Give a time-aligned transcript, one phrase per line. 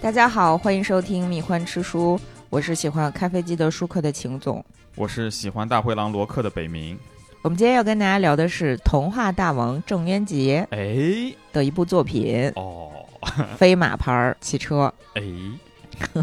[0.00, 2.16] 大家好，欢迎收听《蜜獾吃书》，
[2.48, 4.64] 我是喜欢开飞机的舒克的秦总。
[4.94, 6.96] 我是喜欢大灰狼罗克的北冥。
[7.42, 12.90] 我们今天要跟大家聊的是童话大王郑渊洁哎，的一部作品哦，
[13.56, 15.22] 《飞马牌汽车哎，》。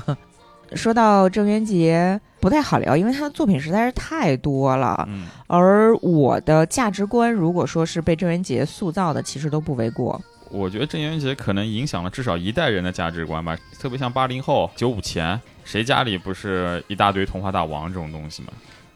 [0.73, 5.05] 说到郑渊洁，不太好聊，因为他的作品实在是太多了。
[5.09, 10.19] 嗯，而我的价值观，如果说是被郑渊洁塑造的，其实都不为过。
[10.55, 18.53] 我觉得郑渊洁可能影响了至少一代人的价值观吧，特别像八零后、九五前，谁家里不是一大堆童话大王这种东西嘛？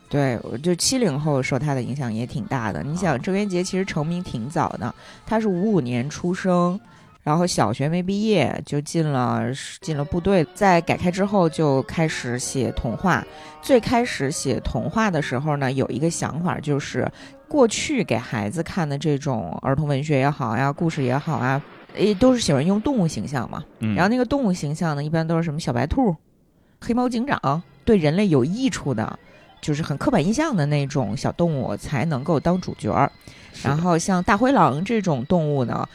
[0.10, 2.82] 对，我就七零后受他的影响也挺大的。
[2.82, 4.96] 你想，郑渊洁其实成名挺早的，
[5.28, 6.80] 他是五五年出生，
[7.22, 9.44] 然后小学没毕业就进了
[9.82, 13.24] 进了部队，在改开之后就开始写童话。
[13.62, 17.10] 最开始写童话的时候呢，有一个想法就是，
[17.48, 21.62] 过去给孩子看的这种儿童文学也好呀，故事也好啊，
[21.96, 23.64] 也，都是喜欢用动物形象嘛。
[23.80, 26.16] 嗯，然后那个动物形象呢，一般都是什么小白兔、
[26.80, 29.20] 黑猫警长，对人类有益处的，
[29.62, 33.12] 就是很刻板印象的那种小动物才能够当主角儿。
[33.62, 35.86] 然后像大灰狼这种动物呢，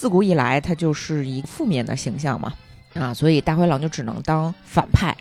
[0.00, 2.54] 自古以来他就是一个负面的形象嘛，
[2.94, 5.14] 啊，所以大灰狼就只能当反派。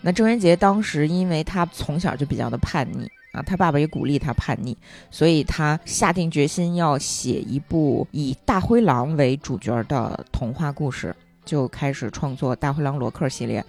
[0.00, 4.76] 那郑渊洁当时因为他从小就比较的叛逆啊，他爸爸也鼓励他叛逆，
[5.08, 13.64] 所以他下定决心要写一部以大灰狼为主角的童话故事，就开始创作《大灰狼罗克》系列。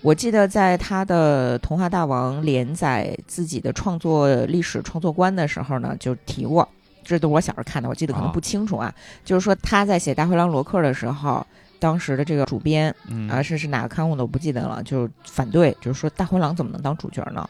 [0.00, 6.68] 我记得在他的《童话大王》连载自己的创作历史、创作观的时候呢，就提过，
[7.04, 8.94] 这都是我小时候看的，我记得可能啊不清楚啊。
[9.24, 11.46] 就是说他在写《大灰狼罗克》的时候，
[11.78, 17.48] 当时的这个主编嗯啊，是是哪个刊物的我不记得了，就是反对，就是说大灰狼怎么能当主角呢？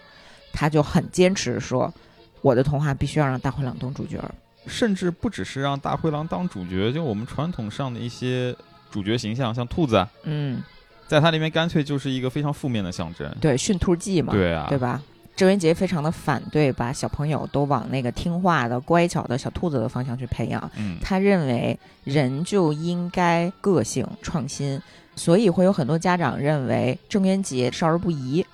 [0.53, 1.92] 他就很坚持说，
[2.41, 4.19] 我的童话必须要让大灰狼当主角。
[4.66, 8.55] 甚至不只是让大灰狼当主角，就我们传统上的一些
[8.91, 10.62] 主角形象，像兔子，嗯，
[11.09, 13.28] 在它里面干脆就是一个非常负面的象征。
[13.41, 15.03] 对，驯兔记嘛，对啊，对吧？
[15.34, 20.70] 郑渊洁非常的反对把小朋友都往那个听话的、乖巧的小兔子的方向去培养。
[20.76, 24.81] 嗯，他认为人就应该个性创新，
[25.16, 28.44] 所以会有很多家长认为郑渊洁少儿不宜，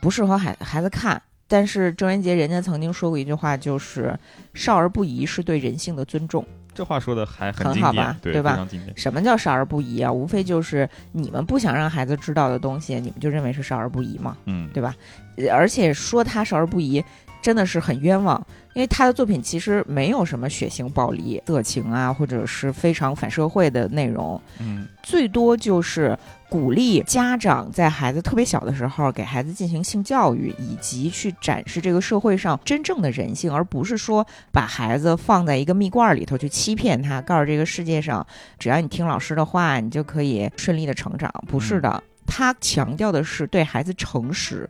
[0.00, 1.20] 不适合孩孩子看。
[1.46, 4.18] 但是郑渊洁人家曾经说过一句话，就是
[4.54, 6.44] “少儿不宜是对人性的尊重”。
[6.74, 8.66] 这话说的还很好吧对吧。
[8.96, 10.10] 什么叫少儿不宜啊？
[10.12, 14.36] 无非就是你们不想让孩子知道的东西，你们就认为是少儿不宜嘛。
[14.46, 14.94] 嗯，对吧？
[15.36, 17.04] 呃而且说他少儿不宜，
[17.44, 26.18] 真的是很冤枉，因为他的作品其实没有什么血腥、暴力、色情啊，或者是非常反社会的内容，嗯，最多就是
[26.48, 38.26] 鼓励家长在孩子特别小的时候给孩子进行性教育，以及去展示这个社会上真正的人性，而不是说把孩子放在一个蜜罐里头去欺骗他，告诉这个世界上
[38.58, 41.30] 只要你听老师的话，你就可以顺利的成长。
[41.46, 44.66] 不是的，他强调的是对孩子诚实。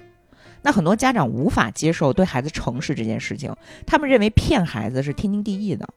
[0.64, 3.54] 那很多家长无法接受对孩子诚实这件事情，
[3.86, 5.88] 他们认为骗孩子是天经地义的。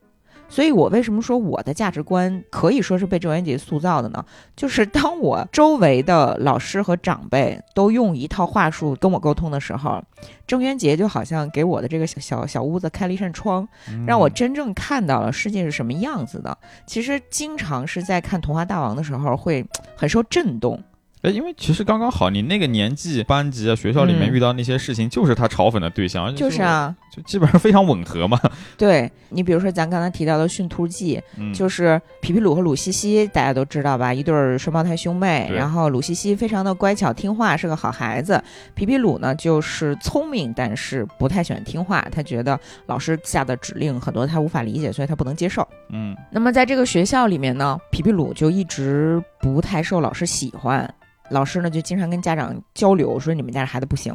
[0.50, 4.24] 所以我为什么说我的价值观可以说是被郑渊洁塑造的呢？
[4.56, 10.02] 就是当我周围的老师和长辈都用一套话术跟我沟通的时候，
[10.46, 16.58] 郑渊洁就好像给我的这个小小小屋子开了一扇窗，嗯让我真正看到了世界是什么样子的。
[16.86, 19.66] 其实经常是在看《童话大王》的时候会
[19.98, 20.82] 很受震动。
[21.24, 24.34] 哎，因为其实刚刚好，你那个年纪，班级啊、学校里面嗯。
[24.34, 28.40] 遇到那些事情，就是他嘲讽的对象，就是，啊，就基本上非常吻合嘛。
[28.78, 34.14] 对你比如说咱刚才提到的《驯兔记》，嗯，就是皮皮鲁和鲁西西，大家都知道吧？
[34.14, 35.50] 一对儿双胞胎兄妹。
[35.52, 38.42] 然后鲁西西非常的乖巧听话，是个好孩子。
[38.76, 42.08] 皮皮鲁呢，就是聪明，但是不太喜欢听话。
[42.12, 45.68] 他觉得老师下的指令很多他无法理解，所以他不能接受。
[45.90, 50.88] 嗯，那么在这个学校里面呢，皮皮鲁就一直不太受老师喜欢。
[51.30, 54.14] 老师呢就经常跟家长交流，说你们家这孩子不行。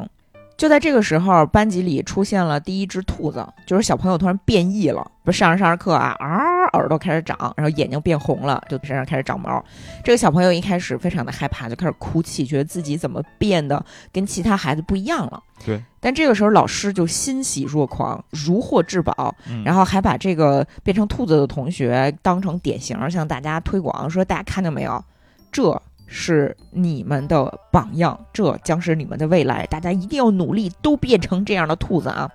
[0.63, 9.61] 就在这个时候，班级里出现了第一只兔子，就是小朋友突然变异了，不是上着上着课啊，啊，耳朵开始长，然后眼睛变红了，就身上开始长毛。
[10.05, 15.43] 这个小朋友一开始非常的害怕，就开始哭泣，觉得自己怎么变得跟其他孩子不一样了。
[15.65, 15.83] 对。
[15.99, 25.03] 但这个时候，老师就欣喜若狂，如获至宝，嗯然后还把这个变成兔子的同学当成典型，向大家推广，说大家看到没有，
[25.51, 25.81] 这
[26.15, 32.29] 是你们的榜样，这将是你们的未来，大家一定要努力，都变成这样的兔子啊！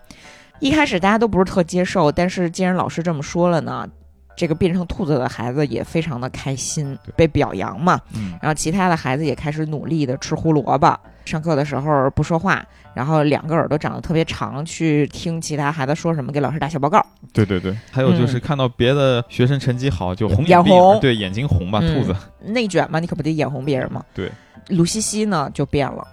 [0.58, 3.88] 一开始大家都不是特接受，但是既然老师这么说了呢，
[4.36, 8.00] 这个变成兔子的孩子也非常的开心，被表扬嘛。
[8.16, 10.98] 嗯然后其他的孩子也开始努力的吃胡萝卜，
[11.28, 12.64] 上课的时候不说话，
[12.94, 17.04] 然后两个耳朵长得特别长，去听其他孩子说什么，给老师打小报告。
[17.32, 24.02] 对对对，还有就是看到别的学生成绩好就红病眼红对眼睛红吧，嗯兔子，内卷嘛，你可不得眼红别人嘛。
[24.14, 24.32] 对，
[24.68, 26.06] 鲁西西呢就变了，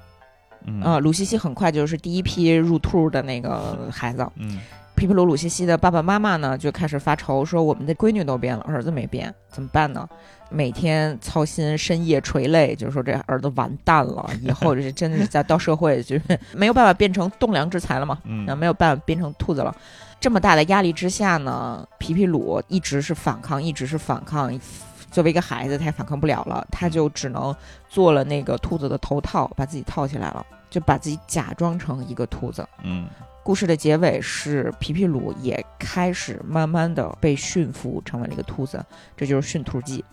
[0.65, 4.27] 嗯啊、鲁西西很快就是第一批入兔的那个孩子。
[4.35, 4.59] 嗯
[4.97, 10.07] 皮皮鲁鲁西西的爸爸妈妈呢就开始发愁，说我们的闺女都变了，儿子没变，怎么办呢？
[10.49, 19.75] 每天操心，深夜垂泪，就说这儿子完蛋了， 以后这真的是在到社会就是没有办法变成栋梁之才了嘛，嗯那没有办法变成兔子了。
[20.19, 24.57] 这么大的压力之下呢，皮皮鲁一直是反抗，一直是反抗。
[25.11, 27.55] 作为一个孩子，他也反抗不了了，他就只能
[27.87, 32.67] 做了那个兔子的头套，把自己套起来了，就把自己假装成一个兔子。
[32.83, 33.07] 嗯
[33.43, 38.83] 故事的结尾是皮皮鲁也开始慢慢的被驯服，成为了一个兔子，
[39.15, 40.03] 这就是驯兔记。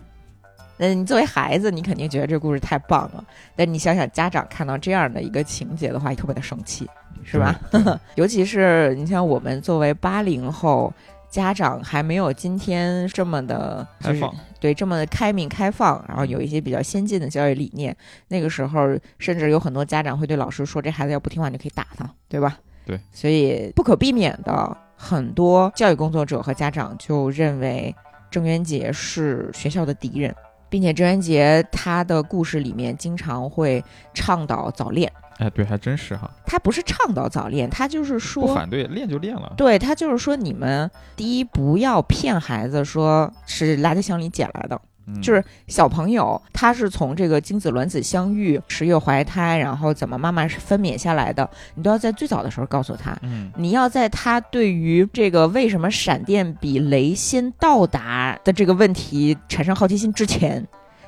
[0.83, 3.25] 那你作为孩子，你肯定觉得这故事太棒了，
[3.55, 6.91] 但你想想，家长看到这样的一个情节的话，也特别的生气，
[7.23, 7.57] 是吧？
[8.17, 10.93] 尤其是你像我们作为八零后，
[11.31, 17.97] 家长还没有今天这么的，就是开放对这么的开明开放，然后有一些比较先进的教育理念。
[18.27, 27.95] 那个时候，甚至有很多家长会对老师说：“这孩子要不听话，你就可以打他，对吧？”对，所以不可避免的，很多教育工作者和家长就认为
[28.29, 30.35] 郑渊洁是学校的敌人，
[30.73, 33.85] 并且郑渊洁他的故事里面经常会
[34.15, 35.13] 倡导早恋。
[35.37, 44.81] 哎对，还真是哈，他不是倡导早恋，他就是说不反对练就练了，对他就是说，你们第一不要骗孩子说是垃圾箱里捡来的，嗯
[45.21, 53.17] 就是小朋友他是从这个精子卵子相遇、十月怀胎，然后怎么妈妈是分娩下来的，你都要在最早的时候告诉他。
[53.23, 60.67] 嗯你要在他对于这个为什么闪电比雷先到达的这个问题产生好奇心之前，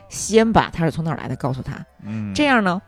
[0.09, 1.75] 先把他是从哪儿来的告诉他。
[2.03, 2.81] 嗯这样呢，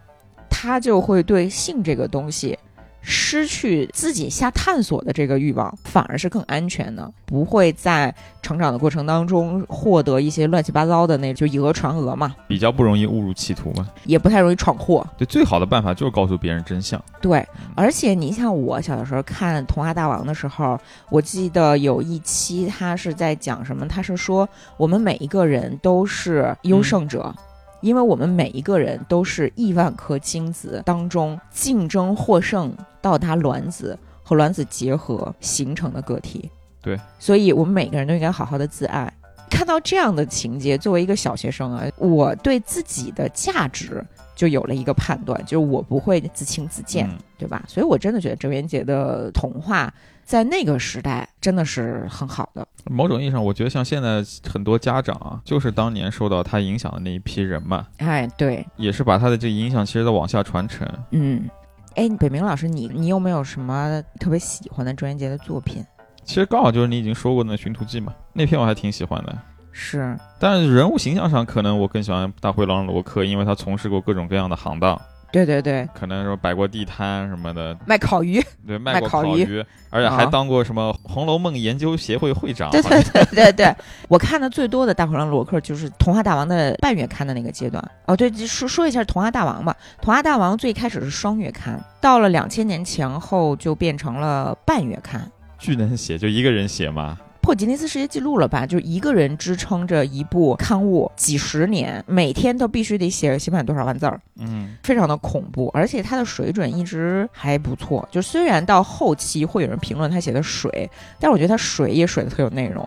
[0.50, 2.59] 他就会对性这个东西
[3.08, 8.12] 失去自己瞎探索的这个欲望，反而是更安全的，不会在
[8.43, 13.88] 成长的过程当中获得一些乱七八糟的那就以讹传讹嘛，比较不容易误入歧途嘛。
[14.06, 15.06] 也不太容易闯祸。
[15.17, 17.00] 对，最好的办法就是告诉别人真相。
[17.20, 20.76] 对，而且你像我小的时候看《童话大王》的时候，
[21.09, 23.87] 我记得有一期他是在讲什么？
[23.87, 27.32] 他是说我们每一个人都是优胜者。
[27.81, 36.50] 因为我们每一个人都是亿万颗精子当中竞争获胜到达卵子和卵子结合形成的个体，
[36.82, 39.12] 对，所以我们每个人都应该好好的自爱。
[39.49, 47.64] 看到这样的情节，作为一个小学生啊，我对自己的价值就有了一个判断，就是我不会自轻自贱，嗯对吧？
[47.69, 49.93] 所以我真的觉得郑渊洁的童话
[50.26, 52.67] 在那个时代真的是很好的。
[52.90, 60.87] 某种意义上，我觉得像现在很多家长啊，就是当年受到他影响的那一批人嘛，哎，对，也是把他的这个影响其实在往下传承。
[61.12, 61.49] 嗯，
[61.94, 65.84] 哎，北明老师，你你有没有什么特别喜欢的郑渊洁的作品？
[66.25, 69.38] 其实刚好就是你已经说过的那《寻途记》嘛，那篇我还挺喜欢的。
[69.70, 75.00] 是，但是人物形象上，可能我更喜欢大灰狼罗克，因为他从事过各种各样的行当，
[75.32, 82.70] 对对对，可能说摆过地摊什么的，卖烤鱼， 对，卖过烤鱼而且还啊当过什么《红楼梦研究协会会长。
[82.70, 83.75] 对对对对对，
[84.08, 87.82] 我看的最多的大灰狼罗克就是《童话大王》的半月刊的那个阶段。
[88.06, 95.30] 哦，对，说说一下《童话大王》吧，《童话大王》最开始是双月刊，到了两千年前后就变成了半月刊。
[95.59, 97.18] 巨能写，就一个人写嘛。
[97.47, 98.67] 破吉尼斯世界纪录了吧？
[98.67, 105.71] 就一个人支撑着一部刊物几十年，每天都必须得写写满多少万字儿，嗯，非常的恐怖。
[105.73, 112.85] 而且他的水准一直还不错，就虽然到后期会有人评论他写的水，但我觉得他水也水的特有内容。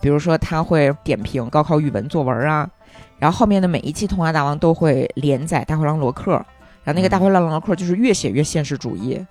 [0.00, 2.66] 比如说他会点评高考语文作文啊，
[3.18, 6.32] 然后后面的每一期《童话大王》都会连载《大灰狼罗克》，
[6.82, 9.22] 然后那个大灰狼罗克就是越写越现实主义，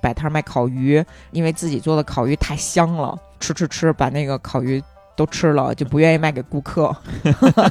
[0.00, 1.00] 摆摊卖烤鱼，
[1.30, 4.82] 因为自己做的烤鱼太香了，吃吃吃，把那个烤鱼
[5.16, 6.94] 都吃了，就不愿意卖给顾客。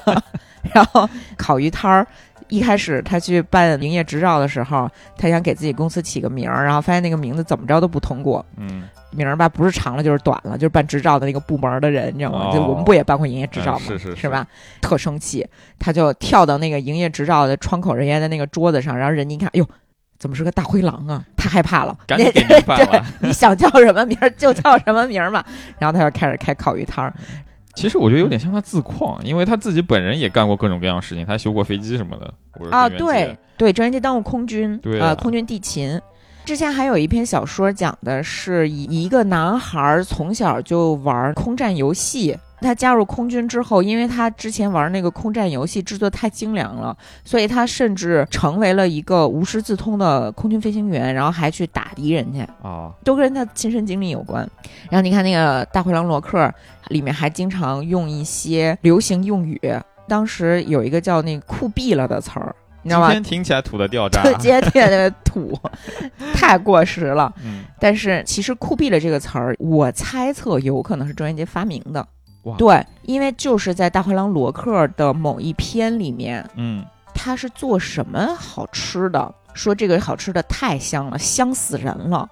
[0.73, 2.05] 然后烤鱼摊儿
[2.47, 8.45] 一开始他去办营业执照的时候，他想给自己公司起个名儿，然后发现那个名字怎么着都不通过。
[8.57, 12.49] 嗯，名儿吧，不是长了就是短了，就是办执照的那个部门的人，你知道吗？
[12.49, 13.85] 哦就我们不也办过营业执照吗？
[13.89, 14.45] 嗯是是是吧？
[14.81, 15.45] 特生气，
[15.79, 19.67] 他就跳到那个营业执照的窗口人员的那个桌子上，然后人家一看，哎呦，
[20.17, 21.23] 怎么是个大灰狼啊？
[21.35, 23.05] 太害怕了，赶紧给您办了。
[23.21, 25.43] 你想叫什么名儿就叫什么名儿嘛。
[25.77, 27.13] 然后他就开始开烤鱼摊儿，
[27.75, 32.33] 其实我觉得有点像他自况，因为他自己本人也干过各种各样的事情，他还修过飞机什么的。
[32.71, 35.99] 啊，对对，郑渊洁当过空军，啊、对啊空军地勤。
[36.45, 54.49] 之前还有一篇小说讲的是以一个男孩儿从小就玩空战游戏他加入空军之后，因为他之前玩那个空战游戏制作太精良了，所以他甚至成为了一个无师自通的空军飞行员，然后还去打敌人去，啊，都跟他亲身经历有关。
[54.89, 56.51] 然后你看那个大灰狼罗克
[56.87, 59.59] 里面还经常用一些流行用语，
[60.07, 63.11] 当时有一个叫那酷毙了的词儿，你知道今吗？
[63.13, 64.23] 天听起来土的掉渣。
[64.23, 65.57] 特别特别土，
[66.33, 67.33] 太过时了。
[67.43, 72.05] 嗯，但是其实“酷毙了”这个词儿，我猜测有可能是郑渊洁发明的。
[72.43, 76.83] 哇对，因为就是在《大灰狼罗克》的某一篇里面，嗯，
[77.13, 82.29] 他是做什么好吃的，说这个好吃的太香了，香死人了。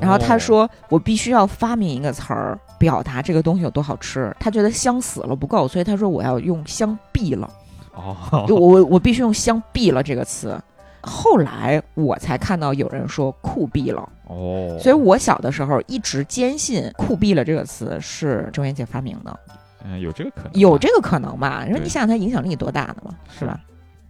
[0.00, 4.34] 然后他哦，说，我必须要发明一个词儿，表达这个东西有多好吃。
[4.40, 7.50] 他觉得香死了不够，所以他说我要用香毙了。
[7.94, 10.58] 哦，就我我必须用香毙了这个词。
[11.02, 19.38] 后来我才看到有人说酷毙了，哦，所以我小的时候一直坚信酷毙了这个词是郑渊洁发明的，
[19.84, 21.64] 嗯，有这个可能，有这个可能吧？
[21.66, 23.60] 你说你想想他影响力多大呢嘛，是吧？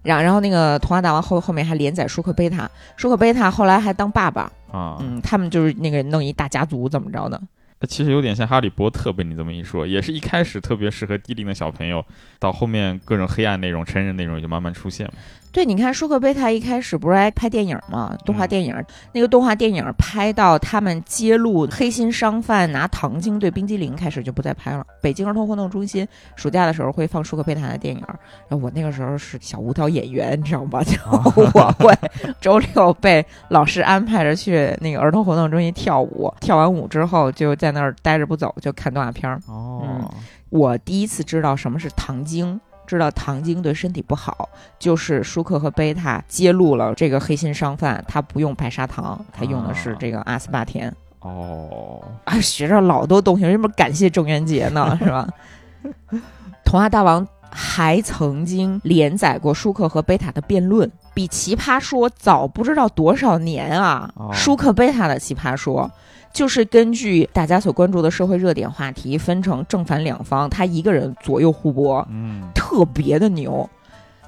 [0.02, 7.40] 然然后那个童话大王后后面还连载舒克贝塔，舒克贝塔后来还当爸爸，啊，嗯，他们就是那个弄一大家族怎么着的？
[7.88, 12.02] 其实有点像《哈利波特》，被你这么一说，也是一开始特别适合低龄的小朋友，
[12.38, 15.12] 到后面各种黑暗内容、成人内容就慢慢出现嘛。
[15.54, 24.84] 对，你看舒克贝塔一开始不是爱拍电影吗，动画嗯电影，那个动画电影拍到他们揭露黑心商贩拿糖精兑冰激凌开始就不再拍了。
[25.00, 28.02] 北京儿童活动中心暑假的时候会放舒克贝塔的电影，
[28.49, 30.82] 然后我那个时候是小舞蹈演员，你知道吗？
[30.82, 30.99] 就
[31.54, 31.96] 我会
[32.40, 39.40] 周六被老师安排着去那个儿童活动中心跳舞，跳完舞之后就在那儿待着不走，就看动画片儿。
[39.46, 40.12] 哦，
[40.50, 44.48] 我第一次知道什么是糖精，知道糖精对身体不好，
[44.78, 54.96] 就是舒克和贝塔揭露了这个黑心商贩，他不用白砂糖，他用的是这个阿斯巴甜哦，啊，学着老多东西，为什么感谢郑渊洁呢？
[55.02, 55.28] 是吧？
[56.64, 64.10] 童话大王还曾经连载过舒克和贝塔的辩论，比《奇葩说》早不知道多少年啊！
[64.16, 65.82] 哦舒克贝塔的《奇葩说》
[66.34, 73.66] 就是根据大家所关注的社会热点话题，分成正反两方，他一个人左右互搏，嗯，特别的牛。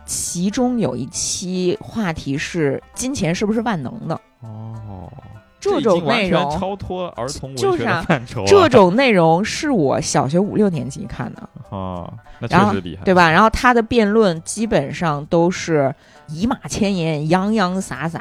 [0.07, 4.15] 其中有一期话题是金钱是不是万能的？
[4.41, 5.11] 哦，
[5.59, 11.49] 这种内容，超脱儿童文学就是啊的范畴，这种内容是我小学五六年级看的。
[11.71, 12.09] 哦，
[12.39, 13.29] 那确实厉害，对吧？
[13.29, 15.93] 然后他的辩论基本上都是
[16.29, 18.21] 以马千言、洋洋洒洒。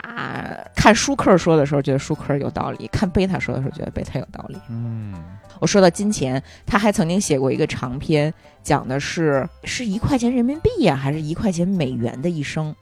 [0.76, 4.58] 看舒克说的时候，觉得舒克有道理；看贝塔说的时候，觉得贝塔有道理。
[4.70, 5.14] 嗯，
[5.60, 8.32] 我说到金钱，他还曾经写过一个长篇，
[8.62, 12.76] 讲的是是一块钱人民币呀、还是一块钱美元的一生，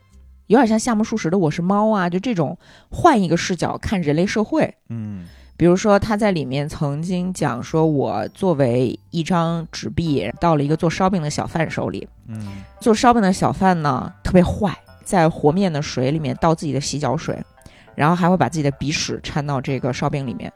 [0.47, 2.57] 有点像夏目漱石的《我是猫》啊，就这种
[2.89, 4.75] 换一个视角看人类社会。
[4.89, 5.25] 嗯，
[5.55, 17.37] 比如说，他在里面曾经讲说，我作为一张纸币到了一个做烧饼的小贩手里，嗯，做烧饼的小贩呢特别坏，在和面的水里面倒自己的洗脚水，
[17.95, 20.51] 然后还会把自己的鼻屎掺到这个烧饼里面。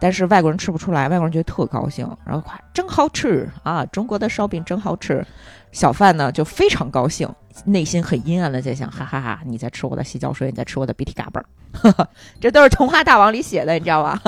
[0.00, 5.24] 但是外国人吃不出来，外国人觉得特高兴，然后夸真好吃啊，中国的烧饼真好吃。
[5.70, 7.28] 小贩呢就非常高兴，
[7.64, 12.08] 内心很阴暗的在想，哈哈哈你在吃我的洗脚水，你在吃我的鼻涕嘎嘣儿，
[12.40, 14.20] 这都是童话大王里写的，你知道吧？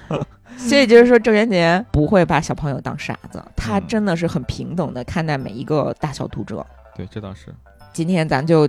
[0.56, 6.64] 所以就是说，郑渊洁不会把小朋友当傻子，他嗯真的是很平等的看待每一个大小读者。
[6.94, 7.54] 对，这倒是
[7.92, 8.66] 今天咱就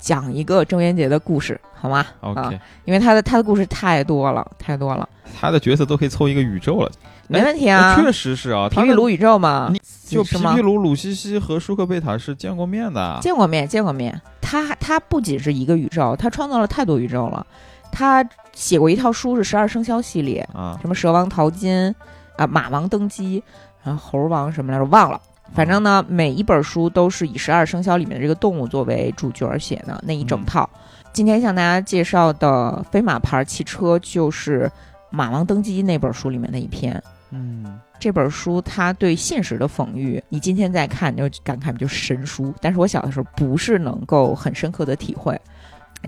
[0.00, 2.04] 讲一个郑渊洁的故事，好吗？
[2.20, 6.90] 啊，OK，因为他的他的故事太多了，太多了，他的角色都可以凑一个宇宙了，
[7.28, 7.94] 没问题啊。
[7.94, 10.62] 确实是啊，皮皮鲁宇宙嘛，你就是皮吗皮？
[10.62, 14.20] 鲁、鲁西西和舒克贝塔是见过面的，见过面，见过面。
[14.40, 17.46] 他他不仅是一个宇宙，他创造了太多宇宙了。
[17.92, 21.94] 他写过一套书是十二生肖系列，啊，什么蛇王淘金
[22.36, 23.42] 啊，马王登基，
[23.84, 25.20] 然后猴王什么来着，忘了。
[25.52, 30.68] 反正呢，每一本书都是以十二生肖里面的这个动物作为主角写的那一整套。
[31.12, 34.70] 今天向大家介绍的飞马牌汽车就是
[35.10, 37.02] 马王登基那本书里面的一篇。
[37.30, 42.54] 嗯，这本书它对现实的讽喻，你今天再看就感慨就是神书。
[42.60, 45.38] 但是我小的时候不是能够很深刻的体会。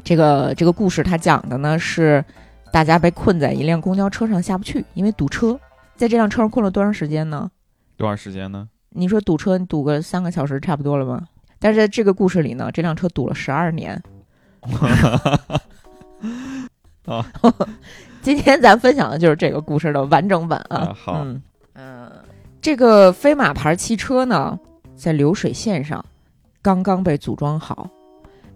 [0.05, 2.25] 这个这个故事它讲的呢是
[2.73, 5.59] 大家被困在一辆公交车上下不去，因为堵车。
[5.95, 7.51] 在这辆车上困了多长时间呢？
[7.97, 8.69] 多长时间呢？
[8.95, 11.23] 你说堵车，你堵个三个小时差不多了吧？
[11.59, 14.03] 但是在这个故事里呢，这辆车堵了十二年。
[17.07, 17.27] 啊，
[18.21, 20.77] 今天咱分享的就是这个故事的完整版啊。
[20.77, 21.43] 啊好嗯
[21.75, 22.13] 嗯、
[22.61, 24.59] 这个飞马牌汽车呢，
[24.95, 26.05] 在流水线上
[26.61, 27.89] 刚刚被组装好。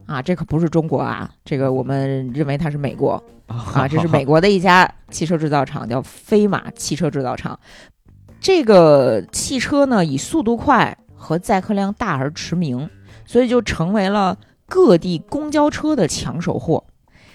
[0.06, 7.58] 啊，这可不是中国啊，这个我们认为它是美国啊，这是美国的一家汽车制造厂，叫飞马汽车制造厂。
[8.40, 12.88] 这个汽车呢，以速度快和载客量大而驰名，
[13.24, 16.84] 所以就成为了各地公交车的抢手货。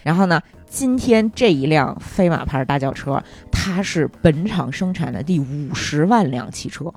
[0.03, 6.91] 然后呢，今天这一辆飞马牌大轿车，它是本厂生产的第五十万辆汽车。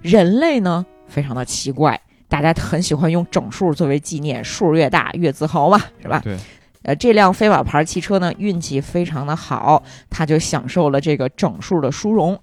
[0.00, 6.20] 人类呢，非常的奇怪，大家很喜欢用整数作为纪念，数越大越自豪嘛，是吧？
[6.24, 6.36] 对。
[6.84, 9.80] 呃，这辆飞马牌汽车呢，运气非常的好，
[10.10, 12.36] 它就享受了这个整数的殊荣。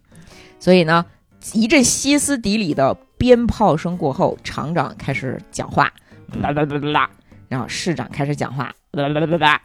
[0.60, 1.06] 所以呢，
[1.54, 5.92] 一阵歇斯底里的鞭炮声过后，厂长开始讲话，
[6.42, 7.10] 啦啦啦啦啦，
[7.48, 9.62] 然后市长开始讲话，啦啦啦啦啦。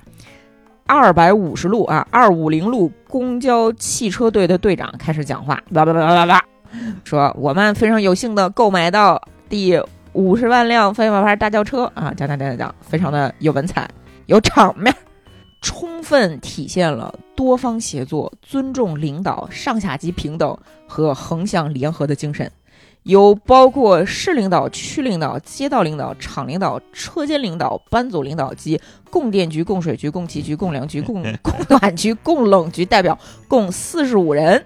[0.87, 6.45] 二百五十路啊，二五零路公交汽车队的队长开始讲话，啦啦啦啦啦，
[7.05, 9.81] 说我们非常有幸的购买到第
[10.13, 11.85] 五十万辆飞马牌大轿车。
[11.95, 13.89] 啊，讲讲讲讲讲，非常的有文采，
[14.27, 14.95] 有场面，
[15.65, 20.55] 充分体现了多方协作、尊重领导、上下级平等
[20.87, 22.53] 和横向联合的精神。
[23.05, 28.79] 有包括市领导、区领导、街道领导、厂领导、车间领导、班组领导及
[29.11, 33.19] 供电局、供水局、供气局、供粮局、供供暖局、供冷局代表
[33.49, 34.63] 共四十五人，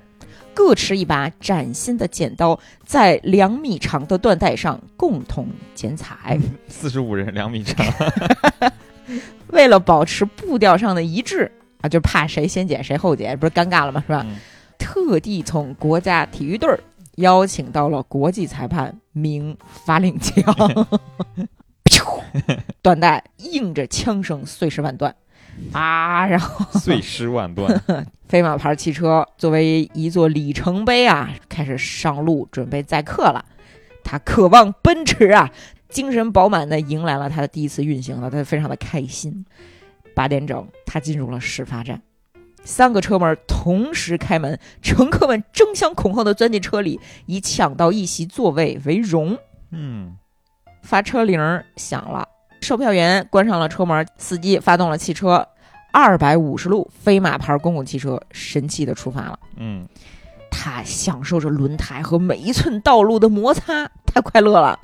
[0.53, 6.39] 各持一把崭新的剪刀，在两米长的缎带上共同剪彩。
[6.67, 7.87] 四十五人两米长，
[9.51, 11.51] 为了保持步调上的一致
[11.81, 14.03] 啊，就怕谁先剪谁后剪，不是尴尬了吗？
[14.07, 14.25] 是吧？
[14.27, 14.37] 嗯
[14.79, 16.79] 特地从国家体育队儿
[17.17, 20.41] 邀请到了国际裁判明发令枪，
[21.85, 22.23] 噗
[22.81, 25.13] 缎带应着枪声碎尸万段
[25.73, 26.25] 啊！
[26.29, 27.83] 然后碎尸万段。
[28.29, 33.45] 飞马牌汽车作为一座里程碑啊，开始上路准备载客了。
[34.05, 35.51] 他渴望奔驰啊，
[35.89, 39.45] 精神饱满的迎来了他的第一次运行了，他非常的开心。
[40.15, 42.03] 八点整，他进入了始发站，
[42.65, 49.39] 三个车门同时开门，乘客们争相恐后的钻进车里，以抢到一席座位为荣。
[49.71, 50.17] 嗯
[50.83, 51.41] 发车铃
[51.77, 52.27] 响了，
[52.61, 55.47] 售票员关上了车门，司机发动了汽车，
[55.93, 59.39] 二百五十路飞马牌公共汽车神气的出发了。
[59.57, 59.87] 嗯，
[60.51, 64.79] 他享受着轮胎和每一寸道路的摩擦，太快乐了。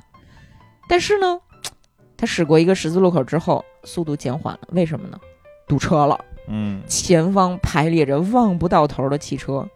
[0.87, 1.39] 但是呢，
[2.17, 5.19] 他驶过一个十字路口之后，速度减缓了，为什么呢？
[5.67, 9.67] 堵车了，嗯前方排列着望不到头的汽车，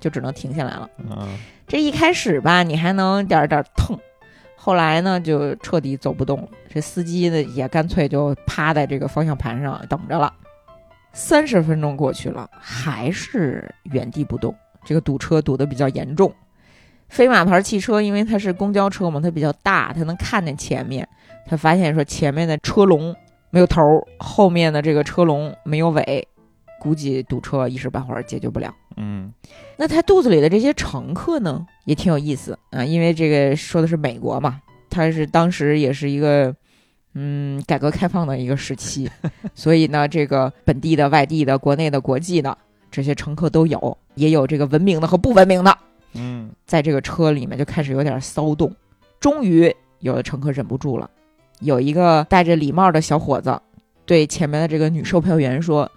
[0.00, 0.88] 就只能停下来了。
[0.98, 3.98] 嗯，这一开始吧，你还能点儿点儿腾，
[4.56, 6.48] 后来呢就彻底走不动了。
[6.72, 10.32] 这司机呢也干脆就趴在这个方向盘上等着了。
[11.12, 14.54] 三十分钟过去了，还是原地不动。
[14.84, 16.32] 这个堵车堵得比较严重。
[17.12, 21.06] 飞马牌汽车因为它是公交车嘛，它比较大，它能看见前面。
[21.46, 23.14] 他发现说前面的车龙
[23.50, 26.26] 没有头儿，后面的这个车龙没有尾，
[26.80, 28.74] 估计堵车一时半会儿解决不了。
[28.96, 29.30] 嗯
[29.76, 36.54] 那他肚子里的这些乘客呢，也挺有意思啊，因为这个说的是美国嘛，它是当时也是一个
[37.12, 39.10] 嗯改革开放的一个时期，
[39.54, 42.56] 所以呢，这个本地的、外地的、国内的、国际的
[42.90, 45.76] 这些乘客都有，也有这个文明的和不文明的，
[46.14, 48.74] 嗯在这个车里面就开始有点骚动。
[49.20, 51.08] 终于有的乘客忍不住了，
[51.60, 53.60] 有一个戴着礼帽的小伙子
[54.04, 55.90] 对前面的这个女售票员说：“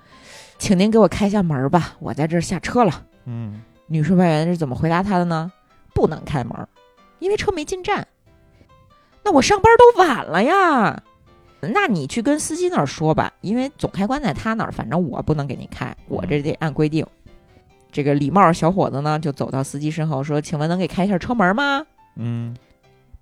[0.59, 5.51] 请您给我开一下门吧，我在这儿下车了。”嗯女售票员是怎么回答他的呢？
[5.93, 6.67] 不能开门，
[7.19, 8.07] 因为车没进站。
[9.23, 11.01] 那我上班都晚了呀。
[11.61, 17.03] 那你去跟司机那儿说吧，因为总开关在他那儿，反正我不能给你开，我这得按规定。
[17.95, 21.85] 这个礼貌小伙子呢，就走到司机身后说：“请问能给开一下车门吗
[22.17, 22.53] 嗯，？”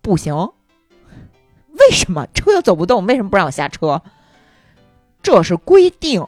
[0.02, 0.34] 不行。
[0.36, 3.06] 为什么车又走不动？
[3.06, 4.02] 为什么不让我下车？
[5.22, 6.26] 这是规定，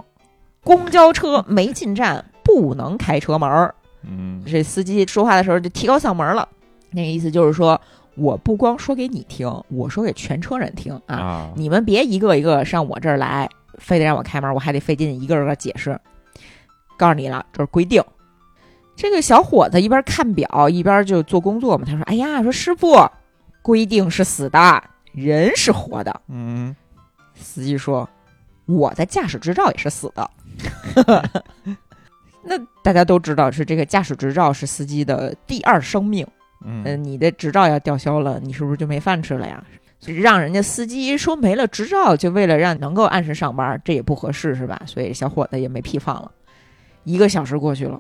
[0.64, 3.74] 公交车没进站不能开车门儿。
[4.04, 6.48] 嗯这司机说话的时候就提高嗓门了，
[6.92, 7.82] 那个意思就是说，
[8.14, 11.16] 我不光说给你听，我说给全车人听啊！
[11.16, 16.00] 啊，你们别一个一个上我这儿来，非得让我开门，我还得费劲一个个解释。
[16.96, 18.04] 告诉你了，这是规定。
[18.96, 23.08] 这个小伙子一边看表一边就做工作嘛，他说：“哎呀，说师傅，
[23.62, 26.22] 规定是死的，人是活的。
[26.30, 26.76] 嗯”
[27.36, 28.08] 司机说
[28.66, 30.30] ：“我的驾驶执照也是死的。
[32.48, 36.26] ”那大家都知道，是这个驾驶执照是司机的第二生命。
[36.64, 39.64] 嗯、嗯你的执照要吊销了，你是不是就没饭吃了呀？
[40.06, 44.80] 让人家司机说没了执照，就为了让能够按时上班，这也不合适是吧？
[44.86, 46.32] 所以小伙子也没屁放了。
[47.04, 48.00] 一个小时过去了，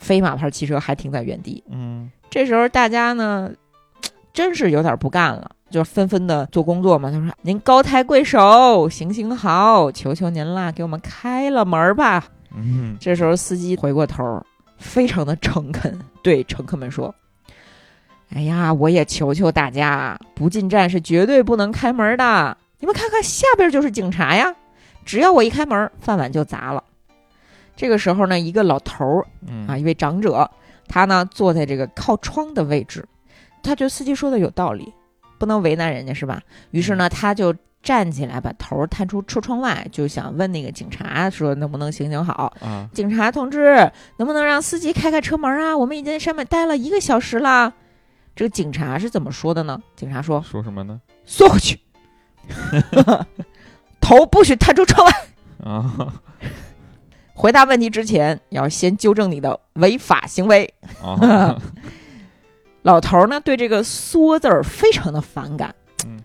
[0.00, 1.62] 飞马牌汽车还停在原地。
[1.70, 3.50] 嗯这时候大家呢，
[4.32, 7.10] 真是有点不干了，就纷纷的做工作嘛。
[7.10, 12.24] 他说：“您高抬贵手，行行好，求求您啦，给我们开了门吧。”
[12.56, 14.44] 嗯这时候司机回过头，
[14.78, 17.14] 非常的诚恳， 对乘客们说
[18.34, 22.56] ：“哎呀，我也求求大家，不进站是绝对不能开门的。
[22.78, 24.54] 你们看看下边就是警察呀，
[25.04, 26.82] 只要我一开门，饭碗就砸了。”
[27.80, 30.50] 这个时候呢，一个老头儿嗯啊，一位长者，
[30.86, 33.08] 他呢坐在这个靠窗的位置，
[33.62, 34.92] 他觉得司机说的有道理，
[35.38, 36.42] 不能为难人家是吧？
[36.72, 42.52] 于是呢，他就站起来，把头探出车窗外，就想问那个警察说能不能行行好。
[42.60, 45.74] 啊，警察同志，能不能让司机开开车门啊？
[45.74, 47.72] 我们已经在上面待了一个小时了。
[48.36, 49.80] 这个警察是怎么说的呢？
[49.96, 51.80] 警察说说什么呢？：“缩回去，
[54.02, 55.12] 头不许探出窗外。
[55.64, 56.12] 啊
[57.40, 61.58] 回答问题之前，要先纠正你的违法行为。”啊，
[62.82, 65.74] 老头儿呢对这个“缩”字儿非常的反感，
[66.04, 66.20] 嗯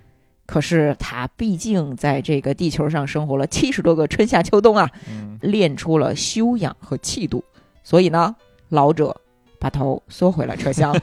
[0.45, 7.41] 可是他毕竟在这个地球上生活了七十多个春夏秋冬啊，嗯练出了修养和气度，
[7.81, 8.35] 所以呢，
[8.67, 9.15] 老者
[9.57, 10.93] 把头缩回了车厢。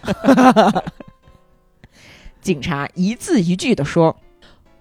[2.43, 4.15] 警察一字一句地说：“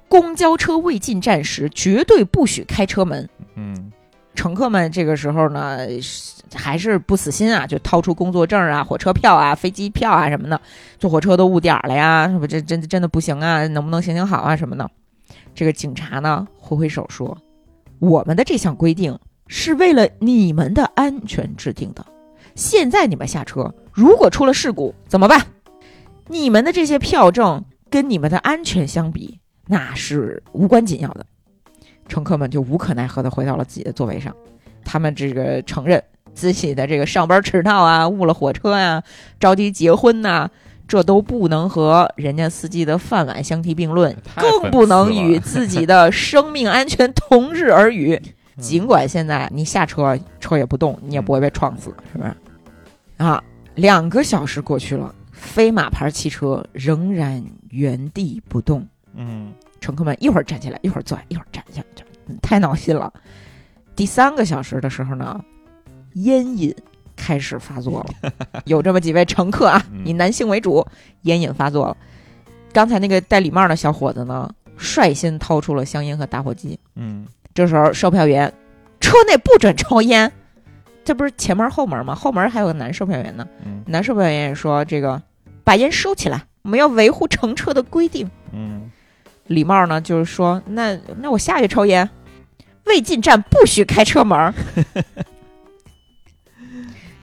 [0.10, 3.92] 公交车未进站时，绝对不许开车门。”嗯
[4.34, 5.80] 乘客们这个时候呢，
[6.54, 10.60] 还是不死心啊，就掏出工作证啊、火车票啊、飞机票啊什么的，
[10.98, 14.90] 坐火车都误点了呀，是不这真真的不行啊，能不能行行好啊什么的？
[15.54, 17.38] 这个警察呢挥挥手说
[18.00, 22.06] ：“我们的这项规定是为了你们的安全制定的，
[22.56, 25.46] 现在你们下车，如果出了事故怎么办？
[26.28, 31.26] 你们的这些票证跟你们的安全相比，那是无关紧要的。”
[32.12, 34.36] 乘客们就无可奈何地回到了自己的座位上。
[34.84, 39.02] 他们这个承认自己的这个上班迟到啊、误了火车呀、
[39.40, 40.50] 着急结婚呐、
[40.86, 48.22] 这都不能和人家司机的饭碗相提并论，更不能与自己的 生命安全同日而语。
[48.58, 52.36] 尽管现在你下车，车也不动，你也不会被撞死，是不是？
[53.16, 53.42] 啊，
[53.76, 58.86] 两个小时过去了，飞马牌汽车仍然原地不动。
[59.16, 63.12] 嗯乘客们一会儿站起来，一会儿坐下，一会儿站下，这嗯太闹心了。
[63.96, 65.44] 第三个小时的时候呢，
[66.14, 66.74] 烟瘾
[67.16, 68.32] 开始发作了，
[68.66, 70.86] 有这么几位乘客啊，嗯以男性为主，
[71.24, 71.98] 烟瘾发作了。
[72.72, 76.80] 刚才那个戴礼帽的小伙子呢，率先掏出了香烟和打火机。
[76.96, 78.54] 嗯这时候，售票员，
[79.02, 80.32] 车内不准抽烟，
[81.04, 82.16] 这不是前门后门吗？
[82.16, 83.46] 后门还有个男售票员呢。
[83.66, 85.22] 嗯男售票员也说：“这个
[85.66, 88.90] 把烟收起来，我们要维护乘车的规定。”嗯
[89.48, 92.10] 礼貌呢，就是说，那那我下去抽烟，
[92.86, 94.54] 未进站不许开车门儿。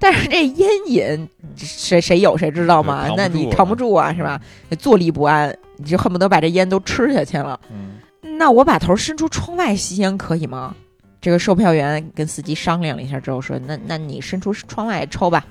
[0.00, 4.40] 但是这烟瘾，谁谁有谁知道吗那你扛不住啊，是吧？
[4.78, 7.58] 坐立不安，你就恨不得把这烟都吃下去了。
[7.70, 7.98] 嗯
[8.38, 10.72] 那我把头伸出窗外吸烟可以吗？
[11.20, 15.44] 这个售票员跟司机商量了一下之后说：“那那你伸出窗外抽吧。”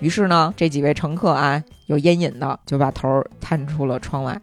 [0.00, 4.36] 于是呢，这几位乘客啊，有烟瘾的就把头探出了窗外，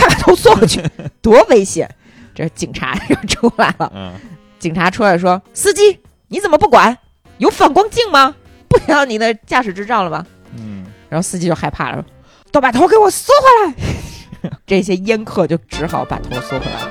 [0.00, 0.82] 快把头缩回去，
[1.22, 1.88] 多危险！
[2.34, 4.12] 这警察又出来了，嗯
[4.58, 6.96] 警察出来说：“司机，你怎么不管？
[7.38, 8.34] 有反光镜吗？
[8.68, 12.04] 不要你的驾驶执照了吗？”嗯然后司机就害怕了，
[12.52, 14.50] 都把头给我缩回来。
[14.66, 16.90] 这些烟客就只好把头缩回来了。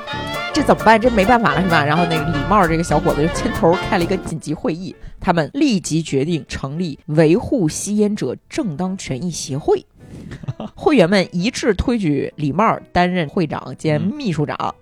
[0.52, 1.00] 这怎么办？
[1.00, 1.86] 这没办法了，是吧？
[1.86, 9.86] 然后那个礼帽这个小伙子就牵头开了一个紧急会议，他们立即决定成立维护吸烟者正当权益协会。
[10.76, 14.76] 会员们一致推举李帽担任会长兼秘书长。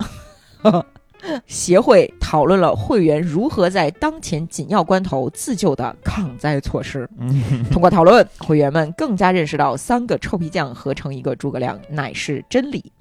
[1.48, 7.10] 协会讨论了会员如何在当前紧要关头自救的抗灾措施。
[7.20, 12.92] 嗯通过讨论，会员们更加认识到三个臭皮匠合成一个诸葛亮乃是真理。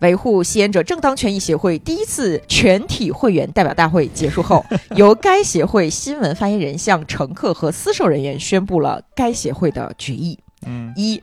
[0.00, 11.20] 维护吸烟者正当权益协会第一次全体会员代表大会结束后， 由该协会新闻发言人向乘客和私售人员宣布了该协会的决议：嗯一，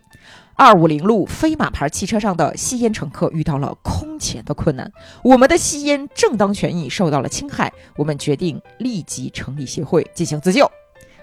[0.63, 4.89] 二五零路飞马牌汽车上的吸烟乘客遇到了空前的困难，
[5.21, 10.71] 我们的吸烟正当权益受到了侵害，我们决定立即成立协会进行自救。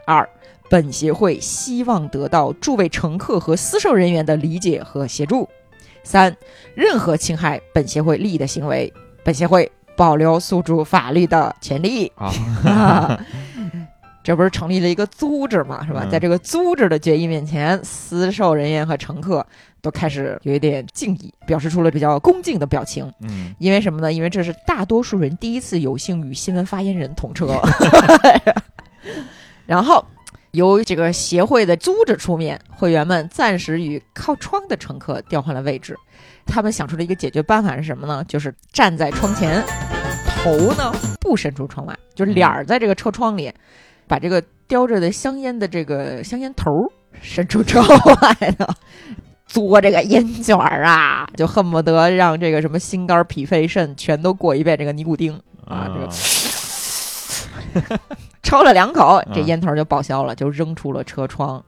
[0.07, 0.29] 二，
[0.69, 5.49] 本协会希望得到诸位乘客和私售人员的理解和协助。
[6.05, 6.37] 三，
[6.75, 8.93] 任何侵害本协会利益的行为，
[9.25, 12.13] 本协会保留诉诸法律的权利。
[12.15, 13.19] 啊
[14.23, 16.03] 这不是成立了一个组织嘛，是吧？
[16.05, 19.45] 嗯在这个组织的决议面前，私售人员和乘客
[19.81, 23.11] 都开始有一点敬意，表示出了比较恭敬的表情。
[23.21, 24.13] 嗯因为什么呢？
[24.13, 27.61] 因为这是大多数人第一次有幸与新闻发言人同车。
[29.67, 30.05] 然后，
[30.51, 35.97] 由这个协会的组织出面，会员们暂时与靠窗的乘客调换了位置。
[36.45, 38.25] 他们想出了一个解决办法是什么呢？
[38.27, 39.63] 就是站在窗前，
[40.27, 43.53] 头呢不伸出窗外，就是脸儿在这个车窗里，
[44.11, 46.91] 把这个叼着的香烟的这个香烟头儿
[47.23, 48.67] 伸出车外头，
[49.47, 58.01] 嘬这个烟卷儿啊，就恨不得让这个什么心肝脾肺肾全都过一遍这个尼古丁啊，这个
[58.43, 61.65] 抽了两口，这嗯烟头就报销了，就扔出了车窗。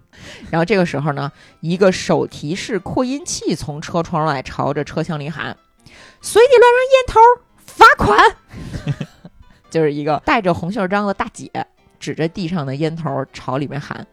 [0.50, 5.56] 然后这个时候呢，一个手提式扩音器从车窗外朝着车厢里喊
[6.20, 7.20] ：“随地乱扔烟头，
[7.64, 8.18] 罚款！”
[9.70, 11.48] 就是一个戴着红袖章的大姐
[12.02, 14.04] 指着地上的烟头朝里面喊。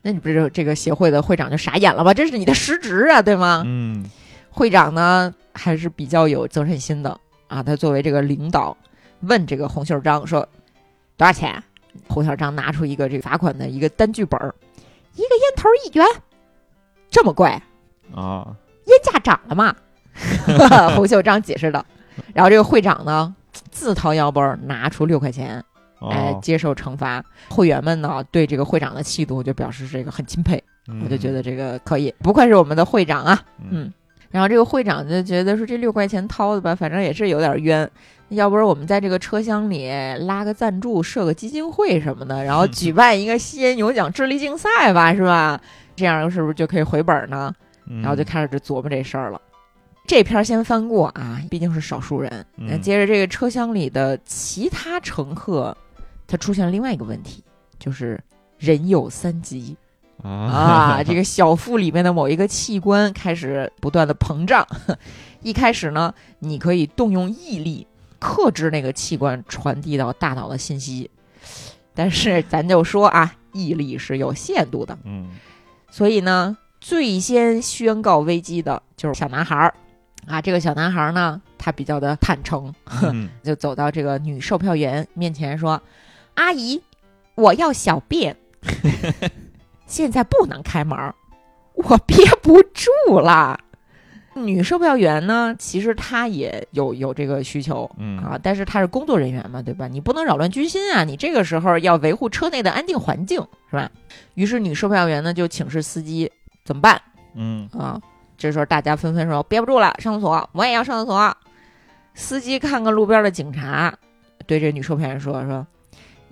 [0.00, 2.14] 那你不是这个协会的会长就傻眼了吧？
[2.14, 3.62] 这是你的失职啊，对吗？
[3.66, 4.04] 嗯
[4.50, 8.76] 会长呢还是比较有责任心的啊，他作为这个领导，
[9.20, 10.40] 问这个洪秀章说
[11.16, 11.62] 多少钱？
[12.08, 14.54] 洪秀章拿出一个这个罚款的一个单据本儿，
[15.14, 16.06] 一个烟头一元，
[17.10, 17.48] 这么贵？
[18.14, 19.74] 啊，烟价涨了嘛？
[20.96, 21.84] 洪秀章解释道。
[22.34, 23.34] 然后这个会长呢，
[23.70, 25.64] 自掏腰包拿出六块钱，
[26.00, 27.24] 哎，哦，接受惩罚。
[27.48, 30.62] 会员们呢，对这个会长的气度就表示这个很钦佩，
[31.04, 33.40] 我就觉得，这个可以，不愧是我们的会长啊。
[33.60, 33.92] 嗯嗯，
[34.30, 37.90] 然后这个会长就觉得说这六块钱掏的吧，反正也是有点冤，
[38.28, 45.60] 要不然我们在这个车厢里拉个赞助，设个基金会什么的，然后举办一个吸烟有奖智力竞赛吧， 是吧？
[45.96, 47.52] 这样是不是就可以回本呢？
[47.90, 49.40] 嗯然后就开始就琢磨这事儿了。
[50.06, 52.30] 这篇儿先翻过啊，毕竟是少数人。
[52.54, 55.74] 那嗯接着这个车厢里的其他乘客，
[56.28, 57.42] 他出现了另外一个问题，
[57.80, 58.22] 就是
[58.58, 59.76] 人有三急。
[60.22, 64.66] 啊，这个小腹里面的某一个器官开始不断的膨胀。
[65.42, 67.86] 一开始呢，你可以动用毅力
[68.18, 71.08] 克制那个器官传递到大脑的信息，
[71.94, 74.98] 但是咱就说啊，毅力是有限度的。
[75.04, 75.30] 嗯
[75.90, 79.74] 所以呢，最先宣告危机的就是小男孩儿
[80.26, 80.42] 啊。
[80.42, 85.80] 这个小男孩儿呢，他比较的坦诚，嗯 就走到这个女售票员面前说
[86.38, 86.80] ：“阿姨，
[87.34, 88.36] 我要小便，
[89.86, 91.12] 现在不能开门儿，
[91.74, 93.58] 我憋不住了。”
[94.34, 99.88] 女售票员呢，其实她也有有这个需求嗯啊，但是她是工作人员嘛，对吧？
[99.88, 103.90] 你不能扰乱军心啊，你这个时候要维护车内的安定环境，是吧？
[104.34, 106.30] 于是女售票员呢就请示司机
[106.64, 107.02] 怎么办
[107.34, 108.00] 嗯啊？
[108.36, 111.36] 这时候大家纷纷说憋不住了，上厕所，我也要上厕所。
[112.14, 113.92] 司机看看路边的警察，
[114.46, 115.66] 对这女售票员说：“说，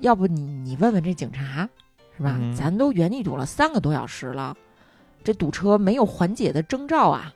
[0.01, 1.69] 要不你你问问这警察，
[2.17, 2.37] 是吧？
[2.39, 4.57] 嗯咱都原地堵了三个多小时了，
[5.25, 7.33] 这堵车没有缓解的征兆啊。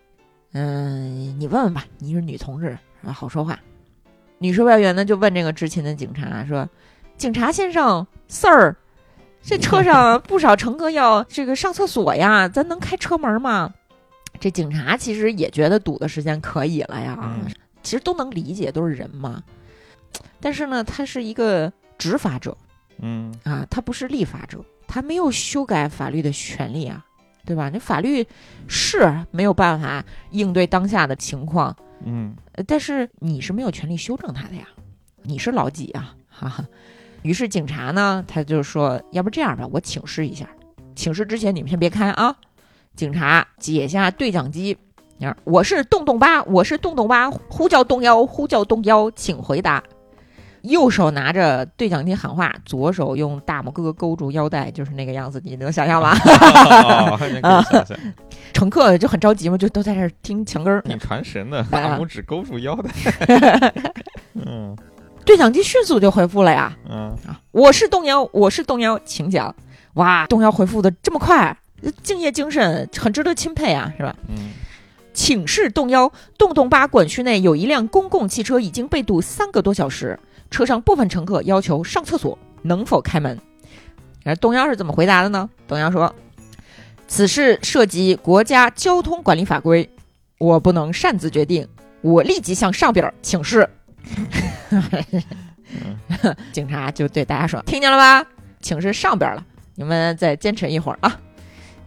[0.53, 3.59] 嗯，你问问吧，你是女同志，好说话。”
[4.38, 6.68] 女售票员呢就问这个执勤的警察说
[7.18, 8.75] ：“警察先生，Sir，
[9.42, 13.73] 这车上不少乘客要这个上厕所呀，咱能开车门吗？”
[14.40, 19.42] 这警察其实也觉得堵的时间可以了呀，嗯其实都能理解，都是人嘛。
[20.40, 21.70] 但是呢，他是一个
[22.01, 22.57] 执法者
[22.99, 27.05] 嗯啊，他不是立法者，他没有修改法律的权利啊，
[27.45, 27.71] 对吧？
[27.73, 28.27] 那法律
[28.67, 34.67] 是没有办法应对当下的情况，嗯呃但是你是没有权利修正他的呀，
[35.23, 36.15] 你是老几啊？
[36.29, 36.65] 哈哈。
[37.23, 40.49] 于是警察呢，他就说，要不这样吧，我请示一下。
[40.97, 42.35] 请示之前你们先别开啊。
[42.97, 44.77] 警察解下对讲机，
[45.45, 49.83] 我是洞洞八，我是洞洞八，呼叫洞幺，呼叫洞幺，请回答。
[50.62, 56.14] 右手拿着对讲机喊话，左手用大拇哥勾住腰带，就是那个样子，你能想象吗？
[56.25, 57.99] 哦，还能可以想象，
[58.53, 60.83] 乘客就很着急嘛，就都在这儿听墙根儿。
[60.83, 63.73] 挺传神的，哎 大拇指勾住腰带，
[64.35, 64.77] 嗯
[65.25, 69.55] 对讲机迅速就回复了呀，嗯啊，我是动摇，我是动摇，请讲。
[69.94, 71.57] 哇，动摇回复的这么快，
[72.03, 74.14] 敬业精神，很值得钦佩啊，是吧？
[74.29, 74.51] 嗯
[75.12, 80.18] 请示动幺，洞洞八管区内有一辆公共汽车已经被堵三个多小时，
[80.51, 83.39] 车上部分乘客要求上厕所，能否开门？
[84.25, 85.49] 而动幺是怎么回答的呢？
[85.67, 86.15] 动幺说
[87.09, 89.89] ：“此事涉及国家交通管理法规，
[90.39, 91.67] 我不能擅自决定，
[92.03, 93.69] 我立即向上边儿请示。”
[96.53, 98.27] 警察就对大家说：“听见了吧？
[98.61, 101.19] 请示上边儿了，你们再坚持一会儿啊。”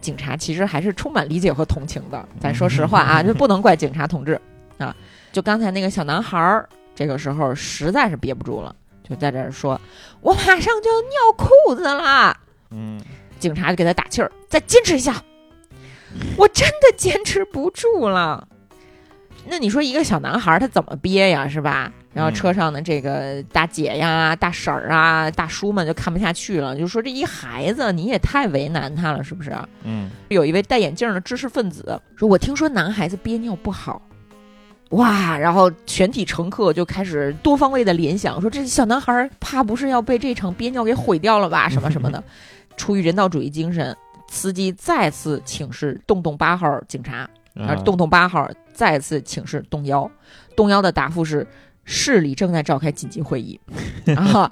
[0.01, 4.39] 警察其实还是充满理解和同情的，咱说实话啊，就不能怪警察同志
[4.77, 4.95] 啊。
[5.31, 8.75] 就刚才那个小男孩儿，这个时候实在是憋不住了，
[9.07, 9.79] 就在这儿说
[10.21, 12.37] ：“我马上就要尿裤子了。”
[12.71, 13.01] 嗯
[13.39, 15.21] 警察就给他打气儿，再坚持一下。
[16.37, 18.47] 我真的坚持不住了。
[19.45, 21.91] 那你说一个小男孩儿他怎么憋呀，是吧？
[22.13, 29.51] 然后嗯车上的这个大姐呀、大婶儿啊、大叔们就看不下去了，就说这一孩子你也太为难他了，是不是？
[29.83, 34.01] 嗯有一位戴眼镜的知识分子说：“我听说男孩子憋尿不好。”
[34.93, 35.37] 哇！
[35.37, 41.69] 然后全体乘客就开始多方位的联想，说这小男孩怕不是要被这场憋尿给毁掉了吧？
[41.69, 42.23] 什么什么的。
[42.77, 43.95] 出于人道主义精神，
[44.29, 50.09] 司机再次请示洞洞八号警察，而啊洞洞八号再次请示洞幺，
[50.55, 51.45] 洞幺的答复是
[51.83, 53.59] 市里正在召开紧急会议
[54.17, 54.51] 啊。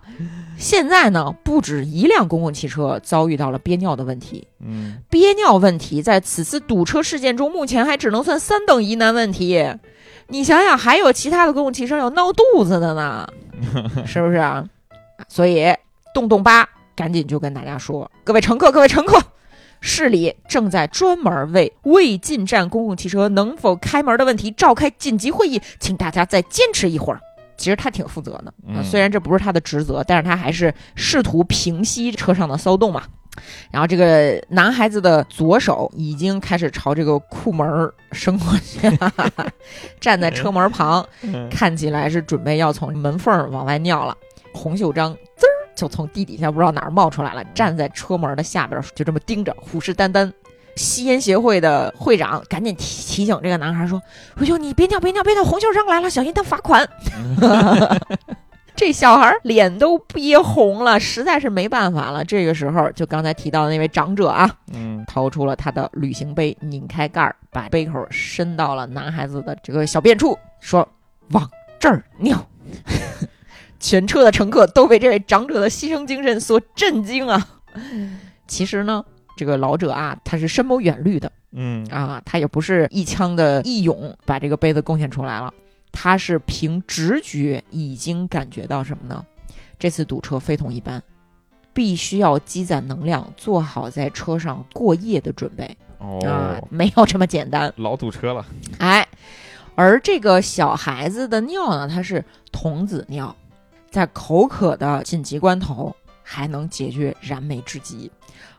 [0.57, 9.67] 现在呢，不止一辆公共汽车遭遇到了憋尿的问题，嗯憋尿问题在此次堵车事件中，目前还只能算三等疑难问题。
[10.31, 13.27] 你想想，还有其他的公共汽车有闹肚子的呢，
[14.07, 14.65] 是不是啊？
[15.27, 15.65] 所以
[16.13, 19.21] 洞洞八赶紧就跟大家说：“各位乘客，各位乘客，
[19.81, 27.19] 市里正在专门为未进站公共汽车能否开门的问题召开紧急会议，请大家再坚持一会儿。”
[27.57, 33.03] 其实他挺负责的，虽然这不是他的职责，但是他还是试图平息车上的骚动嘛。
[33.71, 39.13] 然后这个男孩子的左手已经开始朝这个库门儿伸过去了，
[39.99, 44.15] 站在车门旁，嗯看起来是准备要从门缝儿往外尿了。
[44.53, 50.31] 洪秀章滋儿就从地底下不知道哪儿冒出来了，站在车门的下边，就这么盯着，虎视眈眈。
[50.77, 54.01] 吸烟协会的会长赶紧提提醒这个男孩说
[54.37, 55.43] ：“说兄，你别尿，别尿，别尿！
[55.43, 56.87] 洪秀章来了，小心他罚款。”
[58.81, 62.25] 这小孩脸都憋红了，实在是没办法了。
[62.25, 70.89] 这个时候，就刚才提到的那位长者啊，嗯掏出了他的旅行杯，拧开盖儿，把杯口伸到了男孩子的这个小便处，说
[71.29, 71.47] ：“往
[71.79, 72.43] 这儿尿。
[73.79, 77.47] ”全车的乘客都被这位长者的牺牲精神所震惊啊！
[78.47, 79.05] 其实呢，
[79.37, 85.53] 这个老者啊，他是深谋远虑的嗯啊，他也不是一腔的义勇把这个杯子贡献出来了，
[85.91, 89.25] 他是凭直觉已经感觉到什么呢？
[89.77, 91.01] 这次堵车非同一般，
[91.73, 95.65] 必须要积攒能量，做好在车上过夜的准备
[95.99, 97.73] 啊哦，，没有这么简单。
[97.77, 98.45] 老堵车了，
[98.77, 99.07] 哎，
[99.75, 103.35] 而这个小孩子的尿呢，它是童子尿，
[103.89, 105.95] 在口渴的紧急关头
[106.31, 108.09] 还能解决燃眉之急。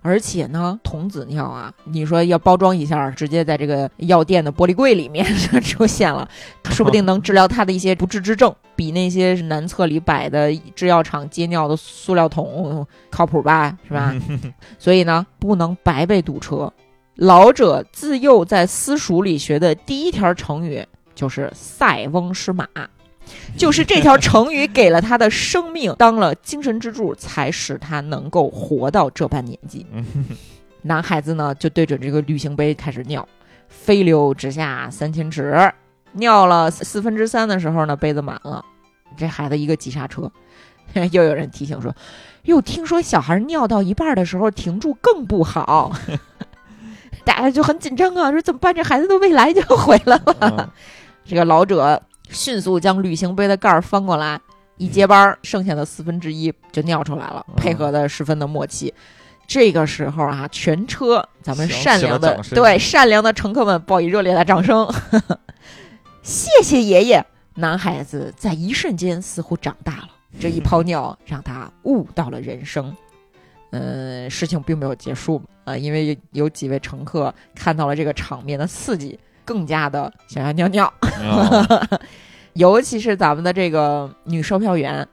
[0.03, 5.25] 而且呢，童子尿啊，你说要包装一下，直接在这个药店的玻璃柜里面
[5.63, 6.29] 出现了，
[6.65, 13.79] 说不定能治疗他的一些不治之症，比那些男厕里摆的制药厂接尿的塑料桶靠谱吧？
[13.89, 14.15] 是吧？
[14.79, 16.71] 所以呢，不能白被堵车。
[17.15, 22.67] 老者自幼在私塾里学的第一条成语就是“塞翁失马”，
[23.57, 29.87] 就是这条成语给了他的生命当了精神支柱，才使他能够活到这般年纪。
[30.83, 33.27] 男孩子呢，就对准这个旅行杯开始尿，
[33.69, 35.73] 飞流直下三千尺，
[36.13, 38.65] 尿了四分之三的时候呢，杯子满了。
[39.17, 40.31] 这孩子一个急刹车，
[41.13, 41.95] 又有人提醒说
[42.45, 45.93] ：“又，听说小孩尿到一半的时候停住更不好。
[47.25, 48.75] ”大家就很紧张啊，说怎么办？
[48.75, 50.21] 这孩子的未来就要毁了。
[50.41, 50.69] 嗯
[51.25, 54.41] 这个老者迅速将旅行杯的盖儿翻过来，
[54.79, 58.93] 一接班儿，剩下的四分之一就尿出来了，嗯配合的十分的默契。
[59.47, 64.91] 这个时候啊，全车咱们善良的对善良的乘客们报以热烈的掌声，
[66.23, 67.25] 谢谢爷爷。
[67.57, 70.09] 男孩子在一瞬间似乎长大了，
[70.41, 72.97] 这一泡尿让他悟到了人生。
[73.73, 79.19] 嗯，事情并没有结束啊、呃因为有有几位乘客看到了这个场面的刺激，
[79.53, 80.91] 更加的想要尿尿。
[81.03, 81.89] 哦
[82.55, 85.07] 尤其是咱们的这个女售票员，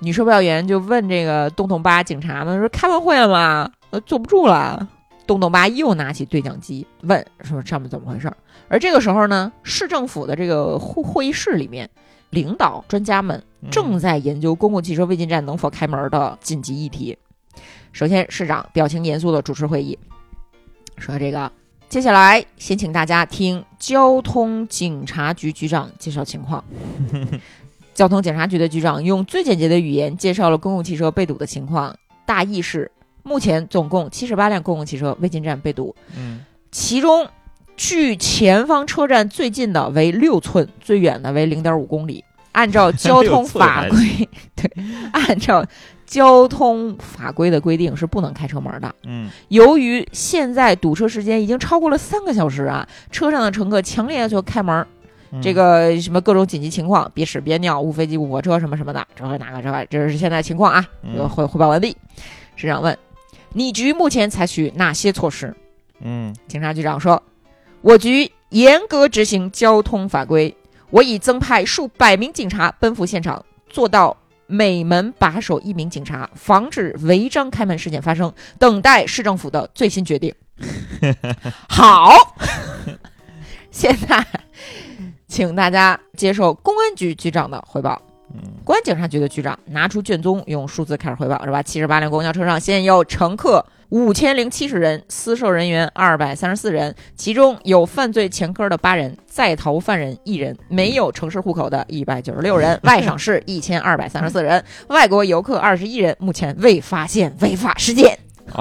[0.00, 3.70] 女售票员就问这个洞洞八警察们说：“开完会了吗？
[3.90, 4.88] 呃，坐不住了。”
[5.26, 8.36] 洞洞八又拿起对讲机问说：“上面怎么回事儿？”
[8.68, 11.88] 而这个时候呢，市政府的这个会会议室里面，
[12.30, 17.18] 领导专家们正在研究公共汽车未进站能否开门的紧急议题。
[17.92, 19.98] 首先，市长表情严肃的主持会议，
[20.96, 21.52] 说：“这个
[21.92, 26.64] 接下来先请大家听交通警察局局长介绍情况。
[27.92, 32.90] 交通警察局的局长用最简洁的语言介绍了公共汽车被堵的情况，大意是：
[33.22, 37.28] 目前总共七十八辆公共汽车未进站被堵，嗯其中
[37.76, 42.24] 距前方车站最近的为六寸，最远的为零点五公里。
[42.52, 44.70] 按照交通法规， 对，
[45.12, 45.62] 按照
[46.12, 48.94] 交通法规的规定是不能开车门的。
[49.04, 54.86] 嗯由于现在堵车时间已经超过了三个小时啊，车上的乘客强烈要求开门。
[55.30, 60.86] 嗯这个什么各种紧急情况，别屎别尿，误飞机误火车什么什么的，这个哪个这个，这是现在情况啊。
[61.02, 61.96] 嗯这个汇汇报完毕。
[62.56, 62.98] 市长问：
[63.54, 65.56] 你局目前采取哪些措施？
[66.02, 67.22] 嗯警察局长说
[67.80, 70.54] ：“我局严格执行交通法规，
[70.90, 74.14] 我已增派数百名警察奔赴现场，做到
[74.46, 80.34] 每门把守一名警察，防止违章开门事件发生，等待市政府的最新决定。
[81.68, 82.12] ”好，
[83.70, 84.24] 现在
[85.26, 88.00] 请大家接受公安局局长的汇报。
[88.34, 91.62] 嗯公安警察局的局长拿出卷宗，用数字开始汇报，是吧？
[91.62, 108.18] 七十八辆公交车上现有乘客五千零七十人，私售人员二百三十四人，其中有犯罪前科的八人，在逃犯人一人，没有城市户口的一百九十六人， 外省市一千二百三十四人，外国游客二十一人，目前未发现违法事件。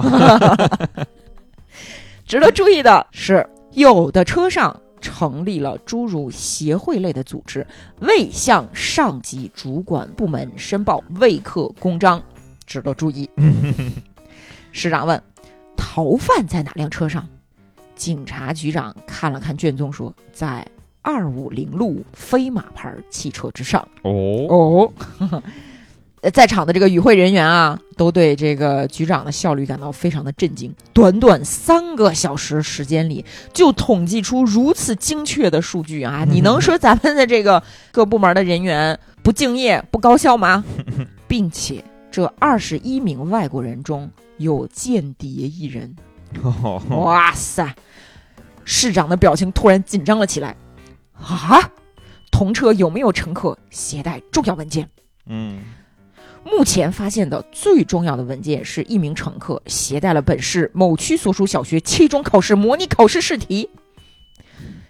[2.27, 7.65] 值得注意的是，有的车上成立了诸如协会类的组织，
[8.01, 12.21] 未向上级主管部门申报未刻公章，
[12.65, 13.29] 值得注意。
[14.71, 15.21] 市长问
[15.77, 17.27] ：“逃犯在哪辆车上？”
[17.95, 20.65] 警察局长看了看卷宗，说：“在
[21.01, 24.11] 二五零路飞马牌汽车之上。”哦，
[24.49, 24.93] 哦，
[26.21, 30.73] 呃 在场的这个与会人员啊，都对这个局长的效率感到非常的震惊。
[30.93, 36.25] 短短三个小时时间里，就统计出如此精确的数据啊！
[36.27, 37.61] 你能说咱们的这个
[37.91, 40.63] 各部门的人员不敬业、不高效吗？
[41.27, 45.95] 并且这二十一名外国人中有间谍一人。
[46.43, 47.73] 哦哇塞！
[48.65, 50.55] 市长的表情突然紧张了起来。
[51.13, 51.71] 啊，
[52.31, 54.89] 同车有没有乘客携带重要文件？
[55.25, 55.59] 嗯
[56.43, 63.69] 目前发现的最重要的文件是一名乘客携带了本市某区所属小学期中考试模拟考试试题。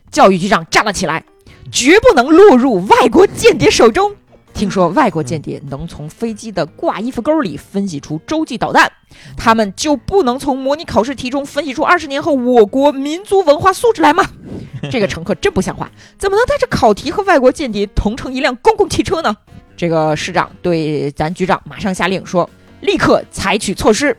[0.10, 1.26] 教育局长站了起来，
[1.70, 4.16] 绝不能落入外国间谍手中。
[4.54, 8.92] 听说外国间谍能从飞机的挂衣服钩里分析出洲际导弹，
[9.36, 14.24] 他们就不能从模拟考试题中分析出二十年后我国民族文化素质来吗？
[14.92, 19.36] 这个乘客真不像话，怎么能带着考题和外国间谍同乘一辆公共汽车呢？
[19.76, 22.48] 这个市长对咱局长马上下令说，
[22.82, 24.16] 立刻采取措施。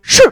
[0.00, 0.22] 是，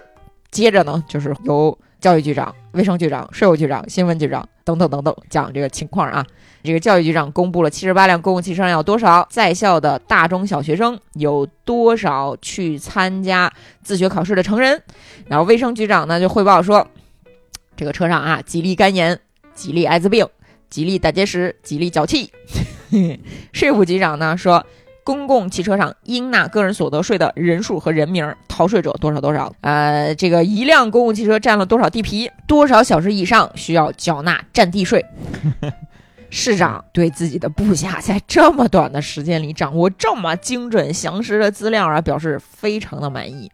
[0.50, 6.24] 接着呢，就是由教育局长、卫生局长、税务局长、新闻局长等等等等讲这个情况啊。
[6.62, 13.50] 这个教育局长公布了七十八辆公共汽车上有多少在校的大中小学生，有多少去参加
[13.82, 14.82] 自学考试的成人。
[15.26, 16.86] 然后卫生局长呢就汇报说，
[17.76, 19.18] 这个车上啊，吉利肝炎、
[19.54, 20.28] 吉利艾滋病、
[20.68, 22.30] 吉利胆结石、吉利脚气。
[23.52, 24.66] 税务局长呢说，
[25.04, 29.52] 公共汽车上应纳个人所得税的人数和人名儿，逃税者多少多少。
[29.60, 35.04] 呃，这个一辆公共汽车占了多少地皮，多少小时以上需要缴纳占地税。
[36.30, 43.50] 市长对自己的部下在这么短的时间里掌握这么精准详实的资料啊，表示非常的满意。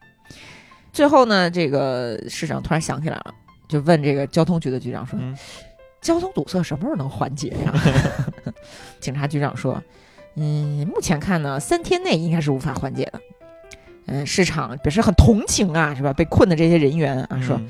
[0.93, 3.35] 最后呢，这个市长突然想起来了，
[3.67, 5.35] 就问这个交通局的局长说：“嗯
[6.03, 7.75] 交通堵塞什么时候能缓解呀？”
[9.01, 9.83] 警察局长说
[10.37, 13.21] ：“嗯，目前看呢，三天内应该是无法缓解的。”
[14.07, 16.13] 嗯，市场表示很同情啊，是吧？
[16.13, 17.57] 被困的这些人员啊，说。
[17.57, 17.69] 嗯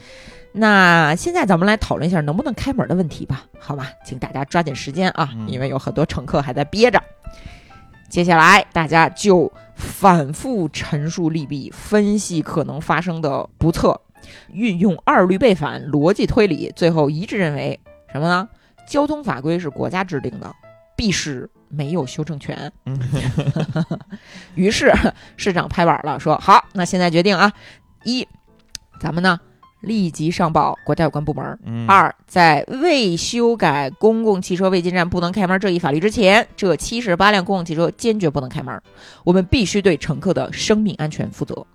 [0.59, 3.93] 那现在咱们来讨论一下能不能开门的问题吧，好吧？
[4.07, 6.99] 请大家抓紧时间啊，嗯因为有很多乘客还在憋着。
[8.09, 14.01] 接下来大家就反复陈述利弊，分析可能发生的不测，
[14.51, 17.79] 运用二律背反、逻辑推理，最后一致认为
[18.11, 18.49] 什么呢？
[18.89, 20.51] 交通法规是国家制定的，
[20.97, 22.73] 必是没有修正权。
[22.87, 22.99] 嗯
[24.57, 24.93] 于是
[25.37, 27.53] 市长拍板了，说：“好，那现在决定啊，
[28.05, 28.27] 一，
[28.99, 29.39] 咱们呢
[29.83, 31.59] 立即上报国家有关部门。
[31.65, 38.81] 嗯二，在未修改公共汽车未进站不能开门这一法律之前，这七十八辆公共汽车坚决不能开门。
[39.23, 41.67] 我们必须对乘客的生命安全负责。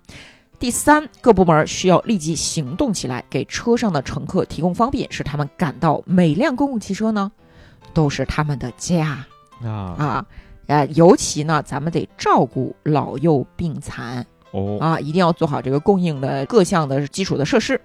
[0.57, 7.31] 第三，各部门需要立即行动起来，给车上的乘客提供方便，使他们感到每辆公共汽车呢
[7.93, 9.25] 都是他们的家。
[9.63, 10.25] 啊啊，
[10.65, 17.79] 呃，尤其呢，咱们得照顾老幼病残哦啊，一定要做好这个供应的各项的基础的设施。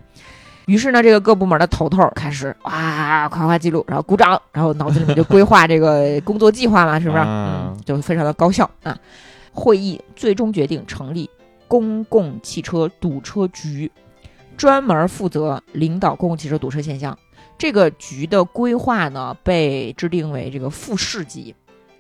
[0.67, 7.19] 于是呢，这个各部门的头头开始哇夸夸记录，然后鼓掌，然后脑子里面就规划这个工作计划嘛， 是不是？
[7.19, 8.99] 啊嗯，就非常的高效啊。
[9.53, 11.29] 会议最终决定成立
[11.69, 13.91] 公共汽车堵车局，
[14.57, 17.17] 专门负责领导公共汽车堵车现象。
[17.59, 21.55] 这个局的规划呢，被制定为这个副市级，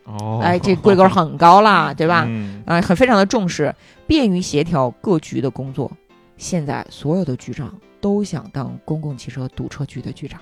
[0.04, 2.24] 哦，哎，这规格很高啦，对吧？
[2.26, 3.74] 嗯啊、很非常的重视，
[4.06, 5.90] 便于协调各局的工作。
[6.36, 10.38] 现在所有的局长都想当公共汽车堵车局的局长。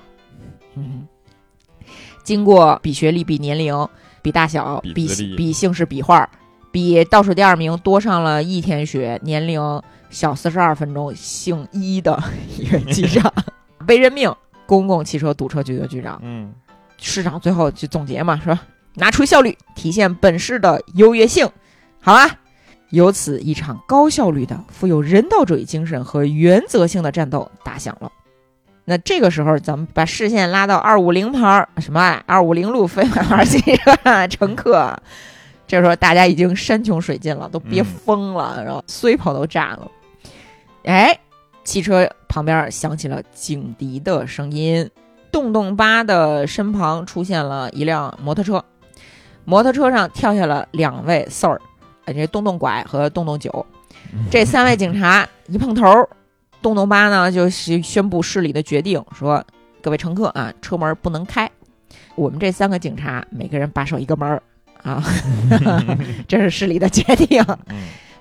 [0.75, 1.07] 嗯，
[2.25, 3.89] 经过比学历、比年龄、
[4.21, 5.07] 比大小、比
[5.37, 6.29] 比姓氏、比画儿，
[6.73, 12.21] 比倒数第二名多上了一天学，年龄小四十二分钟，姓一的
[12.59, 13.33] 一个局长
[13.87, 14.35] 被任命
[14.67, 16.21] 公共汽车堵车局的局长。
[16.23, 16.53] 嗯
[16.99, 18.59] 市长最后就总结嘛，说
[18.95, 21.49] 拿出效率，体现本市的优越性，
[22.01, 22.39] 好啊。
[22.91, 28.13] 由此，一场高效率的、富有人道主义精神和原则性的战斗打响了。
[28.85, 34.97] 那这个时候，咱们把视线拉到二五零牌儿什么二五零路飞马牌汽车乘客，
[35.67, 39.91] 这时候大家已经山穷水尽了，都憋嗯疯了，然后虽跑都炸了。
[40.85, 41.19] 哎，
[41.65, 44.89] 汽车旁边响起了警笛的声音，
[45.33, 48.63] 洞洞八的身旁出现了一辆摩托车，
[49.45, 51.59] 摩托车上跳下了两位 Sir，
[52.05, 53.65] 呃，这洞洞拐和洞洞九，
[54.31, 56.09] 这三位警察一碰头，
[56.61, 59.43] 洞洞八呢就宣宣布市里的决定，说
[59.83, 61.51] 各位乘客啊，车门不能开，
[62.15, 64.43] 我们这三个警察每个人把守一个门儿
[64.83, 65.03] 啊，
[66.29, 67.43] 这是市里的决定。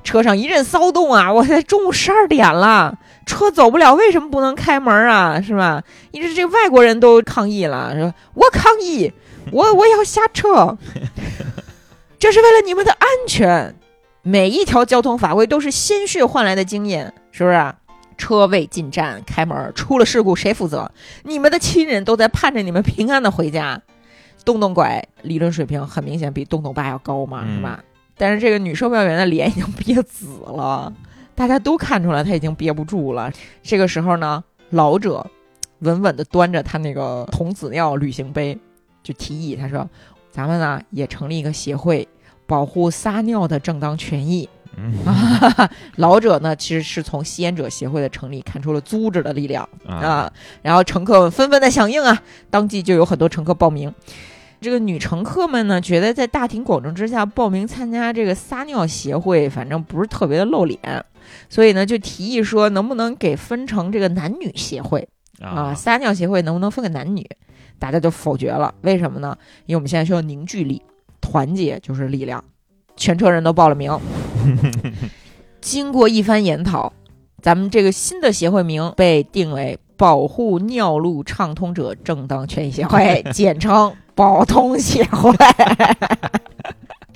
[0.04, 1.32] 嗯车上一阵骚动啊！
[1.34, 5.41] 我在中午十二点了，车走不了，为什么不能开门啊？
[5.41, 5.82] 是吧？
[6.12, 9.12] 一直这外国人都抗议了，说我抗议，
[9.51, 10.78] 我 我要下车，
[12.20, 13.76] 这是为了你们的安全。
[14.26, 17.76] 每一条交通法规都是鲜血换来的经验，是不是啊？
[18.18, 20.91] 车未进站，开门出了事故谁负责？
[21.24, 23.82] 你们的亲人都在盼着你们平安的回家。
[24.45, 27.80] 洞洞拐理论水平很明显比洞洞爸要高嘛，嗯是吧？
[28.18, 30.91] 但是这个女售票员的脸已经憋紫了，
[31.36, 33.32] 大家都看出来她已经憋不住了。
[33.61, 35.26] 这个时候呢，老者
[35.80, 38.57] 稳稳地端着他那个童子尿旅行杯，
[39.01, 39.89] 就提议他说
[40.32, 42.07] ：“咱们呢也成立一个协会，
[42.45, 50.34] 保护撒尿的正当权益。”嗯啊，老者呢其实是从吸烟者协会的成立看出了组织的力量啊啊，
[50.64, 53.93] 然后乘客们纷纷的响应啊，当即就有很多乘客报名。
[54.64, 60.80] 这个女乘客们呢，觉得在大庭广众之下报名参加这个撒尿协会，反正不是特别的露脸，
[61.49, 65.05] 所以呢，就提议说，能不能给分成这个男女协会
[65.41, 65.74] 啊？
[65.76, 67.28] 撒尿协会能不能分给男女？
[67.78, 69.38] 大家就否决了，为什么呢？
[69.66, 70.82] 因为我们现在需要凝聚力，
[71.20, 72.41] 团结就是力量。
[72.95, 73.99] 全车人都报了名，
[75.59, 76.93] 经过一番研讨，
[77.41, 85.34] 咱们这个新的协会名被定为保护尿路畅通者正当权益协会，简称保通协会。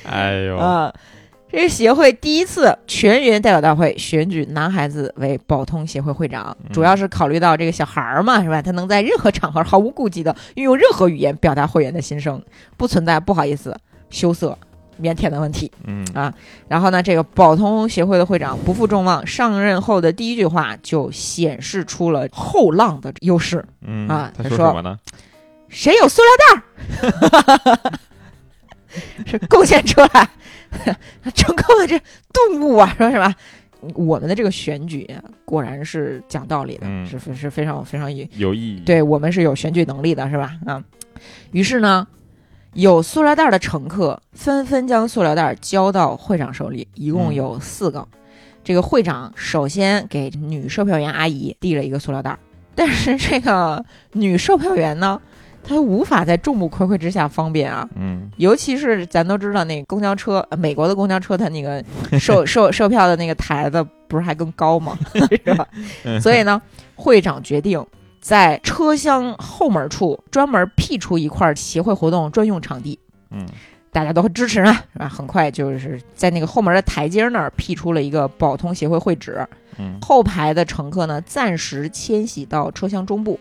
[0.05, 0.93] 哎呦，啊，
[1.51, 8.61] 这个协会第一次全员代表大会选举男孩子为保通协会会长，嗯主要是考虑到这个小孩儿嘛，是吧？
[8.61, 12.41] 他能在任何场合毫无顾忌的运用任何语言表达会员的心声，
[12.77, 13.77] 不存在不好意思、
[14.09, 14.57] 羞涩、
[15.01, 15.71] 腼腆的问题。
[15.85, 16.33] 嗯啊
[16.67, 23.63] 然后呢，这个宝通协会的会长不负众望，上任后的第一句话就显示出了后浪的优势。
[23.81, 24.99] 嗯啊他他说说什么呢？
[25.69, 27.91] 谁有塑料袋儿？
[29.27, 30.29] 是贡献出来，
[31.35, 31.99] 成功的这
[32.33, 33.35] 动物啊，说什么？
[33.93, 38.79] 我们的这个选举啊果然是讲道理的，嗯是非是非常非常有有意义。
[38.85, 40.53] 对我们是有选举能力的，是吧？
[40.65, 40.83] 啊，
[41.51, 42.07] 于是呢，
[42.78, 48.07] 有塑料袋的乘客纷纷将塑料袋交到会长手里，一共嗯有四个。
[48.63, 52.38] 这个会长首先给女售票员阿姨递了一个塑料袋，
[52.75, 55.19] 但是这个女售票员呢，
[55.63, 61.84] 她无法在众目睽睽之下方便啊，嗯尤其是咱都知道那公交车，呃美国的公交车，它那个
[62.19, 64.95] 售 售售票的那个台子不是还更高吗？
[65.43, 65.67] 是吧？
[66.21, 66.61] 所以呢，
[66.93, 67.84] 会长决定
[68.20, 72.99] 在车厢后门处专门辟出一块协会活动专用场地，
[73.32, 73.45] 嗯
[73.89, 75.09] 大家都很支持啊，是吧？
[75.09, 79.47] 很快就是在那个后门的台阶那儿辟出了一个宝通协会会址，
[79.80, 83.39] 嗯后排的乘客呢暂时迁徙到车厢中部，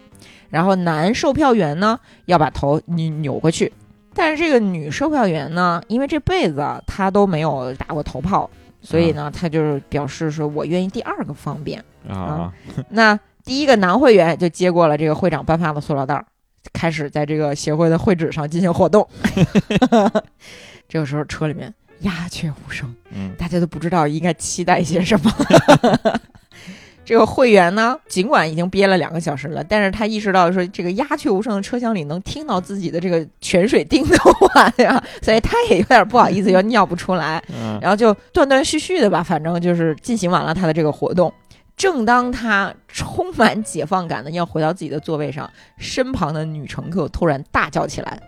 [0.49, 3.71] 然后男售票员呢要把头扭扭过去。
[4.15, 8.49] 但是这个女售票员呢，因为这辈子啊她都没有打过头炮，
[8.81, 11.85] 所以呢，她就是表示说我愿意第二个方便。
[12.09, 12.51] 啊
[12.89, 16.27] 那第一个男会员就接过了这个会长颁发的塑料袋儿，
[16.73, 19.09] 开始在这个协会的会址上进行活动。
[20.89, 25.33] 这个时候车里面鸦雀无声，嗯大家都不知道应该期待些什么。
[27.05, 35.01] 这个会员呢，尽管已经憋了两个小时了，但是他意识到说，这个鸦雀无声的车厢里能听到自己的这个泉水叮的话，呀？
[35.23, 41.33] 所以他也有点不好意思，又尿不出来，嗯然后就断断续续的吧，反正就是进行完了他的这个活动。
[41.77, 48.21] 正当他充满解放感的要回到自己的座位上，身旁的女乘客突然大叫起来：“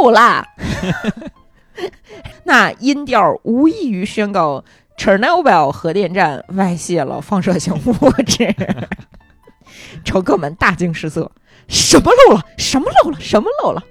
[0.00, 0.46] 漏啦！”
[2.44, 4.64] 那音调无异于宣告
[4.96, 8.54] Chernobyl 核电站外泄了放射性物质。
[10.04, 11.32] 乘客们大惊失色
[11.66, 12.44] ：“什么漏了？
[12.56, 13.18] 什么漏了？
[13.18, 13.82] 什么漏了？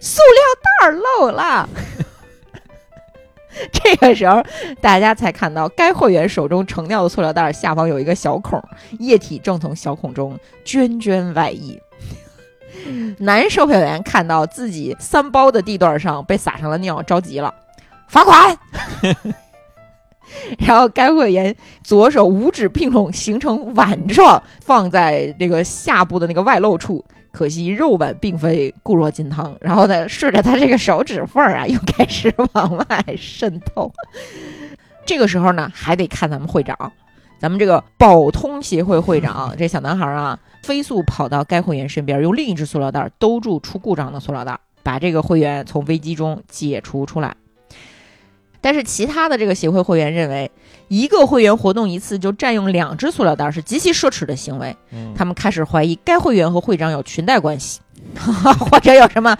[0.00, 1.68] 塑料袋漏了！”
[3.72, 4.42] 这个时候，
[4.80, 8.62] 大家才看到该会员手中盛尿的塑料袋儿下方有一个小孔，
[8.98, 11.78] 液体正从小孔中涓涓外溢。
[13.18, 17.52] 男售票员看到自己三包的地段上被撒上了尿，着急了，
[18.08, 18.56] 罚款。
[20.58, 27.02] 然后该会员左手五指并拢，形成碗状，放在这个下部的那个外露处。
[27.30, 33.92] 可惜肉碗并非固若金汤，然后呢，顺着他这个手指缝儿啊，又开始往外渗透。
[35.06, 36.92] 这个时候呢，还得看咱们会长，
[37.38, 47.34] 咱们这个保通协会会长这小男孩啊，飞速跑到该会员身边，用另一只塑料袋兜住出故障的塑料袋，把这个会员从危机中解除出来。
[48.60, 50.50] 但是其他的这个协会会员认为，
[50.88, 54.76] 一个会员活动一次就占用两只塑料袋是极其奢侈的行为。
[54.92, 57.80] 嗯他们开始怀疑该会员和会长有裙带关系，
[58.70, 59.36] 或者有什么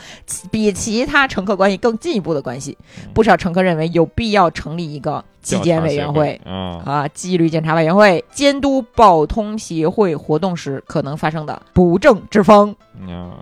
[0.50, 2.76] 比其他乘客关系更进一步的关系。
[3.14, 6.40] 不少乘客认为有必要成立一个纪检委员会。
[6.44, 12.74] 啊，啊，纪律检查委员会监督保通协会活动时可能发生的不正之风。
[13.08, 13.38] 啊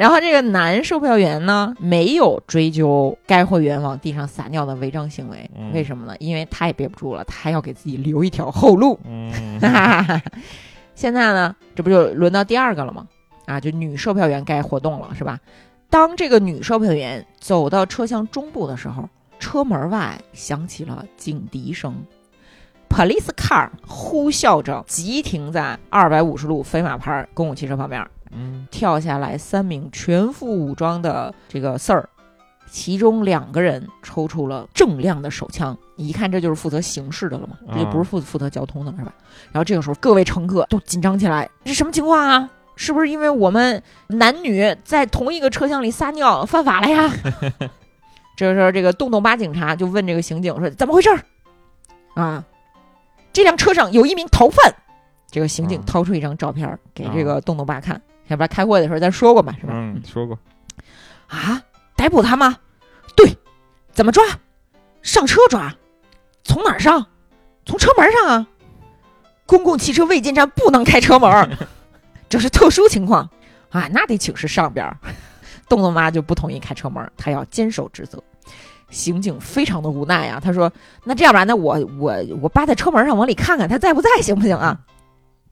[0.00, 6.16] 然后这个男售票员呢，没有追究该会员往地上撒尿的违章行为，嗯为什么呢？
[6.18, 8.98] 因为他也憋不住了，他要给自己留一条后路。
[9.04, 9.30] 嗯
[10.96, 13.06] 现在呢，这不就轮到第二个了吗？
[13.44, 15.38] 啊，就女售票员该活动了，是吧？
[15.90, 19.06] 当这个女售票员走到车厢中部的时候，
[19.38, 21.94] 车门外响起了警笛声
[22.88, 28.02] ，police car 呼啸着急停在二百五十路飞马牌公共汽车旁边，
[28.32, 32.04] 嗯跳下来三名全副武装的这个 Sir，
[32.70, 39.12] 其中两个人抽出了锃亮的手枪，你一看这就是负责刑事的了嘛，这就不是负负责交通的了是吧？
[39.52, 42.48] 然后这个时候各位乘客都紧张起来，这什么情况啊？
[42.76, 47.10] 是不是因为我们男女在同一个车厢里撒尿犯法了呀？
[48.36, 51.20] 这个时候，这个洞洞巴警察就问这个刑警说：“怎么回事儿？”
[52.16, 52.42] 啊，
[53.34, 54.74] 这辆车上有一名逃犯。
[55.30, 58.00] 这个刑警啊掏出一张照片给这个洞洞巴看，
[58.30, 59.72] 要不然开会的时候咱说过嘛，是吧？
[59.74, 60.38] 嗯，说过，
[61.26, 61.60] 啊，
[61.96, 62.56] 逮捕他吗？
[63.16, 63.36] 对，
[63.92, 64.24] 怎么抓？
[65.02, 65.74] 上车抓？
[66.44, 67.06] 从哪儿上？
[67.66, 68.46] 从车门上啊！
[69.46, 71.48] 公共汽车未进站不能开车门儿，
[72.28, 73.28] 这是特殊情况
[73.70, 74.96] 啊，那得请示上边儿。
[75.68, 78.22] 洞洞妈就不同意开车门儿，她要坚守职责。
[78.90, 80.72] 刑警非常的无奈啊，他说
[81.04, 84.80] ：“那这样吧，那我我我扒在车门上往里看看他在不在，行不行啊？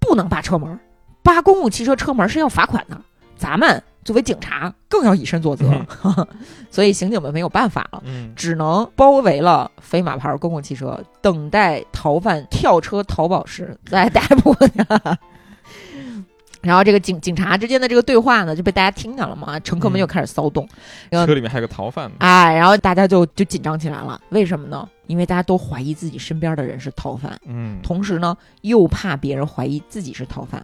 [0.00, 0.78] 不能扒车门儿，
[1.22, 3.00] 扒公共汽车车门是要罚款的。
[3.36, 5.70] 咱们作为警察更要以身作则，
[6.72, 15.18] 所以刑警们没有办法了，嗯只能包围了飞马牌公共汽车，等待逃犯跳车逃跑时再逮捕他。
[16.60, 20.68] 然后这个警警察之间的这个对话呢，就被大家听见了嘛，乘客们嗯又开始骚动，
[21.08, 24.20] 然后车里面还有个逃犯呢，哎，然后大家就就紧张起来了。
[24.30, 24.88] 为什么呢？
[25.06, 30.60] 因为大家都怀疑自己身边的人是逃犯，嗯同时呢又怕别人怀疑自己是逃犯，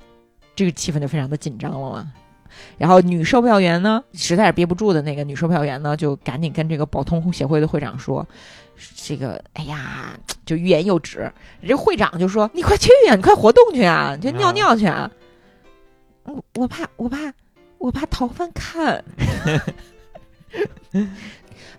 [0.55, 2.13] 这个气氛就非常的紧张了嘛。
[2.79, 8.25] 然后女售票员呢，实在是憋不住的那个女售票员呢，就赶紧跟这个保通协会的会长说
[8.95, 11.33] ：“这个，哎呀，就欲言又止。”
[11.67, 15.11] 这会长就说：“你快去呀、你快活动去啊，就尿尿去啊。
[16.23, 17.33] 我我怕，我怕，
[17.79, 19.05] 我怕逃犯看。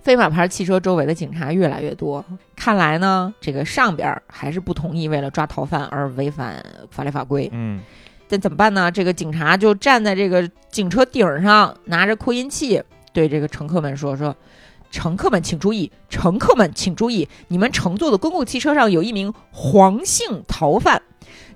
[0.02, 2.24] 飞马牌汽车周围的警察越来越多，
[2.56, 7.50] 看来呢，这个上边还是不同意为了抓逃犯而违反法律法规。
[7.54, 7.82] 嗯
[8.28, 8.92] 但怎么办呢？
[8.92, 12.82] 这个警察就站在这个警车顶上，拿着扩音器
[13.14, 14.36] 对这个乘客们说：“说，
[14.92, 21.02] 乘客们请注意，乘客们请注意，你们乘坐的公共汽车上有一名黄姓逃犯，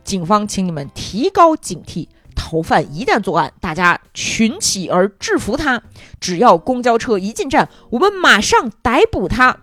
[0.03, 2.07] 警方请你们提高警惕。”
[2.41, 5.83] 逃犯一旦作案，大家群起而制服他。
[6.21, 9.57] 只要公交车一进站，我们马上逮捕他。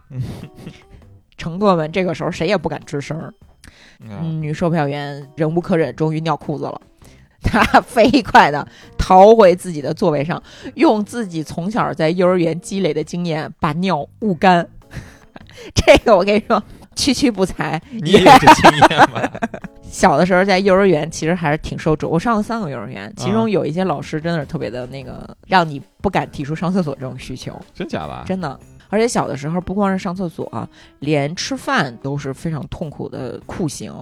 [1.39, 3.33] 乘客们这个时候谁也不敢吱声
[4.43, 6.79] 女售票员忍无可忍，终于尿裤子了。
[7.47, 8.67] 她 飞快地
[8.99, 10.43] 逃回自己的座位上，
[10.75, 14.67] 用自己从小在幼儿园积累的经验把尿捂干。
[15.75, 16.63] 这个我跟你说，
[16.95, 17.81] 区区不才。
[17.91, 19.31] 你也有这经验吧？
[19.89, 28.25] 小的时候在幼儿园其实还是挺受重，我上了三个幼儿园，其中啊有一些老师真的是特别的那个，让你不敢提出上厕所这种需求，真假的啊？
[28.27, 28.59] 真的。
[28.89, 30.69] 而且小的时候不光是上厕所、
[31.01, 33.93] 连吃饭都是非常痛苦的酷刑。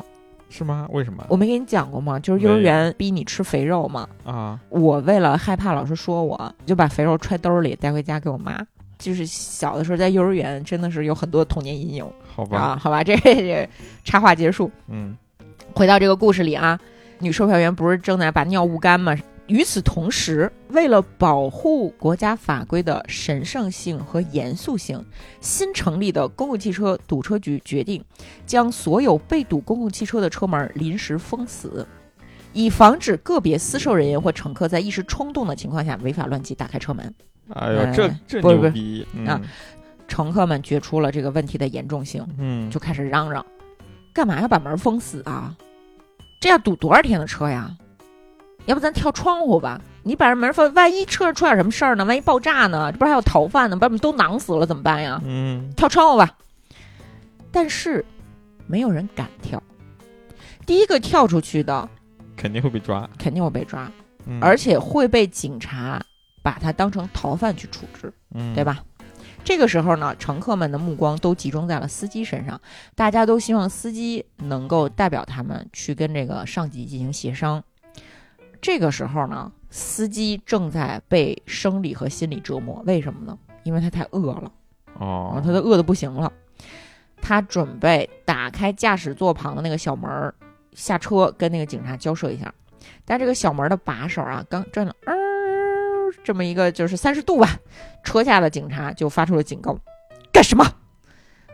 [0.48, 0.86] 是吗？
[0.90, 1.24] 为什么？
[1.28, 2.18] 我没跟你讲过吗？
[2.18, 4.08] 就是幼儿园逼你吃肥肉嘛。
[4.24, 8.60] 啊，我为了害怕老师说我，就把肥肉揣兜里带回家给我妈。
[8.96, 12.76] 就是小的时候在幼儿园真的是有很多童年阴影好吧，啊。
[12.80, 13.68] 好吧，这这
[14.04, 14.70] 插话结束。
[14.88, 15.16] 嗯
[15.74, 16.78] 回到这个故事里啊，
[17.18, 19.16] 女售票员不是正在把尿捂干吗？
[19.46, 25.04] 与此同时，为了保护国家法规的神圣性和严肃性，
[25.40, 28.02] 新成立的公共汽车堵车局决定
[28.46, 31.86] 将所有被堵公共汽车的车门临时封死，
[32.54, 37.14] 以防止个别私售人员或乘客在一时冲动的情况下违法乱纪打开车门。
[37.52, 39.48] 哎呦，这哎这不是不是牛逼啊嗯
[40.08, 43.44] 乘客们觉出了这个问题的严重性，嗯，就开始嚷嚷
[44.14, 45.54] ：“干嘛要把门封死啊？
[46.40, 47.74] 这要堵多少天的车呀？
[48.66, 49.80] 要不咱跳窗户吧？
[50.02, 52.04] 你把这门放，万一车上出点什么事儿呢？
[52.04, 52.90] 万一爆炸呢？
[52.92, 53.76] 这不是还有逃犯呢？
[53.76, 55.20] 把我们都囊死了怎么办呀？
[55.24, 56.36] 嗯跳窗户吧！”
[57.50, 58.04] 但是
[58.66, 59.62] 没有人敢跳，
[60.66, 61.88] 第一个跳出去的
[62.36, 63.90] 肯定会被抓，肯定会被抓，
[64.26, 66.02] 嗯而且会被警察
[66.42, 68.64] 把他当成逃犯去处置，嗯对？
[68.64, 68.82] 吧？
[69.44, 72.60] 这个时候呢，乘客们的目光都集中在了司机身上，
[72.94, 77.62] 大家都希望司机能够代表他们去跟这个上级进行协商。
[78.64, 83.38] 这个时候呢，司机正在被生理和心理折磨，为什么呢？
[83.62, 84.50] 因为他太饿了。
[84.98, 86.32] 哦啊，，他都饿得不行了。
[87.20, 90.34] 他准备打开驾驶座旁的那个小门儿，
[90.72, 92.50] 下车跟那个警察交涉一下。
[93.04, 95.14] 但这个小门的把手啊，刚转了，呃，
[96.22, 97.58] 这么一个就是三十度吧，
[98.02, 99.78] 车下的警察就发出了警告：
[100.32, 100.64] 干什么？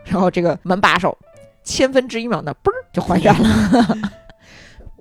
[0.05, 1.17] 然后这个门把手
[1.61, 3.97] 千分之一秒的嘣儿就还原了。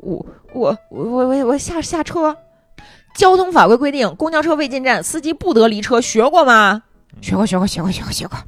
[0.02, 2.36] 我我我我我我下下车。
[3.14, 6.82] 交通法规规定，公交车未进站，司机不得离车，学过吗？
[7.20, 8.38] 学过，学过，学过，学过，学过。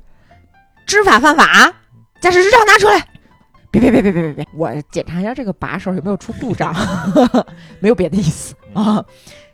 [0.86, 1.72] 知法犯法，
[2.20, 3.08] 驾驶执照拿出来。
[3.72, 4.48] 别别别别别别别！
[4.54, 6.74] 我检查一下这个把手有没有出故障，
[7.80, 9.04] 没有别的意思啊。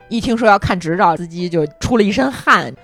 [0.08, 2.74] 一听说要看执照，司机就出了一身汗。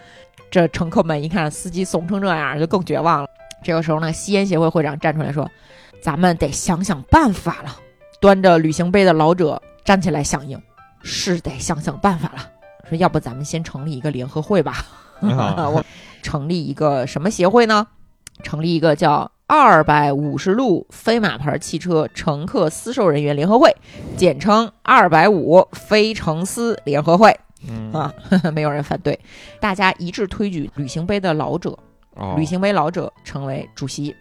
[0.51, 3.29] 这乘客们一看司机怂成这样，就更绝望了。
[3.63, 5.51] 这个时候呢，吸烟协会会长站出来说
[6.01, 7.77] ：“咱们得想想办法了。”
[8.21, 10.61] 端着旅行杯的老者站起来响应
[11.03, 12.51] ：“是得想想办法了。
[12.89, 14.85] ”说：“要不咱们先成立一个联合会吧？”
[15.21, 15.85] 啊 我
[16.23, 17.87] 成立一个什么协会呢？
[18.43, 23.75] 成立一个叫二百五十路飞马牌汽车乘客私售人员联合会，
[24.17, 27.35] 简称二百五非乘私联合会
[27.69, 28.13] 嗯啊，
[28.53, 29.19] 没有人反对，
[29.61, 31.79] 大家一致推举旅行杯的老者，
[32.17, 34.15] 哦旅行杯老者成为主席。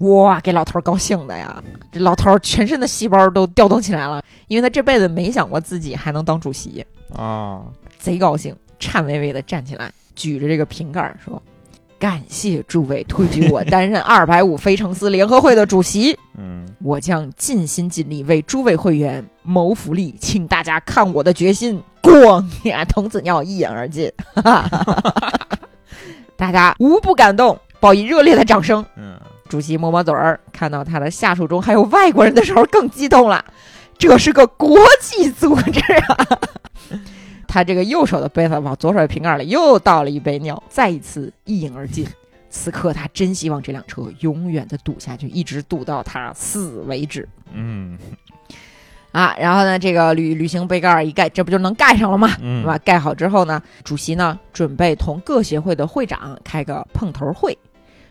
[0.00, 1.62] 哇，给老头儿高兴的呀！
[1.92, 6.84] 这老头儿全身的细胞都调动起来了，因为他这辈子没想过自己还能当主席。
[7.14, 7.60] 啊，
[7.98, 11.42] 贼高兴，颤巍巍地站起来，举着这个瓶盖儿说
[12.00, 24.10] ：“感谢诸位推举我担任 二百五非诚司联合会的主席，嗯我将尽心尽力为诸位会员谋福利，请大家看我的决心！”咣呀，童子尿一饮而尽，
[26.36, 28.82] 大家无不感动，报以热烈的掌声。
[28.96, 29.19] 嗯
[29.50, 33.44] 主席抹抹嘴儿，看到他的下属中还有外国人的时候更激动了。
[33.98, 36.38] 这是个国际组织啊！
[37.46, 42.06] 他这个右手的杯子往左手的瓶盖里又倒了一杯尿，再一次一饮而尽。
[42.48, 47.98] 此刻他真希望这辆车永远的堵下去，一直堵到他死为止嗯
[49.12, 49.34] 啊！
[49.38, 52.30] 然后呢，这个旅旅行杯盖儿一盖，这不就能盖上了吗？
[52.40, 52.64] 嗯？
[52.84, 57.56] 盖好之后呢，主席呢准备同各协会的会长开个碰头会。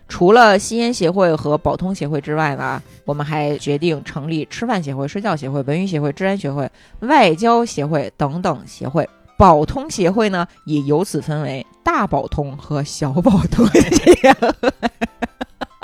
[0.09, 6.69] 除了吸烟协会和保通协会之外呢，我们还决定成立吃饭协会、睡觉协会、文娱协会、治安协会、
[7.01, 9.07] 外交协会等等协会。
[9.37, 14.73] 保通协会呢，也由此分为大保通和小保通协会。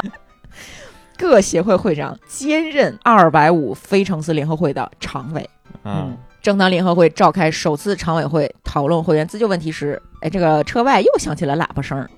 [1.18, 5.50] 各协会会长兼任二百五非诚司联合会的常委。
[5.84, 12.10] 啊嗯，正当联合会召开首次常委会讨论会员自救问题时，哎，这个车外又响起了喇叭声儿，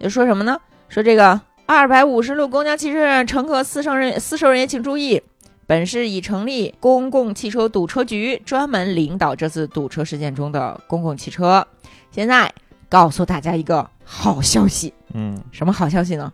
[0.00, 0.58] 就说什么呢？
[0.88, 1.40] 说这个
[1.72, 5.22] 二百五十路公交汽车乘客私乘人私售人员请注意，
[5.68, 11.64] 本市已成立公共汽车堵车局，专门领导这次堵车事件中的公共汽车。
[12.10, 12.52] 现在
[12.88, 16.32] 告诉大家一个好消息，嗯什么好消息呢？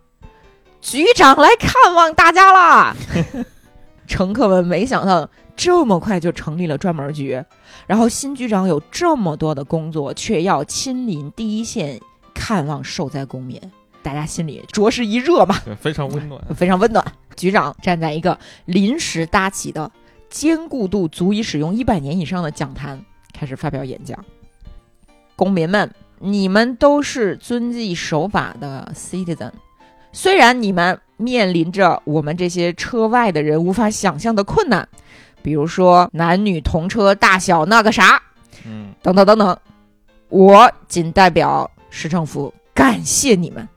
[0.80, 2.96] 局长来看望大家啦！
[4.08, 7.44] 乘客们没想到这么快就成立了专门局，
[7.86, 12.00] 然后新局长有这么多的工作，却要亲临第一线
[12.32, 13.60] 看望受灾公民，
[14.06, 16.40] 大家心里着实一热嘛，对，非常温暖。
[16.54, 17.04] 非常温暖。
[17.34, 19.90] 局长站在一个临时搭起的、
[20.30, 24.16] 坚固度足以使用一百年以上的讲坛，开始发表演讲。
[25.34, 25.90] 公民们，
[26.20, 29.50] 你们都是遵纪守法的 citizen，
[30.12, 34.88] 虽然你们面临着我们这些车外的人无法想象的困难，
[35.42, 38.22] 比如说男女同车大小那个啥，
[38.64, 39.58] 嗯等等等等，
[40.28, 43.68] 我仅代表市政府感谢你们，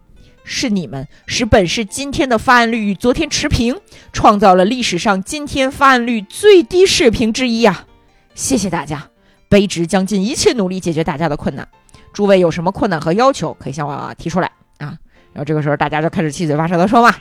[0.51, 3.79] 是你们使本市今天的发案率与昨天持平，
[4.11, 7.85] 创造了历史上今天发案率最低水平之一啊！
[8.33, 9.07] 谢谢大家，
[9.47, 11.67] 卑职将尽一切努力解决大家的困难。
[12.11, 14.97] 诸位有什么困难和要求，可以向我提出来啊。
[15.31, 17.15] 然后这个时候大家就开始七嘴八舌的说嘛：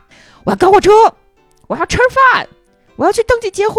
[0.44, 0.90] 我要赶火车，
[1.66, 1.98] 我要吃
[2.32, 2.48] 饭，
[2.96, 3.76] 我要去登记结婚，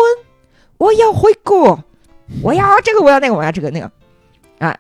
[0.78, 1.84] 我要回国，
[2.44, 3.92] 我要这个，我要那个，我要这个那个。
[4.60, 4.78] 啊，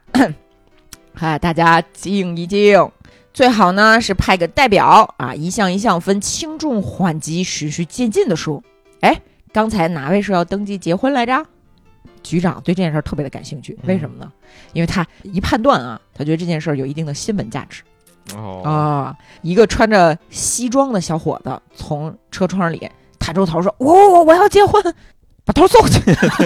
[1.15, 2.87] 哎， 大家静一静，
[3.39, 8.61] 最好呢是派个代表啊，一项一项分轻重缓急，循序渐进的说。
[8.99, 9.17] 哎，
[9.53, 11.45] 刚才哪位说要登记结婚来着？
[12.21, 14.29] 局长对这件事儿特别的感兴趣，为什么呢？
[14.73, 17.81] 因为他一判断啊，他觉得这件事儿有一定的新闻价值
[18.35, 19.15] 哦啊。
[19.41, 24.83] 一个穿着西装的小伙子从车窗里探出头说：“我我我要结婚。”
[25.47, 26.01] 把头送回去，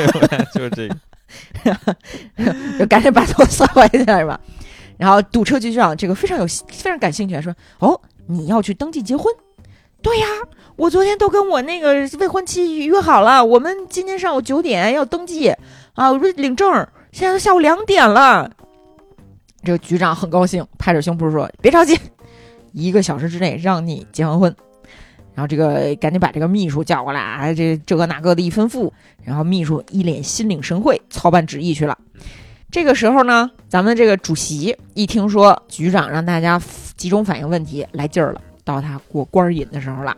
[0.53, 4.39] 就是这个， 就赶紧把头缩回去是吧？
[4.97, 9.33] 然后堵车局局长这个非常有非常感兴趣，说：“哦，你要去登记结婚？
[10.01, 10.27] 对呀，
[10.75, 15.49] 我昨天都跟我那个未婚妻约好了，我们今天上午九点要登记
[15.93, 16.67] 啊，我说领证，
[17.11, 18.51] 现在都下午两点了。”
[19.63, 21.97] 这个局长很高兴，拍着胸脯说：“别着急，
[22.73, 24.53] 一个小时之内让你结完婚。”
[25.33, 28.91] 然后这个赶紧把这个秘书叫过来啊，这这个那个的一吩咐，
[29.23, 31.97] 然后秘书一脸心领神会，操办旨意去了。
[32.74, 36.59] 这个时候呢，咱们这个主席一听说局长让大家
[36.97, 40.17] 集中反映问题，来劲儿了，到他过官瘾的时候了，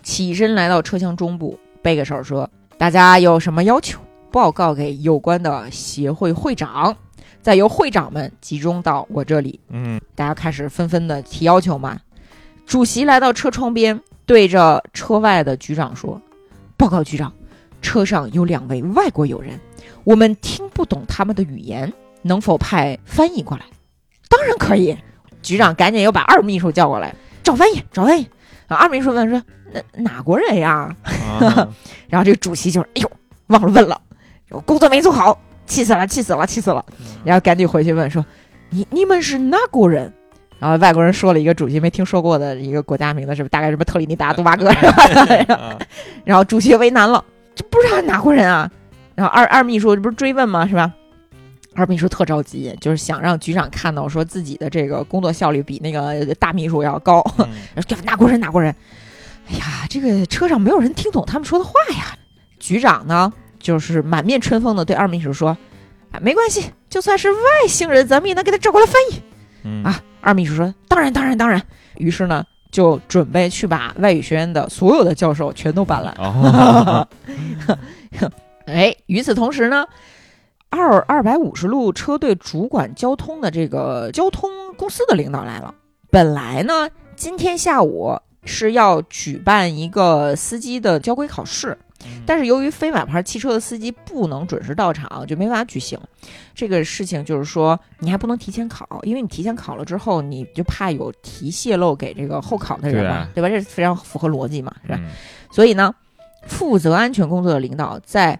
[0.00, 2.48] 起身来到车厢中部，背个手说
[2.78, 3.98] ：“大家有什么要求，
[4.30, 6.96] 报告给有关的协会会长，
[7.42, 11.98] 再由会长们集中到我这里。”嗯大家开始纷纷的提要求嘛。
[12.64, 16.22] 主席来到车窗边，对着车外的局长说
[16.78, 17.32] ：“报告局长，
[17.86, 19.60] 车上有两位外国友人，
[20.02, 23.64] 我们听不懂他们的语言，能否派翻译过来？”
[24.28, 24.96] 当然可以。
[25.40, 27.14] 局长赶紧又把二秘书叫过来，
[27.44, 28.26] 找翻译，找翻译。
[28.66, 29.40] 啊，二秘书问说
[29.72, 31.68] ：“那哪国人呀啊，？”
[32.10, 33.10] 然后这个主席就是：“哎呦，
[33.46, 34.00] 忘了问了，
[34.50, 36.84] 我工作没做好，气死了，气死了，气死了。”
[37.22, 38.26] 然后赶紧回去问说
[38.70, 40.12] ：“你你们是哪国人？”
[40.58, 44.72] 然后外国人说了一个主席没听说过的一个国家名字，是不是大概什么特立尼达、多巴哥
[46.24, 47.22] 然后主席为难了，
[47.56, 48.70] 这不知道哪国人啊？
[49.16, 50.68] 然后二二秘书这不是追问吗？
[50.68, 50.92] 是吧？
[51.74, 57.20] 二秘书特着急，就是想让局长看到说自己的这个工作效率比那个大秘书要高。
[57.38, 57.48] 嗯
[57.88, 58.74] 说哪国人哪国人？
[59.50, 62.16] 哎呀，这个车上没有人听懂他们说的话呀。
[62.58, 65.56] 局长呢，就是满面春风的对二秘书说
[66.12, 67.38] ：“啊，没关系，就算是外
[67.68, 69.22] 星人，咱们也能给他找过来翻译。”
[69.64, 71.62] 嗯啊二秘书说：“当然，当然，当然。”
[71.96, 76.14] 于是呢，就准备去把外语学院的所有的教授全都搬来。
[76.18, 77.08] 哦，
[78.66, 79.86] 哎，与此同时呢，
[80.70, 85.74] 二二百五十路车队主管交通的这个交通公司的领导来了。
[86.10, 91.76] 本来呢，今天下午是要举办一个司机的交规考试，
[92.26, 95.98] 但是由于非买牌汽车的司机不能准时到场，就没办法举行。
[96.54, 103.48] 这个事情就是说，你还不能提前考，因为你提前考了之后，你就怕有题泄露给这个候考的人嘛，对吧？
[103.48, 104.98] 这非常符合逻辑嘛，是吧？
[105.00, 105.10] 嗯
[105.50, 105.94] 所以呢，
[106.46, 108.38] 负责安全工作的领导在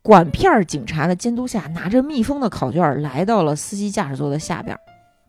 [0.00, 4.80] 管片儿警察的监督下，拿着密封的考卷儿来到了司机驾驶座的下边儿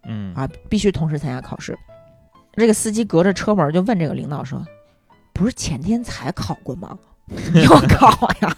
[0.06, 1.78] 嗯啊，必须同时参加考试。
[2.54, 4.64] 这个司机隔着车门就问这个领导说
[5.34, 6.96] ：“不是前天才考过吗？
[7.26, 8.58] 你要考呀？”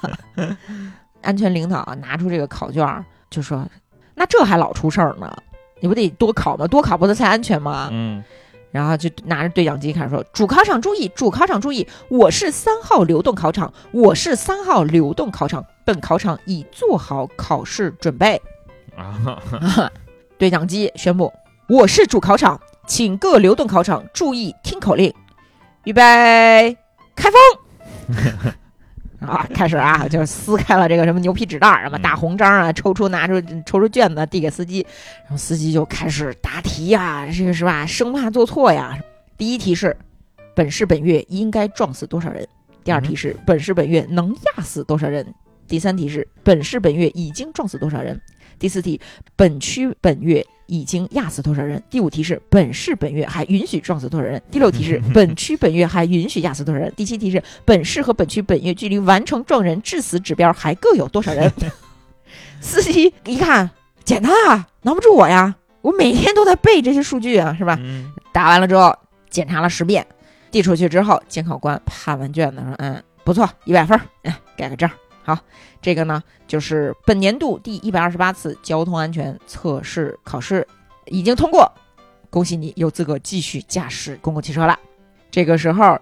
[1.21, 3.67] 安全领导啊拿出这个考卷儿就说
[4.13, 5.35] ：“那这还老出事儿呢？
[5.79, 6.67] 你不得多考吗？
[6.67, 8.23] 多考不得才安全吗？”嗯
[8.71, 18.41] 然后就拿着对讲机开始说：“主考场注意，主考场注意，我是三号流动考场，我是三号流动考场，本考场已做好考试准备。
[18.97, 19.89] 啊，”
[20.37, 21.31] 对讲机宣布
[21.69, 25.13] ：“我是主考场，请各流动考场注意听口令，
[25.85, 26.77] 预备，
[27.15, 27.39] 开封。”
[29.19, 34.85] 啊，开始啊，就撕开了这个什么牛皮纸袋儿，什么大红章啊，抽出拿出抽出卷子递给司机，
[35.23, 37.85] 然后司机就开始答题呀，这个是吧？
[37.85, 38.97] 生怕做错呀。
[39.37, 39.95] 第一题是，
[40.53, 42.47] 本市本月应该撞死多少人？
[42.83, 45.25] 第二题是，本市本月能压死多少人？
[45.67, 48.21] 第三题是，本市本月已经撞死多少人？
[48.59, 48.99] 第四题，
[49.35, 51.81] 本区本月已经压死多少人？
[51.89, 54.41] 第五题是，本市本月还允许撞死多少人？
[54.49, 56.91] 第六题是， 本区本月还允许压死多少人？
[56.95, 61.51] 第七题是，本市和本区本月距离完成撞人致死指标还各有多少人？
[62.61, 63.69] 司机一看，
[64.03, 67.77] 简单啊，难不住我呀，我每天都在背这些数据啊，是吧？
[67.81, 68.93] 嗯答完了之后，
[69.29, 70.05] 检查了十遍，
[70.51, 74.89] 递出去之后，监考官判完卷子说：“嗯，不错，一百分儿，嗯，盖个章。”
[75.25, 75.37] 好，
[75.81, 80.65] 这个呢就是本年度第一百二十八次交通安全测试考试
[81.07, 81.69] 已经通过，
[82.29, 84.77] 恭喜你有资格继续驾驶公共汽车了。
[85.31, 85.99] 这个时候，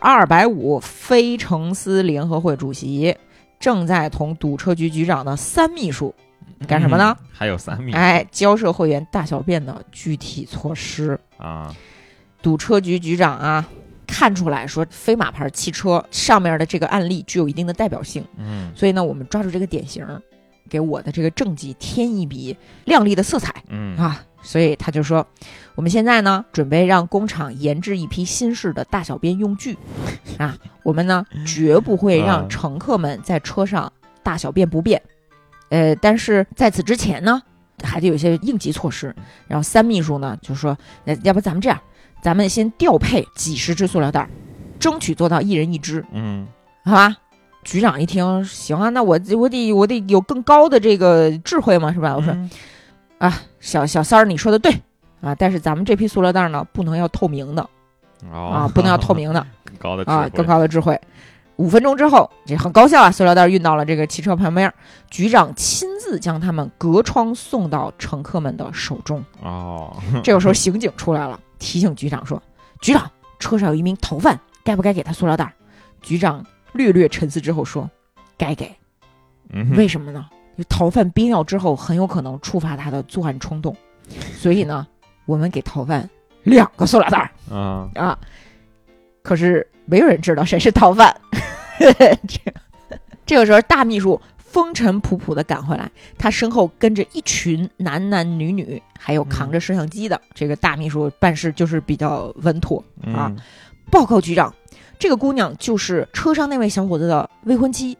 [0.00, 3.16] 二百五非城司联合会主席
[3.60, 6.12] 正在同堵车局局长的三秘书
[6.66, 7.16] 干什么呢？
[7.20, 7.26] 嗯？
[7.32, 11.18] 还有三米哎交涉会员大小便的具体措施。
[11.36, 11.72] 啊，
[12.42, 13.64] 堵车局局长啊，
[14.06, 20.06] 看出来说飞马牌汽车上面的这个案例具有一定的代表性，嗯所以呢，我们抓住这个典型，
[20.68, 24.24] 给我的这个政绩添一笔亮丽的色彩嗯啊。
[24.46, 25.26] 所以他就说，
[25.74, 29.78] 我们现在呢，准备让工厂研制一批新式的大小便用具
[30.36, 33.90] 啊，我们呢绝不会让啊乘客们在车上
[34.22, 35.00] 大小便不便。
[35.70, 37.40] 呃，但是在此之前呢，
[37.82, 39.16] 还得有一些应急措施。
[39.48, 41.80] 然后三秘书呢就说，那要不咱们这样，
[42.24, 44.30] 咱们先调配几十只塑料袋儿，
[44.80, 46.46] 争取做到一人一只，嗯
[46.82, 47.14] 好吧？
[47.64, 52.16] 局长一听，行啊，那我我得我得有更高的这个智慧嘛，是吧？
[52.16, 52.50] 我说嗯
[53.18, 54.72] 啊，小小三儿，你说的对
[55.20, 57.60] 啊，但是咱们这批塑料袋呢，不能要透明的
[58.32, 60.98] 啊，哦，不能要透明的 更高的智啊，更高的智慧。
[61.56, 63.10] 五分钟之后，这很高效啊！
[63.10, 64.72] 塑料袋运到了这个汽车旁边，
[65.10, 69.24] 局长亲自将它们隔窗送到乘客们的手中。
[69.40, 72.42] 哦，这个时候，刑警出来了，提醒局长说
[72.82, 75.52] ：“局长，车上有一名逃犯，该不该给他塑料袋？”
[76.02, 77.88] 局长略略沉思之后说
[78.36, 78.74] ：“该给。
[79.50, 80.26] 嗯为什么呢？
[80.56, 83.76] 因为逃犯憋尿之后，很有可能触发他的作案冲动，
[84.36, 84.86] 所以呢，
[85.24, 86.08] 我们给逃犯
[86.42, 88.18] 两个塑料袋儿啊，啊。
[89.22, 91.14] 可是没有人知道谁是逃犯。
[92.28, 92.40] 这
[93.26, 100.20] 这个时候，大秘书风尘仆仆的赶回来，他身后跟着一群男男女女，还有扛着摄像机的。
[100.34, 102.78] 这个大秘书办事就是比较稳妥。
[103.02, 103.36] 啊嗯
[103.90, 104.52] 报告局长，
[104.98, 107.96] 这个姑娘就是车上那位小伙子的未婚妻。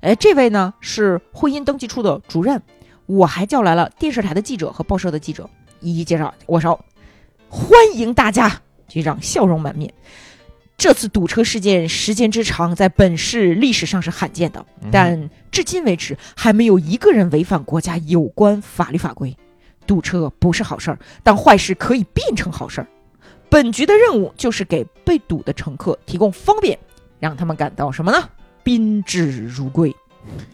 [0.00, 2.60] 哎，这位呢是婚姻登记处的主任。
[3.04, 5.48] 我还叫来了电视台的记者和报社的记者，
[5.80, 6.32] 一一介绍。
[6.46, 6.80] 握手，
[7.50, 8.50] 欢迎大家。
[8.88, 9.92] 局长笑容满面。
[10.76, 19.36] 这次堵车事件时间之长，在本市历史上是罕见的，嗯但至今为止还没有一个人违反国家有关法律法规。
[19.86, 22.86] 堵车不是好事儿，但坏事可以变成好事儿。
[23.48, 26.78] 本局的任务就是给被堵的乘客提供方便，
[27.20, 28.28] 让他们感到什么呢？
[28.62, 29.94] 宾至如归。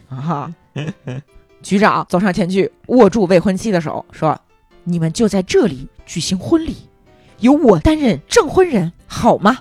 [0.07, 0.53] 啊哈！
[1.63, 4.39] 局长走上前去，握住未婚妻的手，说
[4.85, 6.75] ：“你们就在这里举行婚礼，
[7.39, 9.57] 由我担任证婚人，好吗？”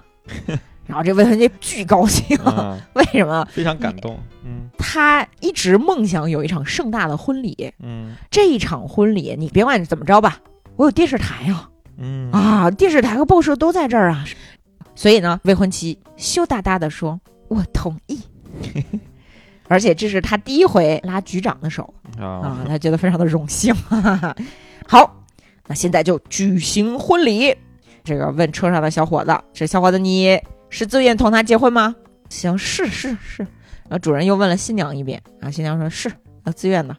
[0.87, 3.47] 然后这未婚妻巨高兴，啊， 为什么？
[3.53, 7.72] 非常感动，嗯他一直梦想有一场盛大的婚礼。
[7.80, 10.39] 嗯这一场婚礼，你别管怎么着吧，
[10.76, 11.68] 我有电视台啊、
[11.99, 14.24] 嗯啊，电视台和报社都在这儿啊。
[14.95, 17.18] 所以呢，未婚妻羞答答的说
[17.49, 18.20] ：“我同意。
[19.68, 23.74] ”而且这是他第一回拉局长的手啊啊，他觉得非常的荣幸。
[24.87, 25.24] 好，
[25.66, 27.55] 那现在就举行婚礼。
[28.05, 30.41] 这个问车上的小伙子：“这小伙子，你
[30.71, 31.95] 是自愿同他结婚吗？”
[32.29, 33.43] 行，是是是。
[33.85, 36.09] 然后主人又问了新娘一遍，啊，新娘说是，
[36.45, 36.97] 啊，自愿的，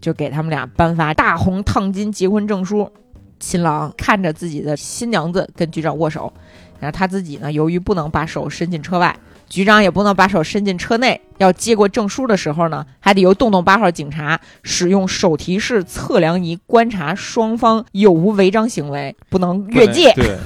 [0.00, 2.90] 就给他们俩颁发大红烫金结婚证书。
[3.38, 6.32] 新郎看着自己的新娘子跟局长握手，
[6.78, 9.16] 然后他自己呢，由于不能把手伸进车外，
[9.52, 20.10] 局长也不能把手伸进车内，要接过证书的时候呢，还得由洞洞八号警察使用手提式测量仪观察双方有无违章行为，不能越界。
[20.14, 20.38] 对，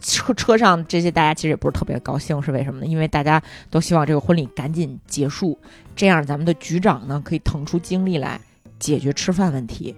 [0.00, 2.86] 车车上这些大家其实也不是特别高兴，是为什么呢？
[2.86, 5.58] 因为大家都希望这个婚礼赶紧结束，
[5.96, 8.40] 这样咱们的局长呢可以腾出精力来
[8.78, 9.96] 解决吃饭问题。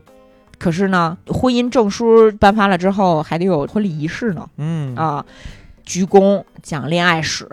[0.59, 5.27] 可是呢，婚姻证书颁发了之后，还得有婚礼仪式呢嗯啊，
[5.85, 7.47] 鞠躬、讲恋爱史、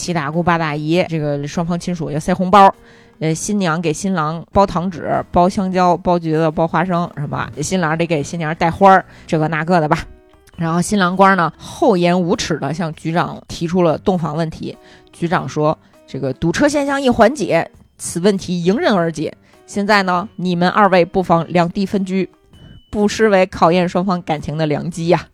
[0.00, 2.74] 七大姑八大姨，这个双方亲属要塞红包。
[3.18, 7.52] 呃，新娘给新郎包糖纸、包香蕉、包橘子、包花生，是吧？
[7.60, 9.98] 新郎得给新娘带花儿，这个那个的吧。
[10.56, 14.74] 然后新郎官呢厚颜无耻地向局长提出了洞房问题。
[15.12, 15.76] 局长说
[16.08, 19.36] ：“这个堵车现象一缓解，此问题迎刃而解。
[19.66, 22.30] 现在呢，你们二位不妨两地分居，
[22.90, 25.26] 不失为考验双方感情的良机呀、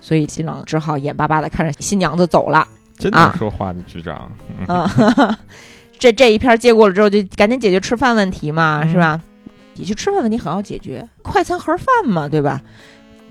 [0.00, 2.68] 所以新郎只好眼巴巴地看着新娘子走了。
[2.96, 4.66] 真啊能说话的局长，嗯
[5.16, 5.36] 嗯，
[5.98, 9.20] 这这一篇接过了之后，就赶紧解决吃饭问题嘛，嗯是吧？
[9.74, 12.60] 解决吃饭问题很好解决，快餐盒饭嘛，对吧？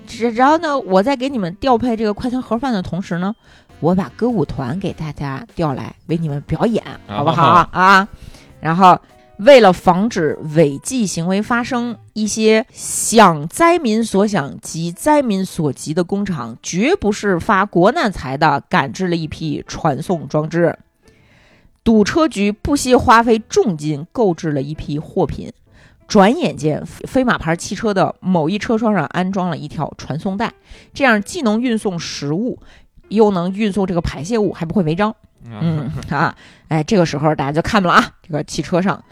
[0.06, 3.34] 这然后呢，我在给你们调配这个快餐盒饭的同时呢，
[3.80, 8.08] 我把歌舞团给大家调来为你们表演，好不好哦啊？
[8.60, 8.98] 然后。
[9.38, 20.78] 为了防止违纪行为发生，一些想灾民所想、急灾民所急的工厂，绝不是发国难财的，赶制了一批传送装置。
[21.84, 25.52] 堵车局不惜花费重金购置了一批货品，
[26.08, 30.52] 转眼间，飞马牌汽车的某一车窗上安装了一条传送带，
[30.94, 32.58] 这样既能运送食物，
[33.08, 35.14] 又能运送这个排泄物，还不会违章。
[35.48, 36.34] 嗯啊，
[36.66, 39.04] 哎，这个时候大家就看到了啊，这个汽车上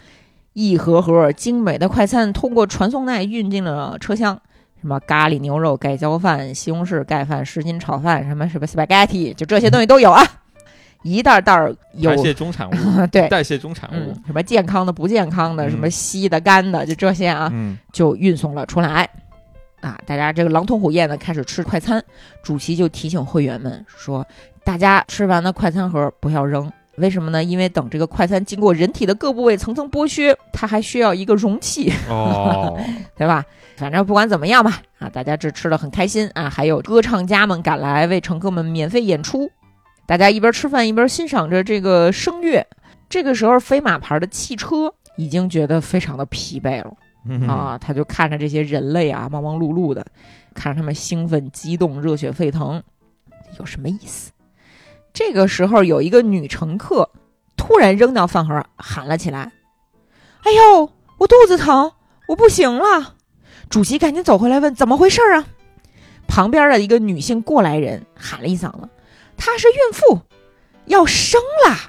[0.55, 4.39] 一盒盒精美的快餐通过传送带运进了车厢，
[4.79, 10.23] 什么咖喱牛肉盖浇饭、西红柿盖饭、什锦炒饭，什么什么 spaghetti，就这些东西都有啊，
[11.03, 12.73] 一袋袋儿有 代谢中产物，
[13.11, 13.27] 对。
[13.27, 19.09] 代谢中产嗯物，，什么健康的、不健康的，嗯什么稀的、干的，就这些啊，嗯就运送了出来。
[19.81, 22.01] 啊，大家这个狼吞虎咽的开始吃快餐。
[22.41, 24.25] 主席就提醒会员们说，
[24.63, 26.71] 大家吃完的快餐盒不要扔。
[26.97, 27.43] 为什么呢？
[27.43, 32.79] 因为等这个快餐经过人体的各部位层层剥削，它还需要一个容器，哦，
[33.17, 33.43] 对吧？
[33.75, 39.49] 反正不管怎么样吧，啊，大家这吃的很开心啊，还有歌唱家们赶来为乘客们免费演出，
[40.05, 42.65] 大家一边吃饭一边欣赏着这个声乐。
[43.09, 46.93] 这个时候，飞马牌的汽车已经觉得非常的疲惫了。
[47.27, 50.05] 嗯啊，他就看着这些人类啊，忙忙碌碌的，
[50.53, 52.81] 看着他们兴奋、激动、热血沸腾，
[53.59, 54.31] 有什么意思？
[55.15, 57.09] 这个时候，有一个女乘客
[57.55, 59.53] 突然扔掉饭盒，喊了起来
[60.43, 61.93] ：“哎呦，我肚子疼，
[62.27, 63.15] 我不行了！”
[63.71, 65.47] 主席赶紧走回来问：“怎么回事啊？”
[66.27, 68.89] 旁边的一个女性过来人喊了一嗓子
[69.37, 70.19] ：“她是孕妇，
[70.87, 71.79] 要生啦！”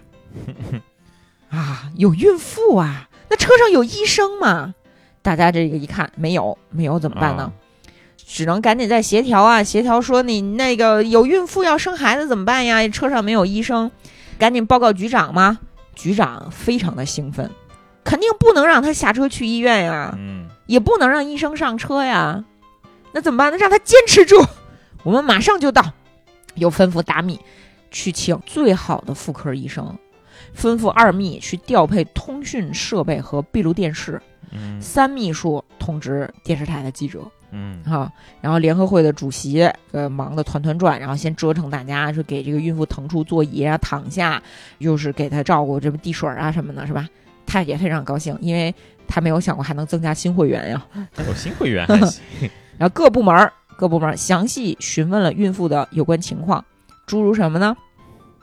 [1.50, 3.08] 啊，有孕妇啊？
[3.28, 4.72] 那车上有医生吗？
[5.20, 7.52] 大家这个一看没有，没有怎么办呢？
[8.26, 12.86] 只能赶紧再协调啊，协调说你那个有孕妇要生孩子怎么办呀？
[12.88, 13.90] 车上没有医生，
[14.36, 15.58] 赶紧报告局长嘛。
[15.94, 17.50] 局长非常的兴奋，
[18.04, 22.44] 肯定不能让他下车去医院呀，嗯也不能让医生上车呀。
[23.12, 23.56] 那怎么办呢？
[23.56, 24.44] 让他坚持住，
[25.04, 25.92] 我们马上就到。
[26.56, 27.38] 又吩咐大秘
[27.90, 29.96] 去请最好的妇科医生，
[30.54, 34.20] 吩咐二秘去调配通讯设备和闭路电视。
[34.52, 37.20] 嗯三秘书通知电视台的记者
[37.50, 44.42] 嗯哈，然后联合会的主席呃忙得团团转，然后先折腾大家，说给这个孕妇腾出座椅啊，躺下，
[44.78, 47.08] 又是给她照顾这么递水啊什么的，是吧？
[47.46, 48.74] 他也非常高兴，因为
[49.06, 50.84] 他没有想过还能增加新会员呀。
[51.26, 52.20] 有 新会员还行，
[52.76, 56.64] 然后各部门儿各部门儿详细询问了孕妇的有关情况，
[57.06, 57.76] 诸如什么呢？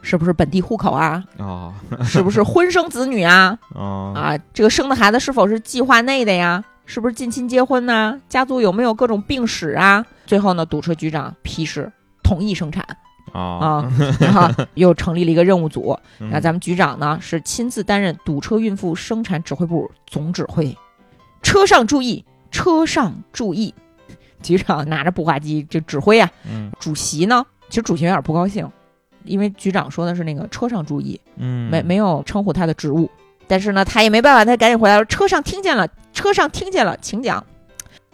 [0.01, 1.24] 是不是本地户口啊？
[1.38, 1.74] 哦
[2.04, 3.58] 是不是婚生子女啊？
[3.76, 6.64] 哦啊，这个生的孩子是否是计划内的呀？
[6.86, 8.19] 是不是近亲结婚呢？
[8.27, 10.05] 家族有没有各种病史啊？
[10.25, 12.86] 最后呢，堵车局长批示同意生产
[13.34, 15.97] 哦啊， 然后又成立了一个任务组。
[16.19, 20.77] 嗯那咱们局长呢是亲自担任堵车孕妇生产指挥部总指挥，
[21.41, 23.73] 车上注意，车上注意。
[24.41, 28.69] 局长拿着步话机就指挥啊，嗯主席呢，其实主席有点不高兴，
[29.23, 33.09] 因为局长说的是那个车上注意，嗯没没有称呼他的职务，
[33.48, 37.44] 但是呢，他也没办法，他赶紧回来说：“车上听见了，车上听见了，请讲。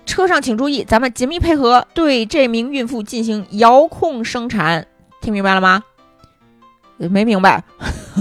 [0.05, 4.87] 车上请注意，咱们紧密配合，对这名孕妇进行遥控生产，
[5.21, 5.83] 听明白了吗？”
[6.99, 7.63] 呃没明白，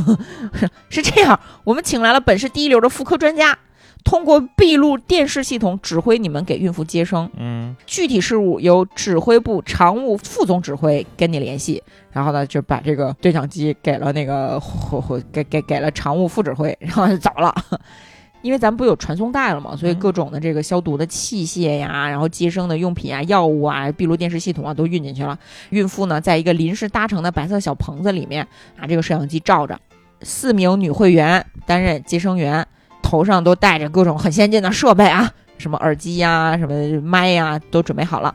[0.88, 3.58] 是这样，我们请来了本市第一流的妇科专家，
[4.04, 7.28] 通过闭路电视系统指挥你们给孕妇接生。
[7.36, 11.82] 嗯具体事务由指挥部常务副总指挥跟你联系，
[12.18, 17.54] 然后呢就把这个对讲机给了那个或或给给给了常务副指挥， 然后就走了。
[18.42, 25.38] 因为咱们不有传送带了嘛，所以嗯各种的这个消毒的器械呀，然后接生的用品啊、药物啊、闭路电视系统啊都运进去了。
[25.70, 28.44] 孕妇呢，在一个临时搭成的白色小棚子里面，
[28.76, 29.78] 拿这个摄像机照着。
[30.22, 32.66] 四名女会员担任接生员，
[33.00, 38.34] 头上都戴着各种很先进的设备啊，什么耳机呀、什么麦呀、都准备好了。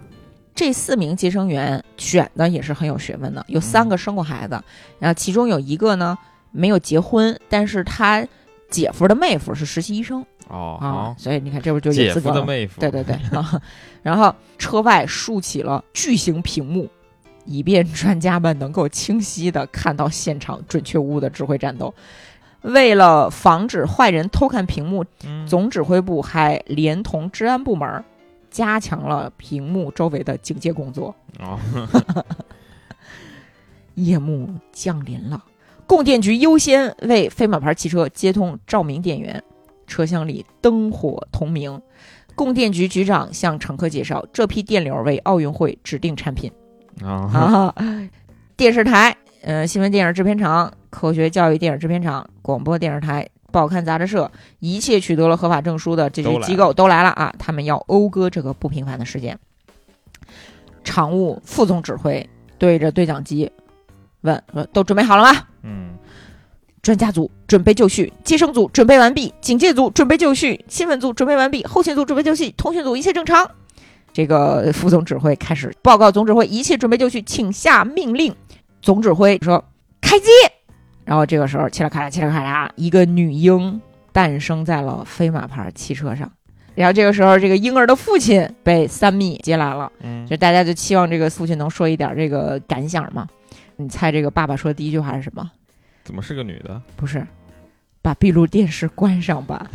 [0.56, 4.62] 这四名接生员选的也是很有学问的，有三个生过孩子，
[5.00, 6.18] 然后其中有一个呢
[6.52, 8.26] 没有结婚，但是他
[8.70, 12.36] 姐夫的妹夫是实习医生哦啊，所以你看这不就有姐资格了？
[12.36, 13.62] 夫的妹夫，对对对啊，
[14.02, 16.88] 然后车外竖起了巨型屏幕，
[17.46, 21.94] 以便专家们能够清晰地看到现场准确无误的指挥战斗。
[22.62, 28.06] 为了防止坏人偷看屏幕，嗯总指挥部还连同治安部门儿
[28.54, 31.14] 加强了屏幕周围的警戒工作。
[31.40, 31.60] 哦
[33.96, 35.44] 夜幕降临了，
[35.86, 39.44] 供电局优先为飞马牌汽车接通照明电源，
[39.86, 41.82] 车厢里灯火通明。
[42.36, 46.52] 供电局局长向乘客介绍，这批电流为奥运会指定产品。
[47.04, 47.76] 啊啊，
[48.58, 57.32] 电视台、呃，新闻电影制片厂、科学教育电影制片厂、广播电视台、报刊杂志社，一切取得了合法证书的这些机构都来了啊！
[57.38, 59.38] 他们要讴歌这个不平凡的事件。
[60.84, 62.28] 常务副总指挥
[62.58, 63.50] 对着对讲机
[64.22, 65.92] 问说：“都准备好了吗？”嗯
[66.82, 73.50] 专家组准备就绪，接生组准备完毕，警戒组准备就绪，新闻组准备完毕，后勤组准备就绪，通讯组一切正常。
[74.12, 78.36] 这个副总指挥开始报告总指挥，一切准备就绪，请下命令。
[78.82, 79.64] 总指挥说
[80.02, 80.26] ：“开机。”
[81.06, 83.82] 然后这个时候，嘁啦咔啦，嘁啦咔啦，一个女婴
[84.12, 86.32] 诞生在了飞马牌汽车上。
[86.76, 89.92] 然后这个时候，这个婴儿的父亲被三密接来了。
[90.02, 93.28] 嗯就大家就期望这个父亲能说一点这个感想嘛。
[93.76, 95.52] 你猜这个爸爸说的第一句话是什么？
[96.04, 96.82] 怎么是个女的？
[96.96, 97.26] 不是，
[98.02, 99.68] 把闭路电视关上吧。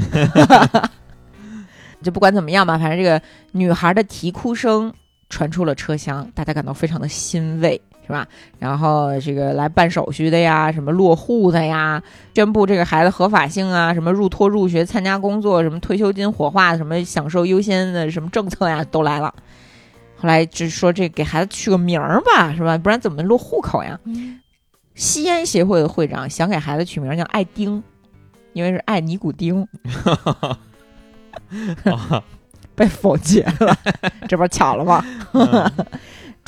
[2.02, 3.20] 就不管怎么样吧，反正这个
[3.52, 4.92] 女孩的啼哭声
[5.28, 8.26] 传出了车厢，大家感到非常的欣慰，是吧？
[8.58, 12.02] 然后这个来办手续的呀，什么落户的呀，
[12.34, 19.32] 宣布这个孩子合法性啊，什么入托入学、参加工作，什么退休金火化，什么享受优先的什么政策呀，都来了。
[20.16, 22.78] 后来就说这给孩子取个名儿吧，是吧？
[22.78, 24.00] 不然怎么落户口呀？
[24.94, 27.80] 西安协会的会长想给孩子取名叫爱丁，
[28.54, 29.68] 因为是爱尼古丁，
[32.74, 33.76] 被否决了，
[34.28, 35.04] 这不是巧了吗？
[35.34, 35.70] 嗯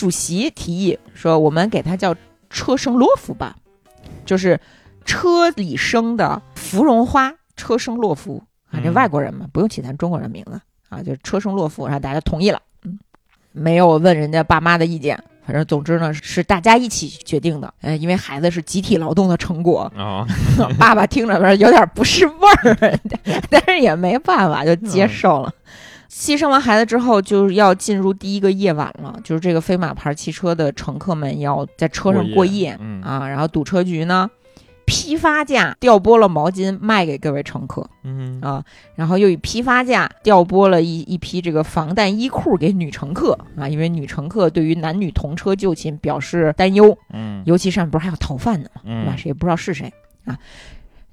[0.01, 2.17] 主席提议说，我们给他叫
[2.49, 3.55] 车生洛夫吧，
[4.25, 4.59] 就是
[5.05, 8.43] 车里生的芙蓉花，车生洛夫。
[8.71, 8.95] 啊，这嗯。
[8.95, 10.59] 外国人嘛，不用起咱中国人名字
[10.89, 12.99] 啊，就车生洛夫，然后大家同意了，嗯，
[13.53, 15.23] 没有问人家爸妈的意见。
[15.45, 17.75] 反正总之呢，是大家一起决定的。
[17.83, 20.27] 呃，因为孩子是集体劳动的成果，啊，
[20.81, 22.99] 爸爸听着有点不是味儿，
[23.51, 25.53] 但是也没办法，就接受了。
[26.11, 33.29] 牺牲完孩子之后，就是要进入第一个夜晚了，就是这个飞马牌汽车的乘客们要在车上过夜嗯啊。
[33.29, 34.29] 然后堵车局呢，
[34.85, 38.65] 批发价调拨了毛巾卖给各位乘客嗯啊，
[38.97, 48.81] 然后又以批发价调拨了一一批这个防弹衣裤给女乘客啊，因为女乘客对于男女同车就寝表示担忧，嗯尤其上面不是还有逃犯呢嘛？
[48.85, 49.13] 对吧？
[49.15, 49.93] 嗯谁也不知道是谁
[50.25, 50.37] 啊。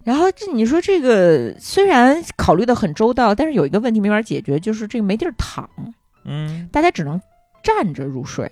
[0.07, 5.69] 然后这你说这个虽然考虑的很周到，但是有一个问题没法解决，就是这个没地儿躺，
[6.23, 7.19] 嗯大家只能
[7.61, 8.49] 站着入睡。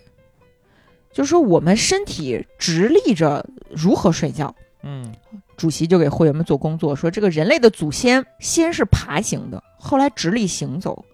[1.14, 4.54] 就是说我们身体直立着如何睡觉？
[4.84, 5.16] 嗯
[5.56, 11.06] 主席就给会员们做工作，说这个人类的祖先先是爬行的，后来直立行走，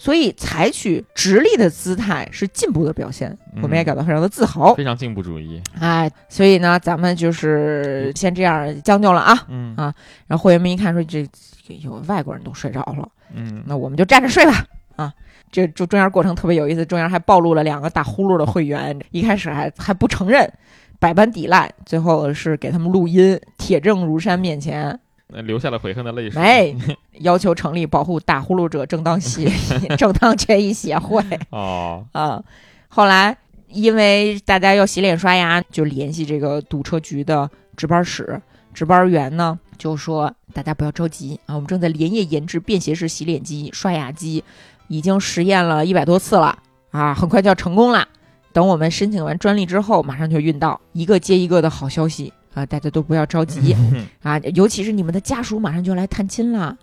[0.00, 4.74] 所以采取直立的姿态是进步的表现，我们也嗯感到非常的自豪。
[4.74, 5.62] 非常进步主义。
[5.78, 9.46] 哎，所以呢，咱们就是先这样将就了啊。
[9.48, 9.92] 嗯啊
[10.26, 11.22] 然后会员们一看说这
[11.68, 14.64] 这有外国人都睡着了，嗯那我们就站着睡吧。
[14.96, 15.12] 啊，
[15.52, 20.50] 这就中间过程特别有意思，中间还暴露了两个打呼噜的会员，一开始还还不承认，
[20.98, 25.09] 百般抵赖，最后是给他们录音，铁证如山面前，那
[25.44, 26.40] 流下了悔恨的泪水。
[26.40, 26.76] 没，
[27.20, 29.50] 要求成立保护打呼噜者正当协
[29.96, 31.22] 正当权益协会。
[31.50, 32.42] 哦，啊，
[32.88, 33.36] 后来
[33.68, 38.40] 因为大家要洗脸刷牙，就联系这个堵车局的值班室，
[38.74, 44.42] 值班员呢就说大家不要着急啊，我们正在连夜研制便携式洗脸机、刷牙机，
[44.88, 46.58] 已经实验了一百多次了
[46.90, 48.06] 啊，很快就要成功了。
[48.52, 53.76] 等我们申请完专利之后，马上就运到，一个接一个的好消息啊，大家都不要着急
[54.22, 56.76] 啊，尤其是你们的家属马上就来探亲了。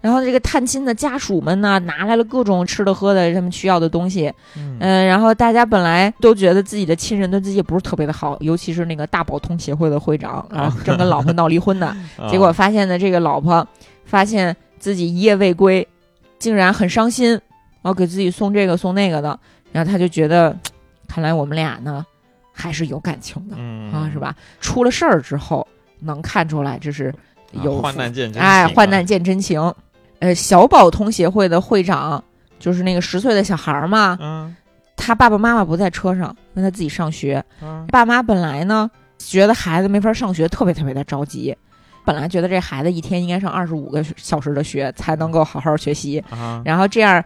[0.00, 4.26] 然后这个探亲的家属们呢，拿来了各种吃的喝的，他们需要的东西，
[4.56, 13.64] 嗯嗯，然后大家本来都觉得自己的亲人对自己也不是特别的好，尤其是那个大宝通协会的会长啊，正跟老婆闹离婚呢， 啊结果发现呢，这个老婆
[14.04, 15.86] 发现自己一夜未归，
[16.40, 17.40] 竟然很伤心，然
[17.84, 19.38] 后给自己送这个送那个的，
[19.70, 20.58] 然后他就觉得，
[21.06, 22.04] 看来我们俩呢
[22.52, 24.18] 还是有感情的嗯啊，是？
[24.18, 24.34] 吧？
[24.60, 25.66] 出了事儿之后
[26.00, 27.12] 能看出来，这是
[27.52, 29.74] 有啊患难见真情哎，啊患难见真情。
[30.20, 32.22] 呃，小宝通协会的会长
[32.58, 34.54] 就是那个十岁的小孩儿嘛，嗯
[34.96, 37.44] 他爸爸妈妈不在车上，让他自己上学。
[37.60, 38.88] 嗯爸妈本来呢
[39.18, 41.56] 觉得孩子没法上学，特别特别的着急。
[42.04, 47.22] 本来觉得这孩子一天应该上二十五个小时的学才能够好好学习，啊然后这样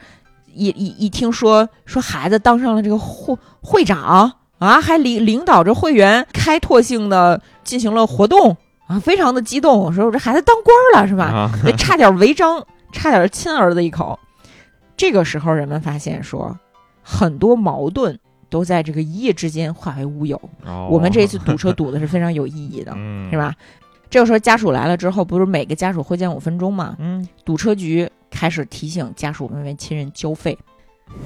[0.52, 8.56] 一一一听说说孩子当上了这个会会长啊，还领领导着会员开拓性的进行了活动
[8.86, 11.24] 啊，非常的激动，说我这孩子当官了是吧？
[11.26, 14.18] 啊差点违章，差点亲儿子一口。
[14.96, 16.58] 这个时候，人们发现说，
[17.02, 18.18] 很多矛盾
[18.48, 20.40] 都在这个一夜之间化为乌有。
[20.64, 23.36] 哦我们这次堵车堵的是非常有意义的，嗯是？
[23.36, 23.54] 吧？
[24.08, 26.96] 这个时候家属来了之后，不是每个家属会见五分钟吗？
[26.98, 30.56] 嗯堵车局开始提醒家属们为亲人交费，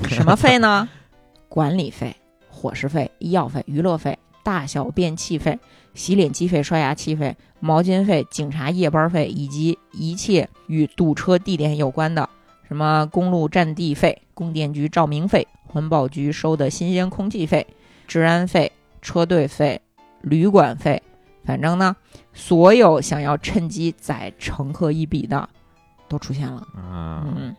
[0.09, 0.89] 什么费呢？
[1.49, 2.17] 管理费、
[2.61, 5.59] 伙食费、医药费、娱乐费、大小便器费、
[5.95, 12.29] 洗脸机费、刷牙器费、毛巾费、警察夜班费，以及一切与堵车地点有关的，
[12.69, 17.67] 什么公路占地费、供电局照明费、环保局收的新鲜空气费、
[18.07, 18.71] 治安费、
[19.01, 19.81] 车队费、
[20.21, 21.03] 旅馆费，
[21.45, 21.97] 反正呢，
[22.35, 25.49] 所有想要趁机宰乘客一笔的，
[26.09, 26.61] 都出现了。
[26.75, 27.57] 啊嗯，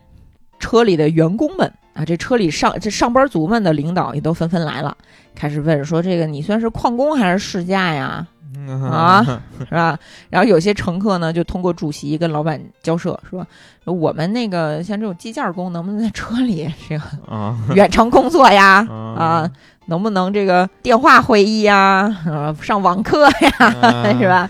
[0.59, 4.95] 车里的员工们啊，这车里上这上班族们的领导也都纷纷来了，
[5.35, 8.25] 开始问说：“这个你算是旷工还是试驾呀？
[8.67, 9.23] 啊
[9.67, 9.97] 是吧？”
[10.29, 13.45] 然后有些乘客呢，就通过主席跟老板交涉说
[13.85, 18.85] ：“我们那个像这种计件工，能不能在车里这个啊远程工作呀？
[18.91, 19.51] 啊啊，
[19.87, 22.15] 能不能这个电话会议呀？
[22.25, 23.51] 啊，上网课呀？
[23.81, 24.27] ”啊是？
[24.27, 24.49] 吧？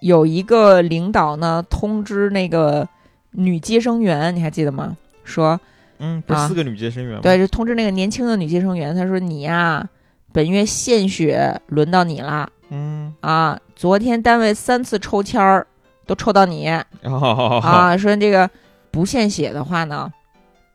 [0.00, 2.86] 有一个领导呢通知那个
[3.30, 4.96] 女接生员，你还记得吗？
[5.24, 5.58] 说
[6.04, 7.20] 嗯，不四个女接生员吗？
[7.22, 9.88] 对，就通知那个年轻的女接生员，他说你呀，
[10.32, 13.58] 本月献血轮到你了嗯，啊！
[13.74, 15.66] 昨天单位三次抽签儿
[16.06, 16.68] 都抽到你
[17.02, 17.96] 哦啊！
[17.96, 18.48] 说这个
[18.90, 20.12] 不献血的话呢，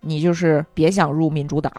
[0.01, 1.71] 你就是别想入民主党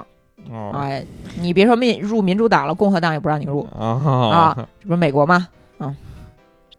[0.50, 1.04] 哦哎，
[1.40, 3.66] 你别说民入民主党了，共和党也不让你入。
[3.76, 5.48] 啊啊这不是美国吗？
[5.78, 5.94] 啊，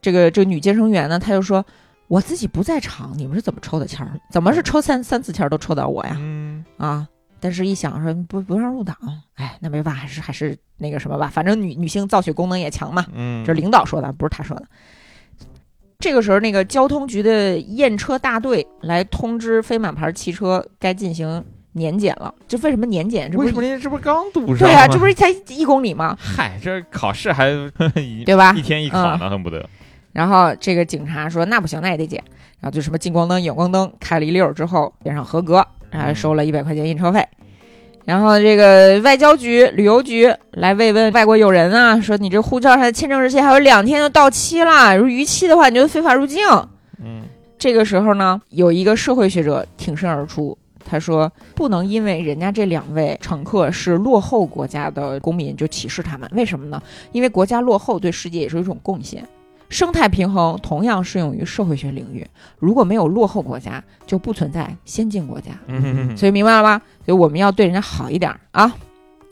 [0.01, 1.65] 这个这个女接生员呢，她就说，
[2.11, 4.19] 我自己不在场，你们是怎么抽的签儿？
[4.29, 6.17] 怎么是抽三三次签儿都抽到我呀？
[6.19, 7.07] 嗯啊！
[7.39, 8.97] 但是一想说不不让入党，
[9.35, 13.05] 哎，那没办法，还是还是那个什么吧，反正女女性造血功能也强嘛。
[13.13, 14.65] 嗯，这是领导说的，不是他说的。
[15.99, 22.35] 这个时候，那个交通局的验车大队来通知飞马牌汽车该进行年检了。
[22.45, 23.31] 这为什么年检？
[23.31, 26.17] 这不是为什么您这不是刚堵上对啊，这不是才一公里吗？
[26.19, 27.51] 嗨，这考试还
[27.95, 28.61] 一对吧一？
[28.61, 29.65] 天一考呢，恨不得。
[30.13, 32.23] 然后这个警察说那不行，那也得检。
[32.59, 37.27] 然后就什么近光灯、远光灯开了一溜儿之后，边上合格，然后收了一百块钱验车费。
[38.05, 46.39] 然后这个外交局、旅游局来慰问外国友人啊，说你这护照上的签证日期还有两天就到期了，如果逾期的话，你就非法入境。
[47.03, 47.21] 嗯
[47.57, 56.81] 这个时候呢，有一个社会学者挺身而出，他说不能因为人家这两位乘客是落后国家的公民就歧视他们，为什么呢？
[57.11, 59.23] 因为国家落后对世界也是一种贡献。
[59.71, 62.27] 生态平衡同样适用于社会学领域，
[62.59, 65.51] 如果没有落后国家，就不存在先进国家。
[65.67, 66.77] 嗯，所以明白了吧？
[67.05, 68.75] 所以我们要对人家好一点啊，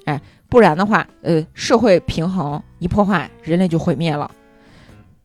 [0.06, 4.32] 哎，不然的话，呃，社会平衡一破坏，人类就毁灭了。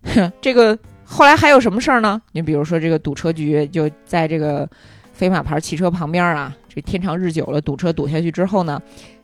[0.02, 2.20] 哼， 这个后来还有什么事儿呢？
[2.32, 4.68] 你比如说，这个堵车局就在这个
[5.12, 8.82] 飞马牌汽车旁边啊，这天长日久了，堵车堵下去之后呢，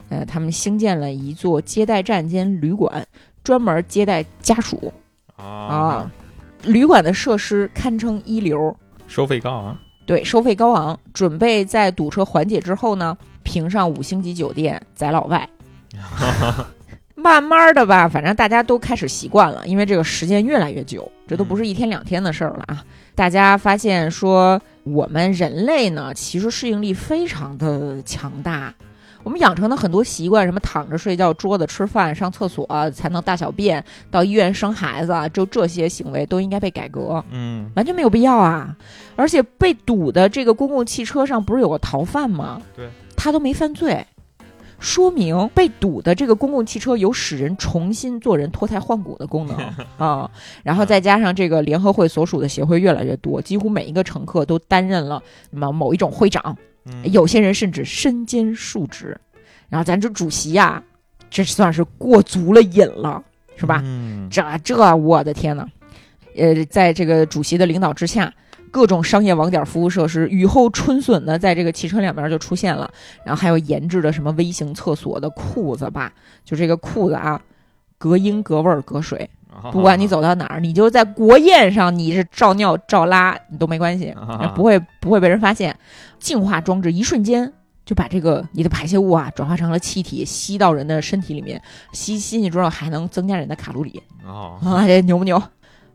[0.09, 3.05] 呃，他们兴建了一座接待站兼旅馆，
[3.43, 4.93] 专门接待家属
[5.41, 6.11] 啊啊，。
[6.65, 8.77] 旅馆的设施堪称一流。
[9.07, 9.79] 收费高昂。
[10.07, 15.49] 对，收费高昂，准备在堵车缓解之后呢，评上五星级酒店宰老外。
[17.15, 22.83] 慢慢的吧，反正大家都开始习惯了，因为这个时间越来越久，这都不是一天两天的事儿了啊。
[23.15, 28.75] 大家发现说，我们人类呢，其实适应力非常的强大。
[29.22, 37.22] 我们养成的很多习惯，什么躺着睡觉、桌子吃饭、上厕所、才能大小便、到医院生孩子，就这些行为都应该被改革。
[37.30, 38.74] 嗯，完全没有必要啊！
[39.16, 42.60] 而且被堵的这个公共汽车上不是有个逃犯吗？
[42.74, 44.06] 对，他都没犯罪，
[44.78, 49.56] 说明被堵的这个公共汽车有使人重新做人、脱胎换骨的功能
[49.98, 50.30] 啊。
[50.62, 56.56] 然后再加上这个联合会所属的协会越来越多，几乎每一个乘客都担任了某某一种会长，
[56.93, 59.17] 嗯有些人甚至身兼数职。
[59.69, 60.83] 然后咱这主席呀、
[61.31, 63.23] 这算是过足了瘾了，
[63.57, 63.81] 是吧？
[63.85, 65.65] 嗯，这这，我的天呐！
[66.37, 68.33] 呃，在这个主席的领导之下，
[68.73, 72.93] 各种商业网点服务设施雨后春笋的在这个汽车两边就出现了，
[73.25, 76.12] 然后还有研制的什么微型厕所的裤子吧，
[76.45, 77.41] 就这个裤子啊，
[77.99, 79.29] 隔音、隔味儿、隔水，
[79.72, 85.77] 不管你走到哪儿，你就在国宴上，你是照尿照拉，你都没关系，啊不会不会被人发现。
[86.18, 87.52] 净化装置一瞬间
[87.85, 91.60] 就把这个你的排泄物啊转化成了气体，吸到人的身体里面，
[91.93, 94.02] 吸吸进去之后还能增加人的卡路里。
[94.27, 95.43] 哦， 啊，这牛不牛？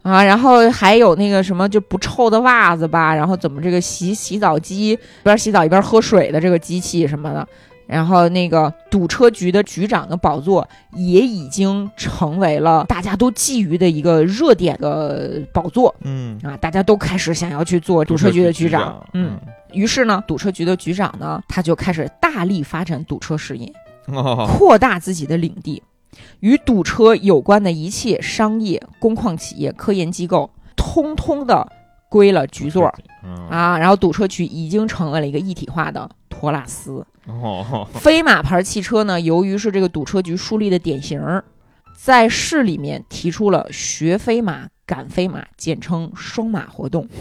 [0.01, 7.47] 啊，然后还有那个什么就不臭的袜子吧，然后怎么这个洗洗澡机一边洗澡一边喝水的这个机器什么的，
[7.87, 19.39] 然后那个堵车局的局长的宝座也已经成为了大家都觊觎的一个热点的宝座嗯，啊，大家都开始想要去做堵车局的局长，嗯，，
[19.71, 23.71] 于是呢，堵车局的局长呢，他就开始大力发展堵车事业，
[24.07, 25.81] 哦，扩大自己的领地，
[26.39, 31.67] 与堵车有关的一切商业、工矿企业、科研机构，通通的
[32.09, 32.93] 归了局座
[33.23, 33.77] 嗯，啊。
[33.77, 36.09] 然后堵车局已经成为了一个一体化的
[36.39, 37.05] 托拉斯。
[37.27, 41.19] 哦，飞马牌汽车呢，由于是这个堵车局树立的典型，
[41.97, 47.07] 在市里面提出了学飞马、赶飞马，简称双马活动。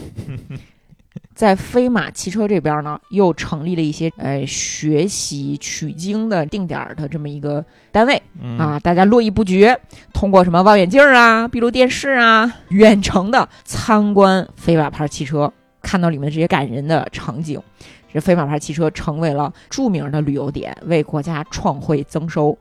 [1.33, 9.81] 在飞马汽车这边呢，又成立了一些呃学习取经的定点儿的这么一个单位嗯啊，，大家络绎不绝，
[10.13, 17.61] 通过什么望远镜啊、闭路电视啊，远程的参观飞马牌汽车，看到里面这些感人的场景。
[18.15, 22.57] 这飞马牌汽车成为了著名的旅游点，为国家创汇增收。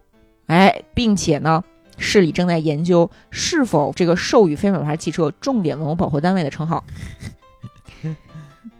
[0.48, 1.64] 哎，并且呢，
[1.98, 6.84] 市里正在研究是否这个授予飞马牌汽车重点文物保护单位的称号。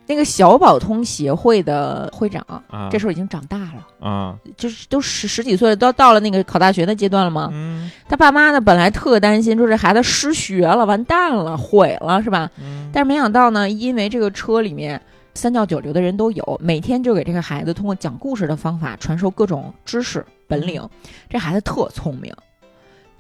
[0.06, 7.50] 那个小宝通协会的会长，啊，这时候已经长大了，啊，就是都十十几岁了，都到了那个考大学的阶段了吗？
[7.54, 12.52] 嗯他爸妈呢，本来特担心，说这孩子失学了，完蛋了，毁了，是吧？
[12.60, 15.02] 嗯，但是没想到呢，因为这个车里面
[15.34, 20.88] 三教九流的人都有，每天就给这个孩子通过讲故事的方法传授各种知识本领。
[21.30, 22.34] 这孩子特聪明，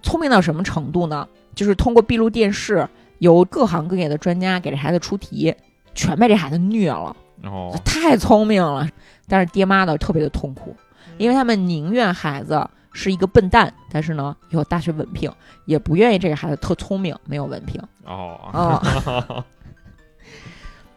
[0.02, 1.28] 聪明到什么程度呢？
[1.56, 2.88] 就是通过闭路电视，
[3.20, 5.54] 由各行各业的专家给这孩子出题，
[5.94, 7.16] 全被这孩子虐了。
[7.44, 8.88] 哦，太聪明了，
[9.28, 10.76] 但是爹妈呢特别的痛苦，
[11.18, 15.32] 因为他们宁愿孩子是一个笨蛋，但是呢有大学文凭，
[15.66, 17.82] 也不愿意这个孩子特聪明没有文凭。
[18.06, 19.46] 哦，啊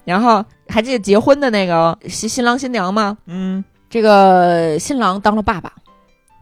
[0.07, 3.19] 然后还记得结婚的那个新新郎新娘吗？
[3.27, 5.71] 嗯，这个新郎当了爸爸，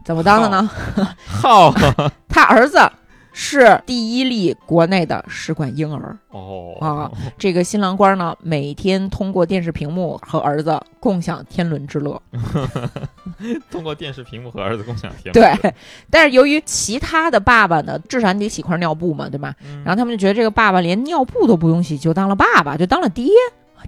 [0.05, 0.69] 怎么当的呢？
[1.25, 1.73] 好
[2.29, 2.79] 他儿子
[3.37, 6.17] 是第一例国内的试管婴儿。
[6.29, 12.21] 哦啊这个新郎官呢，每天通过电视屏幕和儿子共享天伦之乐。
[13.69, 15.73] 通过电视屏幕和儿子共享天，对，
[16.09, 19.53] 但是由于其他的爸爸呢，至少你得洗块尿布嘛，对吧？
[19.65, 23.29] 嗯，然后他们就觉得这个爸爸连尿布都不用洗，就当了爸爸，就当了爹，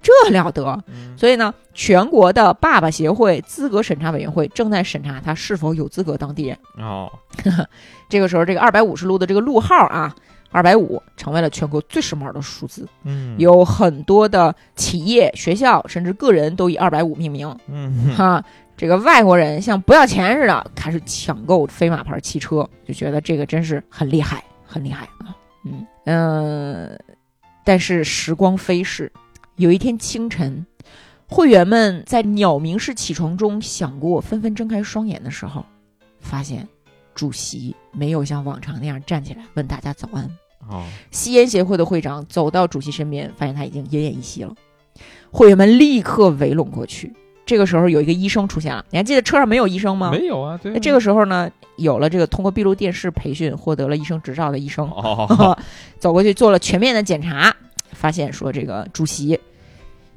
[0.02, 0.84] 这了得！
[0.88, 6.58] 嗯所以呢，全国的爸爸协会资格审查委员会正在审查他是否有资格当爹。
[6.78, 7.12] 哦，
[8.10, 10.16] 这个时候，这个二百五十路的这个路号啊，
[10.52, 17.56] 二百五成为了全国最时髦的数字，嗯，有很多的企业、学校甚至个人都以二百五命名。
[17.68, 18.44] 嗯，哈，
[18.76, 25.36] 这个外国人像不要钱似的开始抢购飞马牌汽车，就觉得这个真是很厉害，很厉害啊。
[25.66, 26.98] 嗯嗯、呃
[27.66, 29.12] 但是时光飞逝，
[29.58, 30.68] 有一天清晨，
[31.28, 35.66] 会员们在鸟鸣式起床中想过纷纷睁开双眼的时候，
[36.20, 36.68] 发现
[37.16, 40.30] 主席没有像往常那样站起来问大家早安。
[40.70, 44.54] 哦，吸烟协会的会长走到主席身边，发现他已经奄奄一息了。
[45.32, 47.12] 会员们立刻围拢过去。
[47.44, 50.12] 这个时候有一个医生出现了，你还记得车上没有医生吗？
[50.12, 55.58] 没有啊，对啊，那这个时候呢，有了这个通过闭路电视培训获得了医生执照的医生，哦，
[55.98, 57.56] 走过去做了全面的检查，
[57.98, 59.40] 发现说这个主席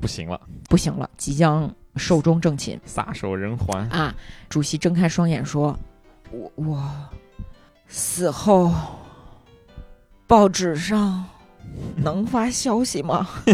[0.01, 4.15] 不行了，不行了，即将寿终正寝撒手人寰，啊！
[4.48, 5.77] 主席睁开双眼说
[6.31, 6.90] ：“我我
[7.89, 8.73] 死后
[10.27, 11.24] 报纸上
[11.97, 13.28] 能发消息吗？”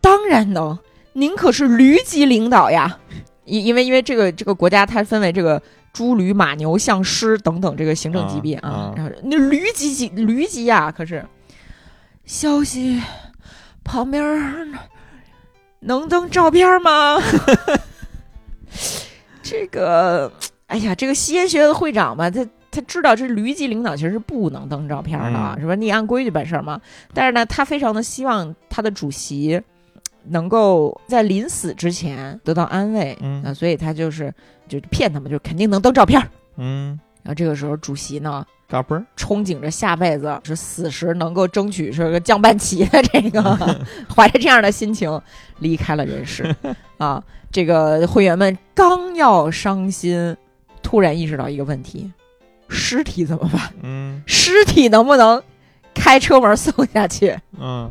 [0.00, 0.78] 当然能，
[1.12, 2.98] 您可是驴级领导呀！
[3.44, 5.60] 因因为因为这个这个国家它分为这个
[5.92, 11.24] 猪、驴、马、牛、象、狮等等这个行政级别啊，啊啊然后那驴级级驴级呀，可是
[12.24, 13.00] 消息
[13.84, 14.66] 旁边儿
[15.80, 17.18] 能登照片吗？
[19.42, 20.32] 这个，
[20.68, 25.74] 哎呀，这个吸烟学的会长吧，他他知道这驴级领导其实是不能登照片的，啊是吧？
[25.74, 26.80] 你按规矩办事儿嘛。
[27.12, 29.60] 但是呢，他非常的希望他的主席
[30.24, 34.32] 能够在临死之前得到安慰，嗯啊，所以他就是
[34.68, 36.28] 就骗他们，就肯定能登照片儿。
[36.56, 43.42] 嗯，然后这个时候，主席呢，嘎嘣儿，憧憬着下辈子是死时能够争取是个降半旗的这个，
[44.14, 45.20] 怀着这样的心情
[45.58, 46.54] 离开了人世
[46.98, 47.22] 啊。
[47.50, 50.34] 这个会员们刚要伤心，
[50.82, 52.10] 突然意识到一个问题：
[52.68, 53.72] 尸体怎么办？
[53.82, 55.42] 嗯尸体能不能
[55.92, 57.38] 开车门送下去？
[57.60, 57.90] 嗯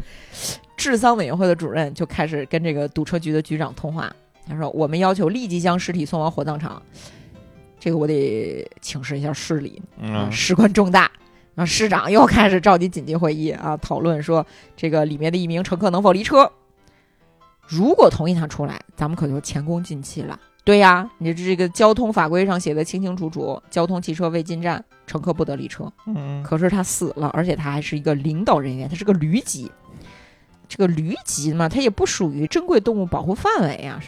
[0.82, 4.12] 治丧委员会的主任就开始跟这个堵车局的局长通话，
[4.48, 6.82] 他说：“我们要求立即将尸体送往火葬场。”
[7.80, 11.12] 这个我得请示一下市里，啊，嗯事关重大。
[11.54, 14.44] 然后市长又开始召集紧急会议啊，讨论说
[14.76, 16.52] 这个里面的一名乘客能否离车。
[17.68, 20.40] 如果同意他出来，咱们可就前功尽弃了。
[20.64, 25.92] 对呀，你这个交通法规上写的清清楚楚，交通汽车未进站，乘客不得离车。
[26.08, 29.72] 嗯，可是他死了，而且他还是一个领导人员，他是个旅级。
[30.72, 34.00] 这个驴级嘛，它也不属于珍贵动物保护范围呀、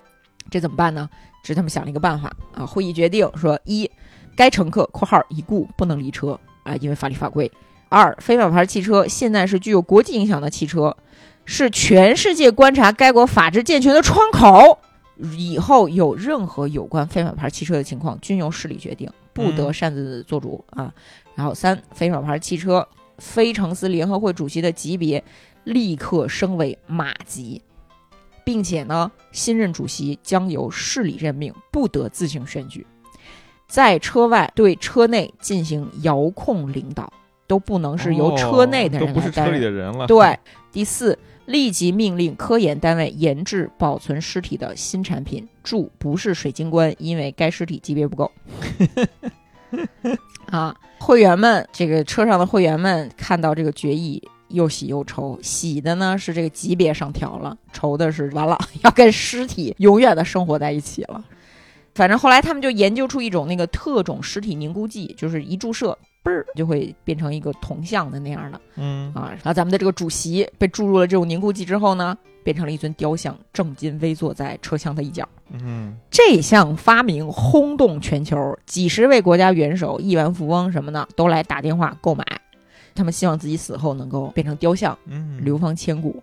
[0.49, 1.09] 这怎么办呢？
[1.43, 2.65] 这是他们想了一个办法啊。
[2.65, 3.91] 会议决定说：一，
[4.33, 7.51] 该乘客（括号已故）不能离车啊，因为法律法规。
[7.89, 10.95] 二，非法牌汽车现在是具有国际影响的汽车，
[11.43, 14.79] 是全世界观察该国法治健全的窗口。
[15.37, 20.93] 以后有任何有关非法牌汽车的情况，均由市里决定，不得嗯擅自做主啊。
[21.35, 22.87] 然后三，非法牌汽车
[23.17, 25.21] 非城市联合会主席的级别
[25.63, 27.61] 立刻升为马级，
[28.43, 32.85] 并且呢，新任主席将由市里任命，不得自行选举。
[33.67, 37.11] 在车外对车内进行遥控领导，
[37.47, 39.61] 都不能是由车内的哦都不是车人来担任。
[39.61, 40.37] 里的人了，对，
[40.71, 48.31] 第四，立即命令科研单位研制保存尸体的新产品，注不是水晶棺，因为该尸体级别不够。
[50.51, 54.21] 啊，会员们，这个车上的会员们看到这个决议，
[54.53, 55.37] 又喜又愁。
[55.41, 61.23] 喜的呢是这个级别上调了，愁的是完了 要跟尸体永远的生活在一起了。
[61.95, 68.59] 反正后来他们就研究出一种那个特种尸体凝固剂，就是一注射，嘣儿就会变成一个铜像的那样的。
[68.77, 75.27] 嗯啊，然后咱们的这个主席被注入了这种凝固剂之后呢，变成了一尊雕像，正襟危坐在车厢的一角。
[75.51, 82.25] 嗯这项发明轰动全球，几十位国家元首、亿万富翁什么的都来打电话购买，
[82.95, 86.21] 他们希望自己死后能够变成雕像，嗯，流芳千古。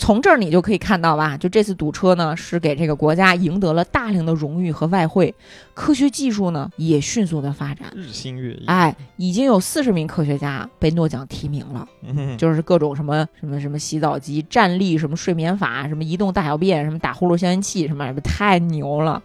[0.00, 5.34] 从这儿你就可以看到吧，就这次堵车呢，是给这个国家赢得了大量的荣誉和外汇，
[5.74, 7.92] 科学技术呢也迅速的发展。
[7.96, 8.64] 日新月异。
[8.66, 19.20] 哎，已经有四十名科学家被诺奖提名了，嗯，就是各种什么什么什么洗澡机、站立什么睡眠法、什么移动大小便、什么打呼噜消音器什么什么，太牛了。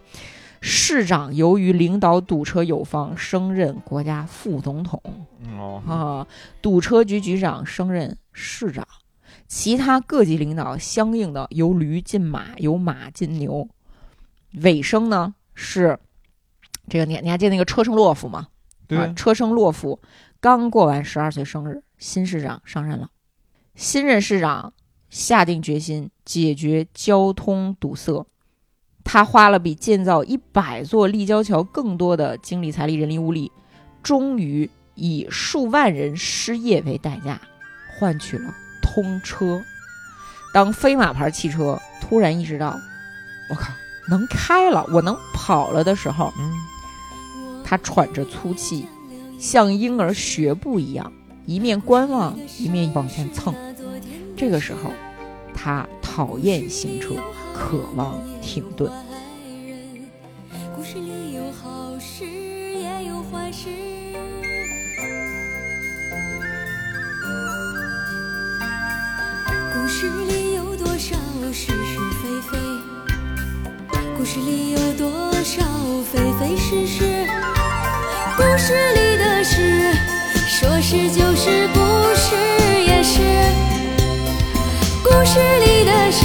[0.66, 4.98] 市长由于领导堵车有方，升任国家副总统
[5.58, 6.26] 哦，啊，
[6.62, 8.88] 堵车局局长升任市长，
[9.46, 13.68] 其他各级领导相应的由驴进马，由马进牛。
[14.62, 15.98] 尾声呢是
[16.88, 18.48] 这个，你你还记得那个车圣洛夫吗？
[18.86, 20.00] 对啊，车圣洛夫
[20.40, 23.10] 刚过完十二岁生日，新市长上任了。
[23.74, 24.72] 新任市长
[25.10, 28.26] 下定决心解决交通堵塞，
[29.04, 33.52] 他花了比建造一百座立交桥更多的精力、财力、人力、物力，
[34.02, 37.40] 终于以数万人失业为代价，
[37.96, 38.52] 换取了
[38.82, 39.62] 通车。
[40.52, 42.78] 当飞马牌汽车突然意识到，
[43.50, 43.72] 我靠，
[44.08, 46.52] 能开了，我能跑了的时候，嗯，
[47.64, 48.86] 他喘着粗气，
[49.38, 51.12] 像婴儿学步一样，
[51.44, 53.54] 一面观望，一面往前蹭。
[54.36, 54.92] 这个时候，
[55.54, 57.14] 他讨厌行车，
[57.54, 58.90] 渴望停顿。
[60.74, 63.68] 故事里有好事，也有坏事。
[69.72, 71.16] 故事里有多少
[71.52, 71.72] 是是
[72.20, 72.58] 非非？
[74.16, 75.62] 故事里有多少
[76.12, 77.26] 非非是是？
[78.36, 79.92] 故事里的事，
[80.48, 81.78] 说是就是，不
[82.16, 82.34] 是
[82.84, 83.20] 也是。
[85.04, 86.24] 故事里的事，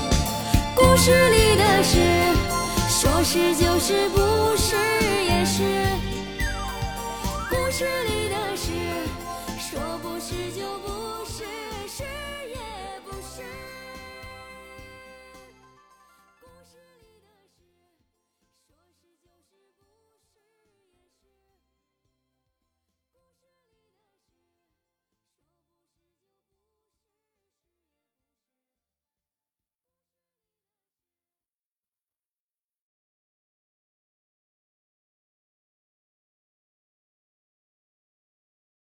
[0.75, 1.97] 故事里的事，
[2.89, 4.75] 说是就是，不是
[5.27, 5.61] 也是。
[7.49, 8.40] 故事里的。